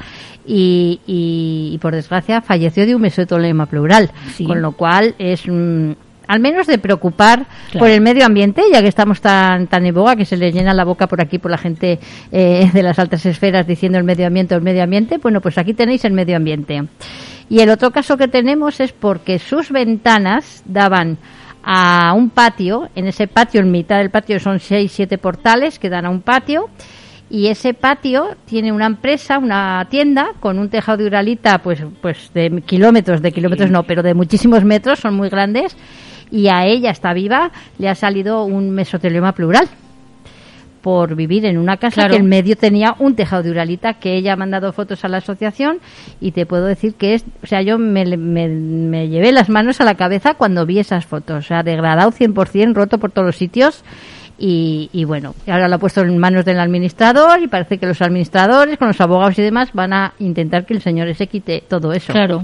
Y, 0.45 0.99
y- 1.07 1.69
y, 1.73 1.77
por 1.77 1.93
desgracia 1.95 2.41
falleció 2.41 2.85
de 2.85 2.95
un 2.95 3.01
mesotolema 3.01 3.65
pleural, 3.65 4.11
Sí. 4.35 4.45
con 4.45 4.61
lo 4.61 4.73
cual 4.73 5.15
es 5.17 5.45
al 5.47 6.39
menos 6.39 6.67
de 6.67 6.77
preocupar 6.77 7.45
Claro. 7.71 7.79
por 7.79 7.89
el 7.89 8.01
medio 8.01 8.25
ambiente, 8.25 8.61
ya 8.71 8.81
que 8.81 8.87
estamos 8.89 9.21
tan 9.21 9.67
tan 9.67 9.85
en 9.85 9.93
boga 9.95 10.15
que 10.17 10.25
se 10.25 10.35
le 10.37 10.51
llena 10.51 10.73
la 10.73 10.83
boca 10.83 11.07
por 11.07 11.21
aquí 11.21 11.37
por 11.37 11.51
la 11.51 11.57
gente 11.57 11.99
eh, 12.31 12.69
de 12.73 12.83
las 12.83 12.99
altas 12.99 13.25
esferas 13.25 13.65
diciendo 13.67 13.97
el 13.97 14.03
medio 14.03 14.27
ambiente, 14.27 14.53
el 14.55 14.61
medio 14.61 14.83
ambiente. 14.83 15.17
Bueno, 15.17 15.39
pues 15.41 15.57
aquí 15.57 15.73
tenéis 15.73 16.03
el 16.05 16.13
medio 16.13 16.35
ambiente. 16.35 16.83
Y 17.49 17.59
el 17.59 17.69
otro 17.69 17.91
caso 17.91 18.17
que 18.17 18.27
tenemos 18.27 18.79
es 18.79 18.91
porque 18.93 19.37
sus 19.39 19.69
ventanas 19.71 20.63
daban 20.65 21.17
a 21.63 22.13
un 22.13 22.29
patio, 22.29 22.89
en 22.95 23.07
ese 23.07 23.27
patio, 23.27 23.61
en 23.61 23.71
mitad 23.71 23.97
del 23.99 24.09
patio 24.09 24.39
son 24.39 24.59
seis, 24.59 24.91
siete 24.91 25.17
portales 25.17 25.79
que 25.79 25.89
dan 25.89 26.05
a 26.05 26.09
un 26.09 26.21
patio, 26.21 26.69
y 27.29 27.47
ese 27.47 27.73
patio 27.73 28.35
tiene 28.45 28.71
una 28.71 28.85
empresa, 28.85 29.39
una 29.39 29.87
tienda, 29.89 30.27
con 30.39 30.59
un 30.59 30.69
tejado 30.69 30.99
de 30.99 31.05
uralita, 31.07 31.59
pues, 31.59 31.83
pues 32.01 32.31
de 32.33 32.61
kilómetros, 32.65 33.21
de 33.21 33.31
kilómetros 33.31 33.71
no, 33.71 33.83
pero 33.83 34.03
de 34.03 34.13
muchísimos 34.13 34.63
metros, 34.63 34.99
son 34.99 35.15
muy 35.15 35.29
grandes, 35.29 35.75
y 36.31 36.47
a 36.47 36.65
ella 36.65 36.91
está 36.91 37.13
viva, 37.13 37.51
le 37.79 37.89
ha 37.89 37.95
salido 37.95 38.43
un 38.45 38.71
mesotelioma 38.71 39.33
plural 39.33 39.67
por 40.81 41.15
vivir 41.15 41.45
en 41.45 41.57
una 41.57 41.77
casa 41.77 41.95
Claro. 42.01 42.11
que 42.11 42.17
en 42.19 42.25
medio 42.27 42.57
tenía 42.57 42.93
un 42.99 43.15
tejado 43.15 43.41
de 43.41 43.51
uralita 43.51 43.93
que 43.93 44.17
ella 44.17 44.33
ha 44.33 44.35
mandado 44.35 44.73
fotos 44.73 45.05
a 45.05 45.07
la 45.07 45.17
asociación 45.19 45.77
y 46.19 46.31
te 46.31 46.45
puedo 46.45 46.65
decir 46.65 46.95
que 46.95 47.13
es, 47.13 47.23
o 47.41 47.47
sea, 47.47 47.61
yo 47.61 47.77
me, 47.77 48.03
me- 48.17 48.49
me 48.49 49.07
llevé 49.07 49.31
las 49.31 49.47
manos 49.49 49.79
a 49.79 49.85
la 49.85 49.95
cabeza 49.95 50.33
cuando 50.33 50.65
vi 50.65 50.79
esas 50.79 51.05
fotos, 51.05 51.37
o 51.45 51.47
sea, 51.47 51.63
degradado 51.63 52.11
100%, 52.11 52.73
roto 52.73 52.97
por 52.97 53.11
todos 53.11 53.27
los 53.27 53.37
sitios 53.37 53.85
y, 54.45 54.89
y 54.91 55.05
bueno, 55.05 55.35
y 55.47 55.51
ahora 55.51 55.69
lo 55.69 55.75
ha 55.75 55.77
puesto 55.77 56.01
en 56.01 56.17
manos 56.17 56.43
del 56.43 56.59
administrador 56.59 57.41
y 57.41 57.47
parece 57.47 57.77
que 57.77 57.85
los 57.85 58.01
administradores 58.01 58.77
con 58.77 58.89
los 58.89 58.99
abogados 58.99 59.39
y 59.39 59.41
demás 59.41 59.69
van 59.71 59.93
a 59.93 60.13
intentar 60.19 60.65
que 60.65 60.73
el 60.73 60.81
señor 60.81 61.07
ese 61.07 61.27
quite 61.27 61.63
todo 61.65 61.93
eso. 61.93 62.11
Claro. 62.11 62.43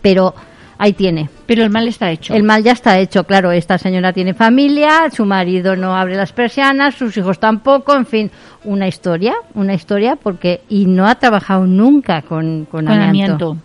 Pero 0.00 0.34
ahí 0.78 0.92
tiene. 0.92 1.28
Pero 1.46 1.64
el 1.64 1.70
mal 1.70 1.88
está 1.88 2.12
hecho. 2.12 2.32
El 2.32 2.44
mal 2.44 2.62
ya 2.62 2.70
está 2.70 2.96
hecho, 3.00 3.24
claro. 3.24 3.50
Esta 3.50 3.76
señora 3.76 4.12
tiene 4.12 4.34
familia, 4.34 5.10
su 5.10 5.24
marido 5.24 5.74
no 5.74 5.96
abre 5.96 6.14
las 6.14 6.32
persianas, 6.32 6.94
sus 6.94 7.16
hijos 7.16 7.40
tampoco, 7.40 7.94
en 7.96 8.06
fin, 8.06 8.30
una 8.62 8.86
historia, 8.86 9.34
una 9.54 9.74
historia, 9.74 10.14
porque 10.14 10.60
y 10.68 10.86
no 10.86 11.08
ha 11.08 11.16
trabajado 11.16 11.66
nunca 11.66 12.22
con, 12.22 12.66
con, 12.70 12.86
Con 12.86 13.00
amianto. 13.00 13.46
amianto. 13.50 13.56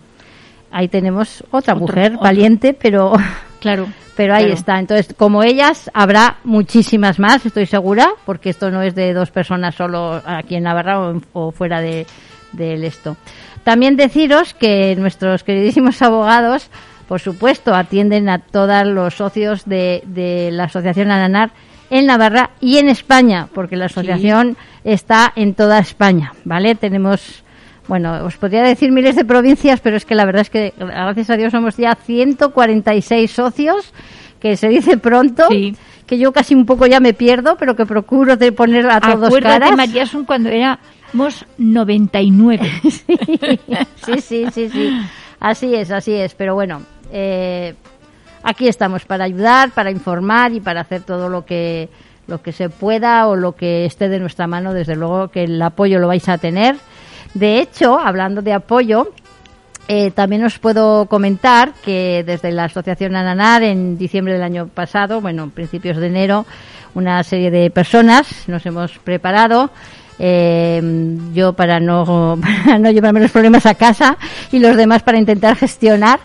Ahí 0.72 0.88
tenemos 0.88 1.44
otra 1.52 1.74
Otro- 1.74 1.86
mujer 1.86 2.12
otro. 2.12 2.22
valiente, 2.24 2.74
pero 2.74 3.12
Claro. 3.60 3.88
pero 4.16 4.34
ahí 4.34 4.44
claro. 4.44 4.58
está. 4.58 4.78
Entonces, 4.78 5.14
como 5.16 5.42
ellas, 5.42 5.90
habrá 5.94 6.38
muchísimas 6.44 7.18
más, 7.18 7.44
estoy 7.44 7.66
segura, 7.66 8.10
porque 8.24 8.50
esto 8.50 8.70
no 8.70 8.82
es 8.82 8.94
de 8.94 9.12
dos 9.12 9.30
personas 9.30 9.74
solo 9.74 10.22
aquí 10.24 10.56
en 10.56 10.64
Navarra 10.64 11.00
o, 11.00 11.20
o 11.32 11.50
fuera 11.52 11.80
de, 11.80 12.06
del 12.52 12.84
esto. 12.84 13.16
También 13.64 13.96
deciros 13.96 14.54
que 14.54 14.96
nuestros 14.96 15.44
queridísimos 15.44 16.00
abogados, 16.02 16.70
por 17.06 17.20
supuesto, 17.20 17.74
atienden 17.74 18.28
a 18.28 18.38
todos 18.38 18.86
los 18.86 19.14
socios 19.14 19.64
de, 19.64 20.02
de 20.06 20.50
la 20.52 20.64
Asociación 20.64 21.10
Ananar 21.10 21.50
en 21.90 22.06
Navarra 22.06 22.50
y 22.60 22.78
en 22.78 22.88
España, 22.88 23.48
porque 23.54 23.76
la 23.76 23.86
asociación 23.86 24.56
está 24.84 25.32
en 25.34 25.54
toda 25.54 25.78
España, 25.78 26.32
¿vale? 26.44 26.74
Tenemos 26.74 27.42
bueno, 27.88 28.24
os 28.24 28.36
podría 28.36 28.62
decir 28.62 28.92
miles 28.92 29.16
de 29.16 29.24
provincias, 29.24 29.80
pero 29.80 29.96
es 29.96 30.04
que 30.04 30.14
la 30.14 30.24
verdad 30.26 30.42
es 30.42 30.50
que, 30.50 30.72
gracias 30.78 31.30
a 31.30 31.36
Dios, 31.36 31.50
somos 31.52 31.76
ya 31.76 31.94
146 31.94 33.30
socios, 33.30 33.92
que 34.40 34.56
se 34.56 34.68
dice 34.68 34.98
pronto, 34.98 35.46
Sí. 35.50 35.74
que 36.06 36.18
yo 36.18 36.32
casi 36.32 36.54
un 36.54 36.66
poco 36.66 36.86
ya 36.86 37.00
me 37.00 37.14
pierdo, 37.14 37.56
pero 37.58 37.74
que 37.74 37.86
procuro 37.86 38.36
de 38.36 38.52
poner 38.52 38.86
a 38.90 39.00
todos 39.00 39.28
Acuérdate, 39.28 39.60
caras. 39.60 39.76
María 39.76 40.06
Sun, 40.06 40.24
cuando 40.24 40.48
éramos 40.50 41.44
99. 41.56 42.70
sí, 44.04 44.20
sí, 44.20 44.46
sí, 44.52 44.68
sí. 44.68 44.90
Así 45.40 45.74
es, 45.74 45.90
así 45.90 46.12
es. 46.12 46.34
Pero 46.34 46.54
bueno, 46.54 46.82
eh, 47.12 47.74
aquí 48.42 48.68
estamos 48.68 49.04
para 49.04 49.24
ayudar, 49.24 49.70
para 49.70 49.90
informar 49.90 50.52
y 50.52 50.60
para 50.60 50.82
hacer 50.82 51.02
todo 51.02 51.28
lo 51.28 51.44
que 51.44 51.88
lo 52.26 52.42
que 52.42 52.52
se 52.52 52.68
pueda 52.68 53.26
o 53.26 53.36
lo 53.36 53.52
que 53.52 53.86
esté 53.86 54.08
de 54.10 54.18
nuestra 54.20 54.46
mano. 54.46 54.74
Desde 54.74 54.94
luego 54.96 55.28
que 55.28 55.44
el 55.44 55.60
apoyo 55.62 55.98
lo 55.98 56.08
vais 56.08 56.28
a 56.28 56.36
tener. 56.36 56.76
De 57.34 57.60
hecho, 57.60 57.98
hablando 57.98 58.42
de 58.42 58.52
apoyo, 58.52 59.12
eh, 59.90 60.10
también 60.10 60.44
os 60.44 60.58
puedo 60.58 61.06
comentar 61.06 61.72
que 61.82 62.22
desde 62.26 62.52
la 62.52 62.64
Asociación 62.64 63.16
Ananar 63.16 63.62
en 63.62 63.96
diciembre 63.96 64.34
del 64.34 64.42
año 64.42 64.68
pasado, 64.68 65.22
bueno, 65.22 65.48
principios 65.48 65.96
de 65.96 66.08
enero, 66.08 66.44
una 66.94 67.22
serie 67.22 67.50
de 67.50 67.70
personas 67.70 68.48
nos 68.48 68.66
hemos 68.66 68.98
preparado. 68.98 69.70
eh, 70.18 70.82
yo 71.32 71.54
para 71.54 71.80
no, 71.80 72.36
no 72.80 72.90
llevarme 72.90 73.20
los 73.20 73.30
problemas 73.30 73.64
a 73.64 73.76
casa 73.76 74.18
y 74.52 74.58
los 74.58 74.76
demás 74.76 75.02
para 75.02 75.18
intentar 75.18 75.56
gestionar 75.56 76.20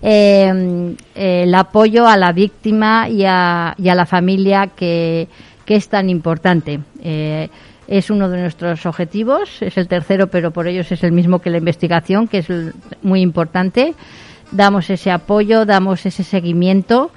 eh, 0.00 0.94
el 1.16 1.54
apoyo 1.56 2.06
a 2.06 2.16
la 2.16 2.30
víctima 2.30 3.08
y 3.08 3.24
a, 3.24 3.74
la 3.78 4.06
familia 4.06 4.68
que, 4.76 5.28
es 5.66 5.88
tan 5.88 6.08
importante. 6.08 6.78
Es 7.88 8.10
uno 8.10 8.28
de 8.28 8.38
nuestros 8.42 8.84
objetivos, 8.84 9.62
es 9.62 9.78
el 9.78 9.88
tercero, 9.88 10.26
pero 10.26 10.50
por 10.50 10.68
ellos 10.68 10.92
es 10.92 11.02
el 11.02 11.12
mismo 11.12 11.38
que 11.38 11.48
la 11.48 11.56
investigación, 11.56 12.28
que 12.28 12.38
es 12.38 12.46
muy 13.02 13.22
importante. 13.22 13.94
Damos 14.52 14.90
ese 14.90 15.10
apoyo, 15.10 15.64
damos 15.64 16.04
ese 16.04 16.22
seguimiento. 16.22 17.10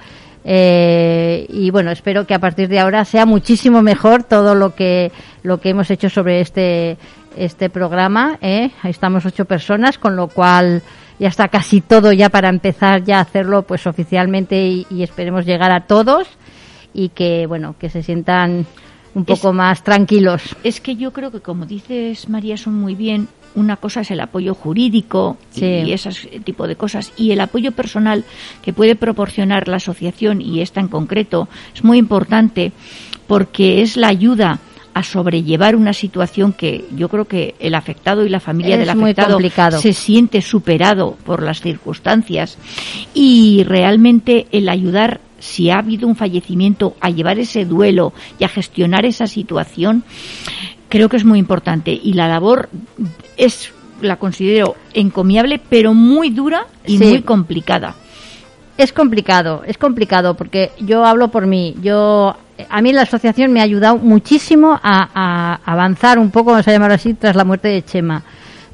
eh, 0.45 1.45
y 1.49 1.69
bueno, 1.69 1.91
espero 1.91 2.26
que 2.26 2.34
a 2.34 2.39
partir 2.39 2.67
de 2.69 2.80
ahora 2.80 3.05
sea 3.05 3.26
muchísimo 3.26 3.82
mejor 3.84 4.24
todo 4.24 4.55
lo 4.55 4.74
que 4.74 5.11
lo 5.43 5.59
que 5.59 5.69
hemos 5.69 5.91
hecho 5.91 6.09
sobre 6.09 6.39
este 6.39 6.97
este 7.36 7.69
programa. 7.69 8.38
¿eh? 8.41 8.72
Ahí 8.82 8.91
Estamos 8.91 9.26
ocho 9.26 9.45
personas, 9.45 9.97
con 9.97 10.15
lo 10.15 10.30
cual 10.30 10.82
ya 11.19 11.28
está 11.28 11.49
casi 11.49 11.82
todo 11.82 12.13
ya 12.13 12.30
para 12.30 12.49
empezar 12.49 13.03
ya 13.03 13.17
a 13.17 13.22
hacerlo 13.22 13.63
pues 13.63 13.86
oficialmente 13.88 14.55
y, 14.65 14.88
y 14.89 15.03
esperemos 15.03 15.45
llegar 15.45 15.72
a 15.72 15.82
todos 15.82 16.28
y 16.93 17.09
que 17.09 17.45
bueno 17.45 17.76
que 17.78 17.89
se 17.89 18.01
sientan 18.01 18.65
un 19.14 19.26
Es- 19.28 19.39
poco 19.39 19.53
más 19.53 19.84
tranquilos. 19.84 20.41
Es 20.64 20.80
que 20.82 20.95
yo 20.95 21.12
creo 21.12 21.32
que, 21.32 21.39
como 21.41 21.66
dices, 21.66 22.30
María, 22.30 22.57
son 22.57 22.76
muy 22.76 22.95
bien. 22.95 23.28
Una 23.53 23.76
cosa 23.76 24.01
es 24.01 24.12
el 24.12 24.22
apoyo 24.22 24.53
jurídico 24.53 25.38
Sí. 25.49 25.66
y 25.66 25.91
ese 25.91 26.09
tipo 26.45 26.68
de 26.68 26.78
cosas. 26.78 27.12
Y 27.18 27.32
el 27.32 27.41
apoyo 27.41 27.74
personal 27.74 28.24
que 28.62 28.72
puede 28.72 28.95
proporcionar 28.95 29.68
la 29.68 29.76
asociación, 29.78 30.41
y 30.41 30.62
esta 30.62 30.80
en 30.80 30.88
concreto, 30.88 31.49
es 31.76 31.84
muy 31.84 31.97
importante 31.97 32.72
porque 33.28 33.82
es 33.82 33.97
la 33.97 34.07
ayuda 34.07 34.59
a 34.93 35.03
sobrellevar 35.03 35.76
una 35.78 35.93
situación 35.93 36.51
que 36.53 36.86
yo 36.95 37.07
creo 37.07 37.24
que 37.26 37.55
el 37.59 37.76
afectado 37.76 38.26
y 38.26 38.30
la 38.30 38.41
familia 38.41 38.76
Es 38.76 38.80
del 38.80 38.89
afectado 38.89 39.39
se 39.80 39.93
siente 39.93 40.41
superado 40.41 41.18
por 41.26 41.41
las 41.43 41.62
circunstancias 41.62 42.57
y 43.14 43.64
realmente 43.64 44.47
el 44.51 44.68
ayudar 44.68 45.22
si 45.41 45.69
ha 45.69 45.79
habido 45.79 46.07
un 46.07 46.15
fallecimiento 46.15 46.95
a 47.01 47.09
llevar 47.09 47.37
ese 47.39 47.65
duelo 47.65 48.13
y 48.39 48.45
a 48.45 48.47
gestionar 48.47 49.05
esa 49.05 49.27
situación 49.27 50.03
creo 50.87 51.09
que 51.09 51.17
es 51.17 51.25
muy 51.25 51.39
importante 51.39 51.91
y 51.91 52.13
la 52.13 52.27
labor 52.29 52.69
es 53.37 53.73
la 54.01 54.15
considero 54.15 54.75
encomiable 54.93 55.59
pero 55.69 55.93
muy 55.93 56.29
dura 56.29 56.65
y 56.85 56.97
Sí. 56.97 57.03
muy 57.05 57.21
complicada 57.23 57.95
Es 58.77 58.93
complicado, 58.93 59.61
es 59.67 59.77
complicado 59.77 60.35
porque 60.35 60.71
yo 60.79 61.05
hablo 61.05 61.27
por 61.27 61.45
mí. 61.45 61.75
Yo 61.83 62.35
a 62.69 62.81
mí 62.81 62.91
la 62.93 63.01
asociación 63.03 63.51
me 63.51 63.59
ha 63.59 63.63
ayudado 63.63 63.97
muchísimo 63.97 64.79
a, 64.81 65.09
a 65.13 65.59
avanzar 65.65 66.17
un 66.17 66.31
poco, 66.31 66.51
vamos 66.51 66.67
a 66.67 66.71
llamarlo 66.71 66.95
así, 66.95 67.13
tras 67.13 67.35
la 67.35 67.43
muerte 67.43 67.67
de 67.67 67.83
Chema. 67.83 68.23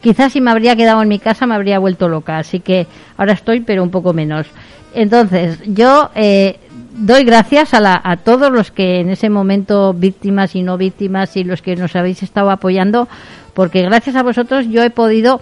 Quizás 0.02 0.32
si 0.32 0.40
me 0.40 0.52
habría 0.52 0.76
quedado 0.78 1.02
en 1.02 1.10
mi 1.10 1.20
casa 1.20 1.46
me 1.46 1.56
habría 1.56 1.80
vuelto 1.80 2.08
loca, 2.08 2.38
así 2.38 2.60
que 2.62 2.88
ahora 3.18 3.34
estoy, 3.34 3.62
pero 3.62 3.84
un 3.84 3.90
poco 3.90 4.14
menos. 4.14 4.48
Entonces, 4.94 5.60
yo 5.66 6.10
eh, 6.16 6.60
doy 6.96 7.24
gracias 7.24 7.74
a, 7.74 7.80
la- 7.80 8.02
a 8.04 8.18
todos 8.18 8.52
los 8.52 8.72
que 8.72 9.00
en 9.00 9.10
ese 9.10 9.30
momento, 9.30 9.94
víctimas 9.94 10.56
y 10.56 10.64
no 10.64 10.78
víctimas, 10.78 11.36
y 11.38 11.44
los 11.44 11.62
que 11.62 11.76
nos 11.76 11.96
habéis 11.96 12.24
estado 12.24 12.50
apoyando, 12.50 13.08
porque 13.54 13.82
gracias 13.84 14.16
a 14.16 14.24
vosotros 14.24 14.66
yo 14.70 14.84
he 14.84 14.90
podido 14.90 15.42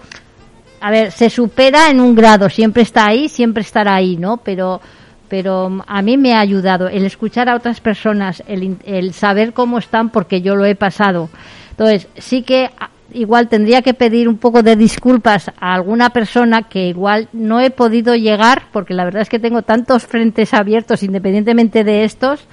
a 0.82 0.91
ver, 0.91 1.12
se 1.12 1.30
supera 1.32 1.89
en 1.89 2.00
un 2.00 2.14
grado, 2.14 2.48
siempre 2.50 2.84
está 2.84 3.08
ahí, 3.08 3.28
siempre 3.28 3.62
estará 3.62 3.96
ahí, 3.96 4.18
¿no? 4.18 4.38
Pero, 4.38 4.82
pero 5.28 5.82
a 5.88 6.02
mí 6.04 6.16
me 6.18 6.34
ha 6.34 6.39
ayudado 6.41 6.89
el 6.89 7.06
escuchar 7.06 7.50
a 7.50 7.56
otras 7.56 7.80
personas, 7.80 8.43
el, 8.46 8.78
el 8.86 9.14
saber 9.14 9.54
cómo 9.54 9.80
están, 9.80 10.10
porque 10.10 10.41
yo 10.41 10.56
lo 10.56 10.64
he 10.66 10.76
pasado. 10.76 11.30
Entonces, 11.72 12.08
sí 12.18 12.43
que 12.43 12.70
igual 13.14 13.47
tendría 13.47 13.82
que 13.82 13.93
pedir 13.93 14.28
un 14.28 14.38
poco 14.38 14.64
de 14.64 14.76
disculpas 14.76 15.51
a 15.60 15.74
alguna 15.74 16.10
persona 16.10 16.64
que 16.64 16.88
igual 16.88 17.30
no 17.34 17.60
he 17.60 17.70
podido 17.70 18.16
llegar, 18.16 18.64
porque 18.72 18.93
la 18.93 19.06
verdad 19.06 19.22
es 19.22 19.30
que 19.30 19.39
tengo 19.39 19.62
tantos 19.62 20.06
frentes 20.06 20.53
abiertos 20.53 21.03
independientemente 21.03 21.84
de 21.84 22.03
estos, 22.03 22.47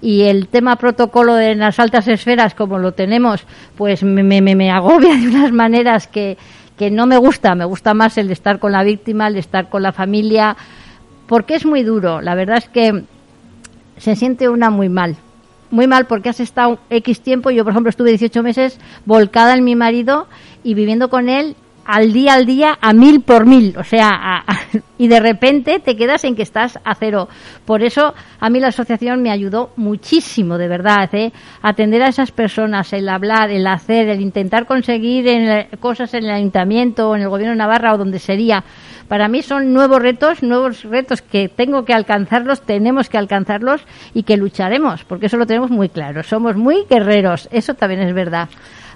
y 0.00 0.22
el 0.22 0.48
tema 0.48 0.76
protocolo 0.76 1.34
de 1.34 1.54
las 1.54 1.78
altas 1.78 2.08
esferas 2.08 2.54
como 2.54 2.78
lo 2.78 2.92
tenemos, 2.92 3.46
pues 3.76 4.02
me, 4.02 4.22
me, 4.22 4.54
me 4.54 4.70
agobia 4.70 5.14
de 5.20 5.28
unas 5.28 5.52
maneras 5.52 6.08
que, 6.08 6.36
que 6.76 6.90
no 6.90 7.06
me 7.06 7.16
gusta. 7.16 7.54
Me 7.54 7.64
gusta 7.64 7.94
más 7.94 8.18
el 8.18 8.30
estar 8.30 8.58
con 8.58 8.72
la 8.72 8.82
víctima, 8.82 9.28
el 9.28 9.36
estar 9.36 9.68
con 9.68 9.82
la 9.82 9.92
familia, 9.92 10.56
porque 11.28 11.54
es 11.54 11.64
muy 11.64 11.84
duro. 11.84 12.20
La 12.20 12.34
verdad 12.34 12.58
es 12.58 12.68
que 12.68 13.04
se 13.96 14.16
siente 14.16 14.48
una 14.48 14.70
muy 14.70 14.88
mal, 14.88 15.16
muy 15.72 15.88
mal 15.88 16.06
porque 16.06 16.28
has 16.28 16.38
estado 16.38 16.78
X 16.90 17.20
tiempo. 17.22 17.50
Yo, 17.50 17.64
por 17.64 17.72
ejemplo, 17.72 17.90
estuve 17.90 18.10
18 18.10 18.42
meses 18.42 18.78
volcada 19.04 19.54
en 19.54 19.64
mi 19.64 19.74
marido 19.74 20.28
y 20.62 20.74
viviendo 20.74 21.10
con 21.10 21.28
él 21.28 21.56
al 21.84 22.12
día 22.12 22.34
al 22.34 22.46
día 22.46 22.78
a 22.80 22.92
mil 22.92 23.20
por 23.22 23.46
mil, 23.46 23.74
o 23.78 23.84
sea, 23.84 24.08
a- 24.10 24.38
a- 24.46 24.56
y 24.98 25.08
de 25.08 25.20
repente 25.20 25.80
te 25.80 25.96
quedas 25.96 26.24
en 26.24 26.36
que 26.36 26.42
estás 26.42 26.78
a 26.84 26.94
cero. 26.94 27.28
Por 27.64 27.82
eso 27.82 28.14
a 28.40 28.50
mí 28.50 28.60
la 28.60 28.68
asociación 28.68 29.20
me 29.22 29.30
ayudó 29.30 29.70
muchísimo, 29.76 30.58
de 30.58 30.68
verdad, 30.68 31.08
¿eh? 31.14 31.32
atender 31.60 32.02
a 32.02 32.08
esas 32.08 32.30
personas, 32.32 32.92
el 32.92 33.08
hablar, 33.08 33.50
el 33.50 33.66
hacer, 33.66 34.08
el 34.08 34.20
intentar 34.20 34.66
conseguir 34.66 35.26
en 35.28 35.66
cosas 35.80 36.14
en 36.14 36.24
el 36.24 36.30
ayuntamiento 36.30 37.10
o 37.10 37.16
en 37.16 37.22
el 37.22 37.28
gobierno 37.28 37.52
de 37.52 37.58
Navarra 37.58 37.94
o 37.94 37.98
donde 37.98 38.18
sería. 38.18 38.62
Para 39.08 39.28
mí 39.28 39.42
son 39.42 39.74
nuevos 39.74 40.00
retos, 40.00 40.42
nuevos 40.42 40.84
retos 40.84 41.20
que 41.20 41.48
tengo 41.48 41.84
que 41.84 41.92
alcanzarlos, 41.92 42.62
tenemos 42.62 43.10
que 43.10 43.18
alcanzarlos 43.18 43.82
y 44.14 44.22
que 44.22 44.36
lucharemos, 44.38 45.04
porque 45.04 45.26
eso 45.26 45.36
lo 45.36 45.46
tenemos 45.46 45.70
muy 45.70 45.88
claro. 45.90 46.22
Somos 46.22 46.56
muy 46.56 46.84
guerreros, 46.88 47.48
eso 47.52 47.74
también 47.74 48.00
es 48.02 48.14
verdad. 48.14 48.48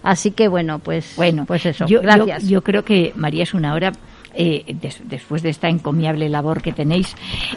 Así 0.07 0.30
que 0.30 0.46
bueno, 0.48 0.78
pues 0.78 1.14
Bueno, 1.16 1.44
pues 1.46 1.66
eso. 1.66 1.84
yo, 1.86 2.00
Gracias. 2.00 2.46
Yo, 2.48 2.62
creo 2.62 2.84
que 2.84 3.12
María 3.16 3.42
es 3.42 3.52
una 3.54 3.74
hora. 3.74 3.92
eh, 4.38 4.64
des- 4.82 5.00
después 5.09 5.42
de 5.42 5.48
esta 5.48 5.70
encomiable 5.70 6.28
labor 6.28 6.61
que 6.61 6.70
tenéis, 6.70 7.16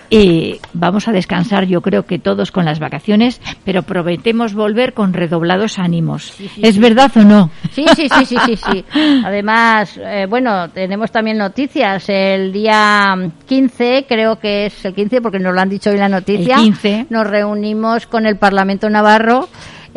eh, 0.10 0.60
vamos 0.72 1.10
a 1.10 1.12
descansar, 1.12 1.66
yo 1.66 1.82
creo 1.82 2.06
que 2.06 2.20
todos 2.20 2.54
con 2.54 2.64
las 2.64 2.80
vacaciones, 2.80 3.42
pero 3.66 3.84
prometemos 3.84 4.54
volver 4.54 4.94
con 4.94 5.12
redoblados 5.12 5.78
ánimos. 5.78 6.34
¿Es 6.62 6.78
verdad 6.80 7.12
o 7.18 7.24
no? 7.24 7.52
Sí, 7.74 7.86
sí, 7.98 8.08
sí, 8.08 8.26
sí, 8.26 8.38
sí, 8.46 8.56
sí. 8.56 8.86
Además, 9.26 10.00
eh, 10.02 10.26
bueno, 10.30 10.70
tenemos 10.70 11.12
también 11.12 11.38
noticias. 11.38 12.08
El 12.08 12.54
día 12.54 13.14
15, 13.46 14.06
creo 14.08 14.40
que 14.40 14.68
es 14.68 14.86
el 14.86 14.94
15 14.94 15.20
porque 15.22 15.40
nos 15.40 15.54
lo 15.54 15.60
han 15.60 15.68
dicho 15.70 15.90
hoy 15.90 15.96
en 15.98 16.02
la 16.02 16.08
noticia, 16.10 16.56
El 16.56 16.62
15. 16.64 17.08
nos 17.10 17.28
reunimos 17.28 18.08
con 18.08 18.26
el 18.26 18.38
Parlamento 18.38 18.90
Navarro 18.90 19.50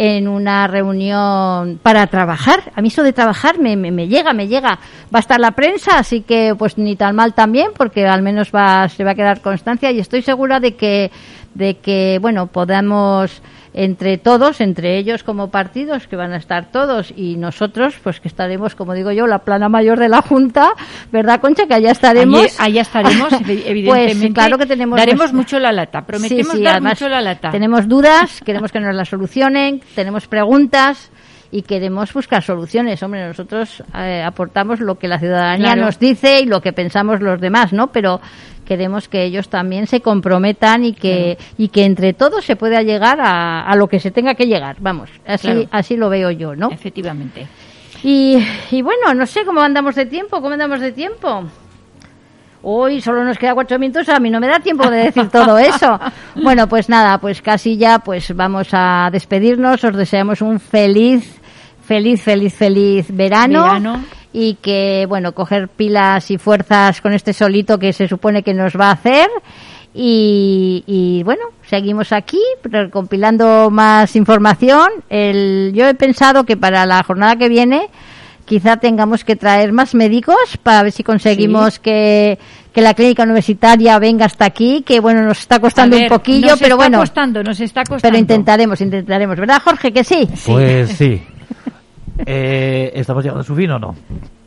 en 0.05 0.26
una 0.26 0.66
reunión 0.66 1.78
para 1.80 2.09
trabajar. 2.09 2.72
A 2.74 2.82
mí 2.82 2.88
eso 2.88 3.05
de 3.05 3.12
trabajar 3.12 3.61
me, 3.61 3.76
me, 3.76 4.09
llega, 4.09 4.32
me 4.32 4.48
llega. 4.48 4.80
Va 5.14 5.18
a 5.18 5.20
estar 5.20 5.38
la 5.38 5.53
prensa, 5.53 5.96
así 5.96 6.22
que 6.22 6.57
pues 6.59 6.76
ni 6.76 6.96
tan 6.96 7.14
mal 7.14 7.34
también, 7.34 7.68
porque 7.76 8.05
al 8.09 8.20
menos 8.20 8.50
va, 8.53 8.88
se 8.88 9.05
va 9.05 9.12
a 9.12 9.14
quedar 9.14 9.40
constancia 9.42 9.92
y 9.92 10.00
estoy 10.00 10.22
segura 10.22 10.59
de 10.59 10.74
que, 10.74 11.12
de 11.55 11.76
que 11.76 12.18
bueno, 12.20 12.48
podamos 12.48 13.42
entre 13.74 14.18
todos, 14.18 14.60
entre 14.60 14.98
ellos 14.98 15.22
como 15.22 15.50
partidos, 15.50 16.06
que 16.06 16.16
van 16.16 16.32
a 16.32 16.36
estar 16.36 16.70
todos, 16.70 17.12
y 17.16 17.36
nosotros, 17.36 17.94
pues 18.02 18.20
que 18.20 18.28
estaremos, 18.28 18.74
como 18.74 18.92
digo 18.94 19.12
yo, 19.12 19.26
la 19.26 19.40
plana 19.40 19.68
mayor 19.68 19.98
de 19.98 20.08
la 20.08 20.22
Junta, 20.22 20.72
¿verdad, 21.10 21.40
Concha? 21.40 21.66
Que 21.66 21.74
allá 21.74 21.90
estaremos. 21.92 22.40
Allí- 22.40 22.54
allá 22.58 22.82
estaremos, 22.82 23.32
evi- 23.32 23.62
evidentemente. 23.66 24.16
Pues 24.20 24.34
claro 24.34 24.58
que 24.58 24.66
tenemos. 24.66 24.98
Daremos 24.98 25.32
mucho 25.32 25.58
la 25.58 25.72
lata, 25.72 26.02
prometemos 26.04 26.52
Sí, 26.52 26.58
sí, 26.58 26.62
dar 26.64 26.74
además 26.74 26.92
mucho 27.00 27.08
la 27.08 27.20
lata. 27.20 27.50
Tenemos 27.50 27.88
dudas, 27.88 28.40
queremos 28.44 28.70
que 28.72 28.80
nos 28.80 28.94
las 28.94 29.08
solucionen, 29.08 29.80
tenemos 29.94 30.26
preguntas 30.26 31.10
y 31.53 31.62
queremos 31.62 32.12
buscar 32.12 32.42
soluciones. 32.42 33.00
Hombre, 33.03 33.26
nosotros 33.28 33.84
eh, 33.94 34.22
aportamos 34.26 34.80
lo 34.80 34.98
que 34.98 35.07
la 35.07 35.18
ciudadanía 35.20 35.66
Claro. 35.74 35.82
nos 35.82 35.98
dice 36.00 36.40
y 36.40 36.46
lo 36.46 36.61
que 36.61 36.72
pensamos 36.72 37.20
los 37.20 37.40
demás, 37.40 37.72
¿no? 37.72 37.92
Pero 37.92 38.20
queremos 38.64 39.07
que 39.09 39.22
ellos 39.24 39.48
también 39.48 39.86
se 39.86 40.00
comprometan 40.00 40.84
y 40.84 40.94
que 40.94 41.36
y 41.59 41.68
que 41.68 41.84
entre 41.84 42.14
todos 42.14 42.44
se 42.44 42.57
pueda 42.57 42.80
llegar 42.82 43.20
a, 43.20 43.61
a 43.66 43.76
lo 43.76 43.86
que 43.86 44.00
se 44.00 44.11
tenga 44.11 44.34
que 44.34 44.46
llegar. 44.46 44.76
Vamos, 44.80 45.11
así 45.26 45.46
Claro. 45.46 45.68
así 45.70 45.96
lo 45.96 46.09
veo 46.09 46.30
yo, 46.30 46.57
¿no? 46.57 46.70
Efectivamente. 46.70 47.46
Y, 48.03 48.36
y 48.70 48.82
bueno, 48.82 49.14
no 49.14 49.26
sé 49.26 49.44
cómo 49.44 49.61
andamos 49.61 49.94
de 49.94 50.07
tiempo, 50.07 50.40
cómo 50.40 50.50
andamos 50.55 50.80
de 50.80 50.90
tiempo. 50.92 51.44
Hoy 52.64 53.00
solo 53.00 53.24
nos 53.24 53.38
queda 53.38 53.55
cuatro 53.55 53.76
minutos, 53.78 54.09
a 54.09 54.20
mí 54.20 54.30
no 54.30 54.38
me 54.38 54.46
da 54.46 54.61
tiempo 54.61 54.88
de 54.88 54.98
decir 55.05 55.28
todo 55.28 55.59
eso. 55.59 55.98
Bueno, 56.42 56.66
pues 56.68 56.88
nada, 56.88 57.18
pues 57.18 57.42
casi 57.42 57.76
ya, 57.76 57.98
pues 57.98 58.34
vamos 58.34 58.68
a 58.72 59.09
despedirnos. 59.12 59.82
Os 59.84 59.94
deseamos 59.96 60.40
un 60.40 60.59
feliz, 60.61 61.40
feliz, 61.85 62.22
feliz, 62.22 62.55
feliz 62.55 63.07
verano. 63.11 63.64
Verano. 63.64 64.05
Y 64.33 64.55
que, 64.55 65.05
bueno, 65.09 65.33
coger 65.33 65.68
pilas 65.68 66.30
y 66.30 66.39
fuerzas 66.39 67.01
con 67.03 67.12
este 67.12 67.33
solito 67.35 67.78
que 67.78 67.93
se 67.93 68.09
supone 68.09 68.43
que 68.43 68.55
nos 68.55 68.74
va 68.74 68.89
a 68.89 68.93
hacer. 68.93 69.28
Y, 69.95 70.85
y, 70.87 71.22
bueno, 71.22 71.43
seguimos 71.68 72.12
aquí 72.12 72.41
recompilando 72.64 73.68
más 73.70 74.16
información. 74.16 74.89
El, 75.11 75.72
yo 75.74 75.87
he 75.87 75.95
pensado 75.95 76.45
que 76.45 76.57
para 76.57 76.87
la 76.87 77.03
jornada 77.03 77.37
que 77.37 77.51
viene 77.51 77.91
quizá 78.47 78.76
tengamos 78.78 79.24
que 79.24 79.37
traer 79.37 79.72
más 79.72 79.95
médicos 79.95 80.37
para 80.62 80.83
ver 80.83 80.93
si 80.93 81.03
conseguimos 81.03 81.78
que, 81.78 82.39
que 82.72 82.80
la 82.80 82.93
clínica 82.95 83.22
universitaria 83.22 83.99
venga 83.99 84.26
hasta 84.26 84.45
aquí, 84.45 84.83
que 84.83 84.99
bueno, 85.01 85.22
nos 85.22 85.39
está 85.41 85.61
costando 85.61 85.97
ver, 85.97 86.05
un 86.05 86.09
poquillo, 86.09 86.51
nos 86.51 86.59
pero 86.59 86.74
está 86.74 86.76
bueno, 86.76 86.99
costando, 86.99 87.43
nos 87.43 87.61
está 87.61 87.80
costando. 87.83 88.03
pero 88.03 88.16
intentaremos, 88.18 88.80
intentaremos, 88.80 89.37
¿verdad 89.37 89.62
Jorge? 89.62 89.93
Que 89.93 90.05
sí, 90.05 90.28
Pues 90.47 90.91
sí. 90.91 91.22
Eh, 92.26 92.92
¿Estamos 92.94 93.24
llegando 93.24 93.40
a 93.40 93.44
su 93.44 93.54
fin 93.56 93.70
o 93.70 93.78
no? 93.78 93.94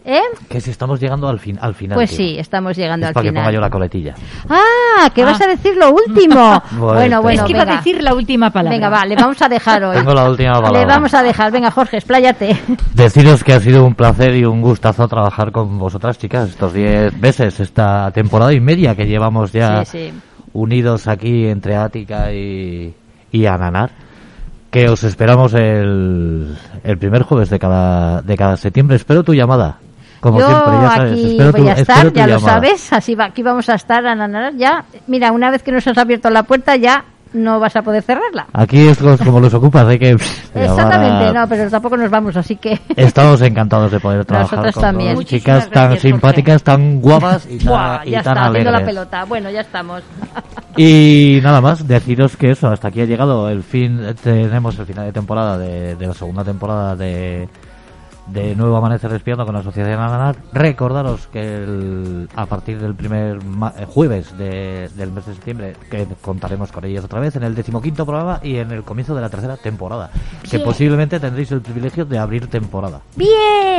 ¿eh? 0.05 0.21
Que 0.47 0.61
si 0.61 0.69
estamos 0.69 0.99
llegando 0.99 1.27
al, 1.27 1.39
fin, 1.39 1.57
al 1.59 1.73
final. 1.73 1.95
Pues 1.95 2.11
tío. 2.11 2.17
sí, 2.17 2.37
estamos 2.37 2.77
llegando 2.77 3.05
Es 3.05 3.09
al 3.09 3.13
para 3.15 3.23
que 3.23 3.29
ponga 3.31 3.45
yo 3.45 3.49
final. 3.49 3.61
la 3.61 3.69
coletilla. 3.71 4.13
Ah, 4.47 5.09
que 5.13 5.23
Ah. 5.23 5.25
vas 5.25 5.41
a 5.41 5.47
decir 5.47 5.75
lo 5.75 5.91
último. 5.91 6.61
Bueno, 6.71 6.93
bueno, 6.93 7.21
bueno, 7.23 7.41
es 7.41 7.45
que 7.47 7.51
iba 7.53 7.61
a 7.63 7.65
venga. 7.65 7.77
decir 7.77 8.03
la 8.03 8.13
última 8.13 8.51
palabra. 8.51 8.77
Venga, 8.77 8.89
va, 8.89 9.05
le 9.05 9.15
vamos 9.15 9.41
a 9.41 9.49
dejar 9.49 9.83
hoy. 9.83 9.97
Tengo 9.97 10.13
la 10.13 10.29
última 10.29 10.53
palabra. 10.53 10.79
Le 10.79 10.85
vamos 10.85 11.13
a 11.15 11.23
dejar, 11.23 11.51
venga 11.51 11.71
Jorge, 11.71 11.97
expláyate. 11.97 12.55
Deciros 12.93 13.43
que 13.43 13.53
ha 13.53 13.59
sido 13.59 13.83
un 13.83 13.95
placer 13.95 14.35
y 14.35 14.45
un 14.45 14.61
gustazo 14.61 15.07
trabajar 15.07 15.51
con 15.51 15.79
vosotras, 15.79 16.19
chicas, 16.19 16.49
estos 16.49 16.71
10 16.73 17.19
meses, 17.19 17.59
esta 17.59 18.11
temporada 18.11 18.53
y 18.53 18.59
media 18.59 18.95
que 18.95 19.05
llevamos 19.07 19.51
ya 19.51 19.83
Sí, 19.85 20.09
sí. 20.09 20.13
unidos 20.53 21.07
aquí 21.07 21.47
entre 21.47 21.75
Ática 21.75 22.31
y, 22.31 22.93
y 23.31 23.45
Ananar. 23.47 23.89
Que 24.75 24.89
os 24.89 25.05
esperamos 25.05 25.53
el, 25.53 26.53
el 26.83 26.97
primer 26.97 27.23
jueves 27.23 27.49
de 27.49 27.57
cada, 27.59 28.21
de 28.21 28.35
cada 28.35 28.57
septiembre. 28.57 28.97
Espero 28.97 29.23
tu 29.23 29.33
llamada. 29.33 29.77
Como 30.19 30.39
Yo 30.39 30.47
siempre, 30.47 30.73
ya 30.81 30.89
sabes. 30.89 31.11
aquí 31.13 31.31
espero 31.31 31.51
voy 31.53 31.61
tu, 31.61 31.67
a 31.69 31.71
estar, 31.73 32.13
ya 32.13 32.27
lo 32.27 32.33
llamada. 32.33 32.53
sabes, 32.55 32.91
así 32.93 33.15
va, 33.15 33.25
aquí 33.25 33.41
vamos 33.41 33.69
a 33.69 33.75
estar, 33.75 34.05
Ananar, 34.05 34.53
ya. 34.57 34.83
Mira, 35.07 35.31
una 35.31 35.49
vez 35.49 35.63
que 35.63 35.71
nos 35.71 35.87
has 35.87 35.97
abierto 35.97 36.29
la 36.29 36.43
puerta 36.43 36.75
ya 36.75 37.05
no 37.35 37.59
vas 37.59 37.75
a 37.75 37.81
poder 37.81 38.01
cerrarla. 38.01 38.47
Aquí 38.53 38.87
es 38.87 38.99
los- 39.01 39.19
como 39.21 39.39
los 39.39 39.53
ocupas, 39.53 39.85
hay 39.87 39.99
que 39.99 40.15
pff, 40.15 40.55
Exactamente, 40.55 41.33
no, 41.33 41.47
pero 41.47 41.69
tampoco 41.69 41.97
nos 41.97 42.09
vamos, 42.09 42.35
así 42.37 42.55
que... 42.55 42.79
Estamos 42.95 43.41
encantados 43.41 43.91
de 43.91 43.99
poder 43.99 44.25
trabajar 44.25 44.59
Nosotros 44.59 44.73
con 44.75 44.81
también. 44.83 45.09
dos 45.15 45.17
Muchísimas 45.23 45.41
chicas 45.41 45.63
tan 45.69 45.83
gracias, 45.83 46.01
Jorge. 46.01 46.07
simpáticas, 46.09 46.63
tan 46.63 47.01
guapas 47.01 47.45
y 47.49 47.57
tan, 47.57 47.67
Buah, 47.67 48.05
y 48.05 48.09
ya 48.11 48.23
tan 48.23 48.33
está, 48.37 48.45
haciendo 48.47 48.71
la 48.71 48.77
alegres. 48.77 48.95
pelota. 48.95 49.25
Bueno, 49.25 49.49
ya 49.51 49.61
estamos. 49.61 50.03
Y 50.77 51.39
nada 51.41 51.61
más, 51.61 51.87
deciros 51.87 52.35
que 52.35 52.51
eso, 52.51 52.67
hasta 52.67 52.89
aquí 52.89 52.99
ha 52.99 53.05
llegado 53.05 53.49
el 53.49 53.63
fin, 53.63 53.97
tenemos 54.21 54.77
el 54.77 54.85
final 54.85 55.05
de 55.05 55.13
temporada 55.13 55.57
de, 55.57 55.95
de 55.95 56.07
la 56.07 56.13
segunda 56.13 56.43
temporada 56.43 56.97
de, 56.97 57.47
de 58.27 58.55
Nuevo 58.55 58.75
Amanecer 58.77 59.11
Respirando 59.11 59.45
con 59.45 59.53
la 59.53 59.61
Asociación 59.61 59.99
Ananar. 59.99 60.35
Recordaros 60.53 61.27
que 61.27 61.55
el- 61.57 62.29
a 62.35 62.45
partir 62.45 62.79
del 62.79 62.95
primer 62.95 63.43
ma- 63.43 63.73
eh, 63.77 63.85
jueves 63.87 64.37
de- 64.37 64.89
del 64.95 65.11
mes 65.11 65.25
de 65.25 65.33
septiembre 65.33 65.75
que 65.89 66.07
contaremos 66.21 66.71
con 66.71 66.85
ellas 66.85 67.03
otra 67.05 67.19
vez 67.19 67.35
en 67.35 67.43
el 67.43 67.55
decimoquinto 67.55 68.05
programa 68.05 68.39
y 68.43 68.57
en 68.57 68.71
el 68.71 68.83
comienzo 68.83 69.15
de 69.15 69.21
la 69.21 69.29
tercera 69.29 69.57
temporada, 69.57 70.09
que 70.49 70.59
posiblemente 70.59 71.19
tendréis 71.19 71.51
el 71.51 71.61
privilegio 71.61 72.05
de 72.05 72.17
abrir 72.17 72.47
temporada. 72.47 73.01
Bien, 73.15 73.29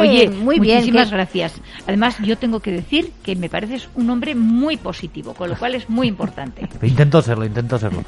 Oye, 0.01 0.29
muy 0.31 0.59
bien. 0.61 0.77
muchísimas 0.77 1.09
que- 1.09 1.15
gracias. 1.15 1.55
Además, 1.87 2.17
yo 2.23 2.37
tengo 2.39 2.61
que 2.61 2.71
decir 2.73 3.13
que 3.23 3.37
me 3.37 3.49
pareces 3.49 3.89
un 3.95 4.09
hombre 4.11 4.35
muy 4.35 4.77
positivo, 4.77 5.35
con 5.35 5.51
lo 5.51 5.57
cual 5.57 5.75
es 5.75 5.89
muy 5.89 6.09
importante. 6.09 6.69
Intento 6.83 7.23
serlo, 7.23 7.45
intento 7.45 7.79
serlo. 7.79 8.03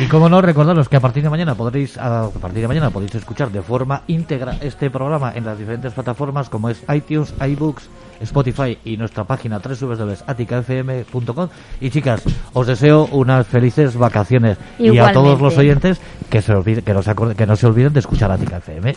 Y 0.00 0.06
como 0.06 0.28
no, 0.28 0.40
recordaros 0.40 0.88
que 0.88 0.96
a 0.96 1.00
partir 1.00 1.22
de 1.22 1.30
mañana 1.30 1.54
podréis, 1.54 1.96
a 1.98 2.28
partir 2.40 2.60
de 2.62 2.68
mañana 2.68 2.90
podéis 2.90 3.14
escuchar 3.16 3.50
de 3.50 3.60
forma 3.62 4.02
íntegra 4.06 4.56
este 4.60 4.88
programa 4.90 5.32
en 5.34 5.44
las 5.44 5.58
diferentes 5.58 5.92
plataformas 5.92 6.48
como 6.48 6.68
es 6.70 6.82
iTunes, 6.94 7.34
iBooks, 7.40 7.88
Spotify 8.20 8.78
y 8.84 8.96
nuestra 8.96 9.24
página 9.24 9.58
www.aticafm.com. 9.58 11.48
Y 11.80 11.90
chicas, 11.90 12.22
os 12.52 12.66
deseo 12.66 13.08
unas 13.12 13.46
felices 13.46 13.96
vacaciones 13.96 14.58
y 14.78 14.98
a 14.98 15.12
todos 15.12 15.40
los 15.40 15.56
oyentes 15.56 16.00
que 16.28 16.42
se 16.42 16.52
olvide- 16.52 16.82
que 16.82 16.92
no 16.94 17.02
se 17.02 17.10
acorde- 17.10 17.34
que 17.34 17.46
no 17.46 17.56
se 17.56 17.66
olviden 17.66 17.92
de 17.92 18.00
escuchar 18.00 18.30
Atica 18.30 18.58
FM. 18.58 18.94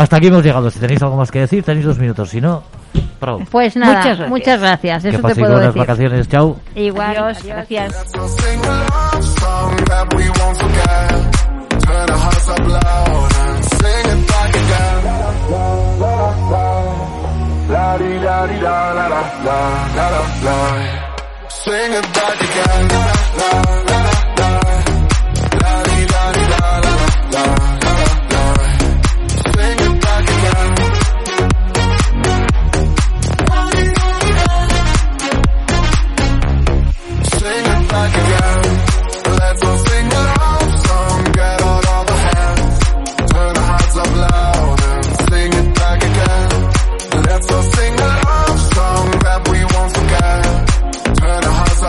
Hasta 0.00 0.16
aquí 0.16 0.28
hemos 0.28 0.42
llegado. 0.42 0.70
Si 0.70 0.78
tenéis 0.78 1.02
algo 1.02 1.16
más 1.16 1.30
que 1.30 1.40
decir, 1.40 1.62
tenéis 1.62 1.84
dos 1.84 1.98
minutos. 1.98 2.30
Si 2.30 2.40
no, 2.40 2.62
pro. 3.18 3.38
Pues 3.50 3.76
nada, 3.76 3.96
Muchas 3.98 4.06
gracias. 4.18 4.28
muchas 4.30 4.60
gracias. 4.60 5.02
Que 5.02 5.10
te 5.10 5.18
paséis 5.18 5.38
puedo 5.40 5.52
buenas 5.52 5.74
decir. 5.74 5.80
vacaciones. 5.80 6.28
Chao. 6.28 6.56
Igual, 6.74 7.16
Adiós, 7.18 7.38
adiós. 7.40 7.66
gracias. 7.68 7.94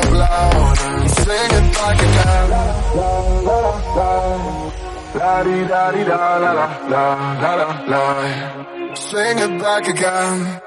up 0.02 0.12
loud 0.12 0.80
and 0.80 1.10
sing 1.12 1.52
it 1.60 1.68
like 1.78 2.02
a 2.02 2.10
town. 2.18 2.50
La 5.14 5.44
di 5.44 5.66
da 5.68 5.92
di 5.92 6.04
da 6.04 6.38
la 6.38 6.52
la 6.54 6.68
la 6.94 7.06
la 7.42 7.54
la 7.56 7.68
la. 7.92 8.96
Sing 8.96 9.40
it 9.40 9.62
back 9.62 9.88
again. 9.88 10.62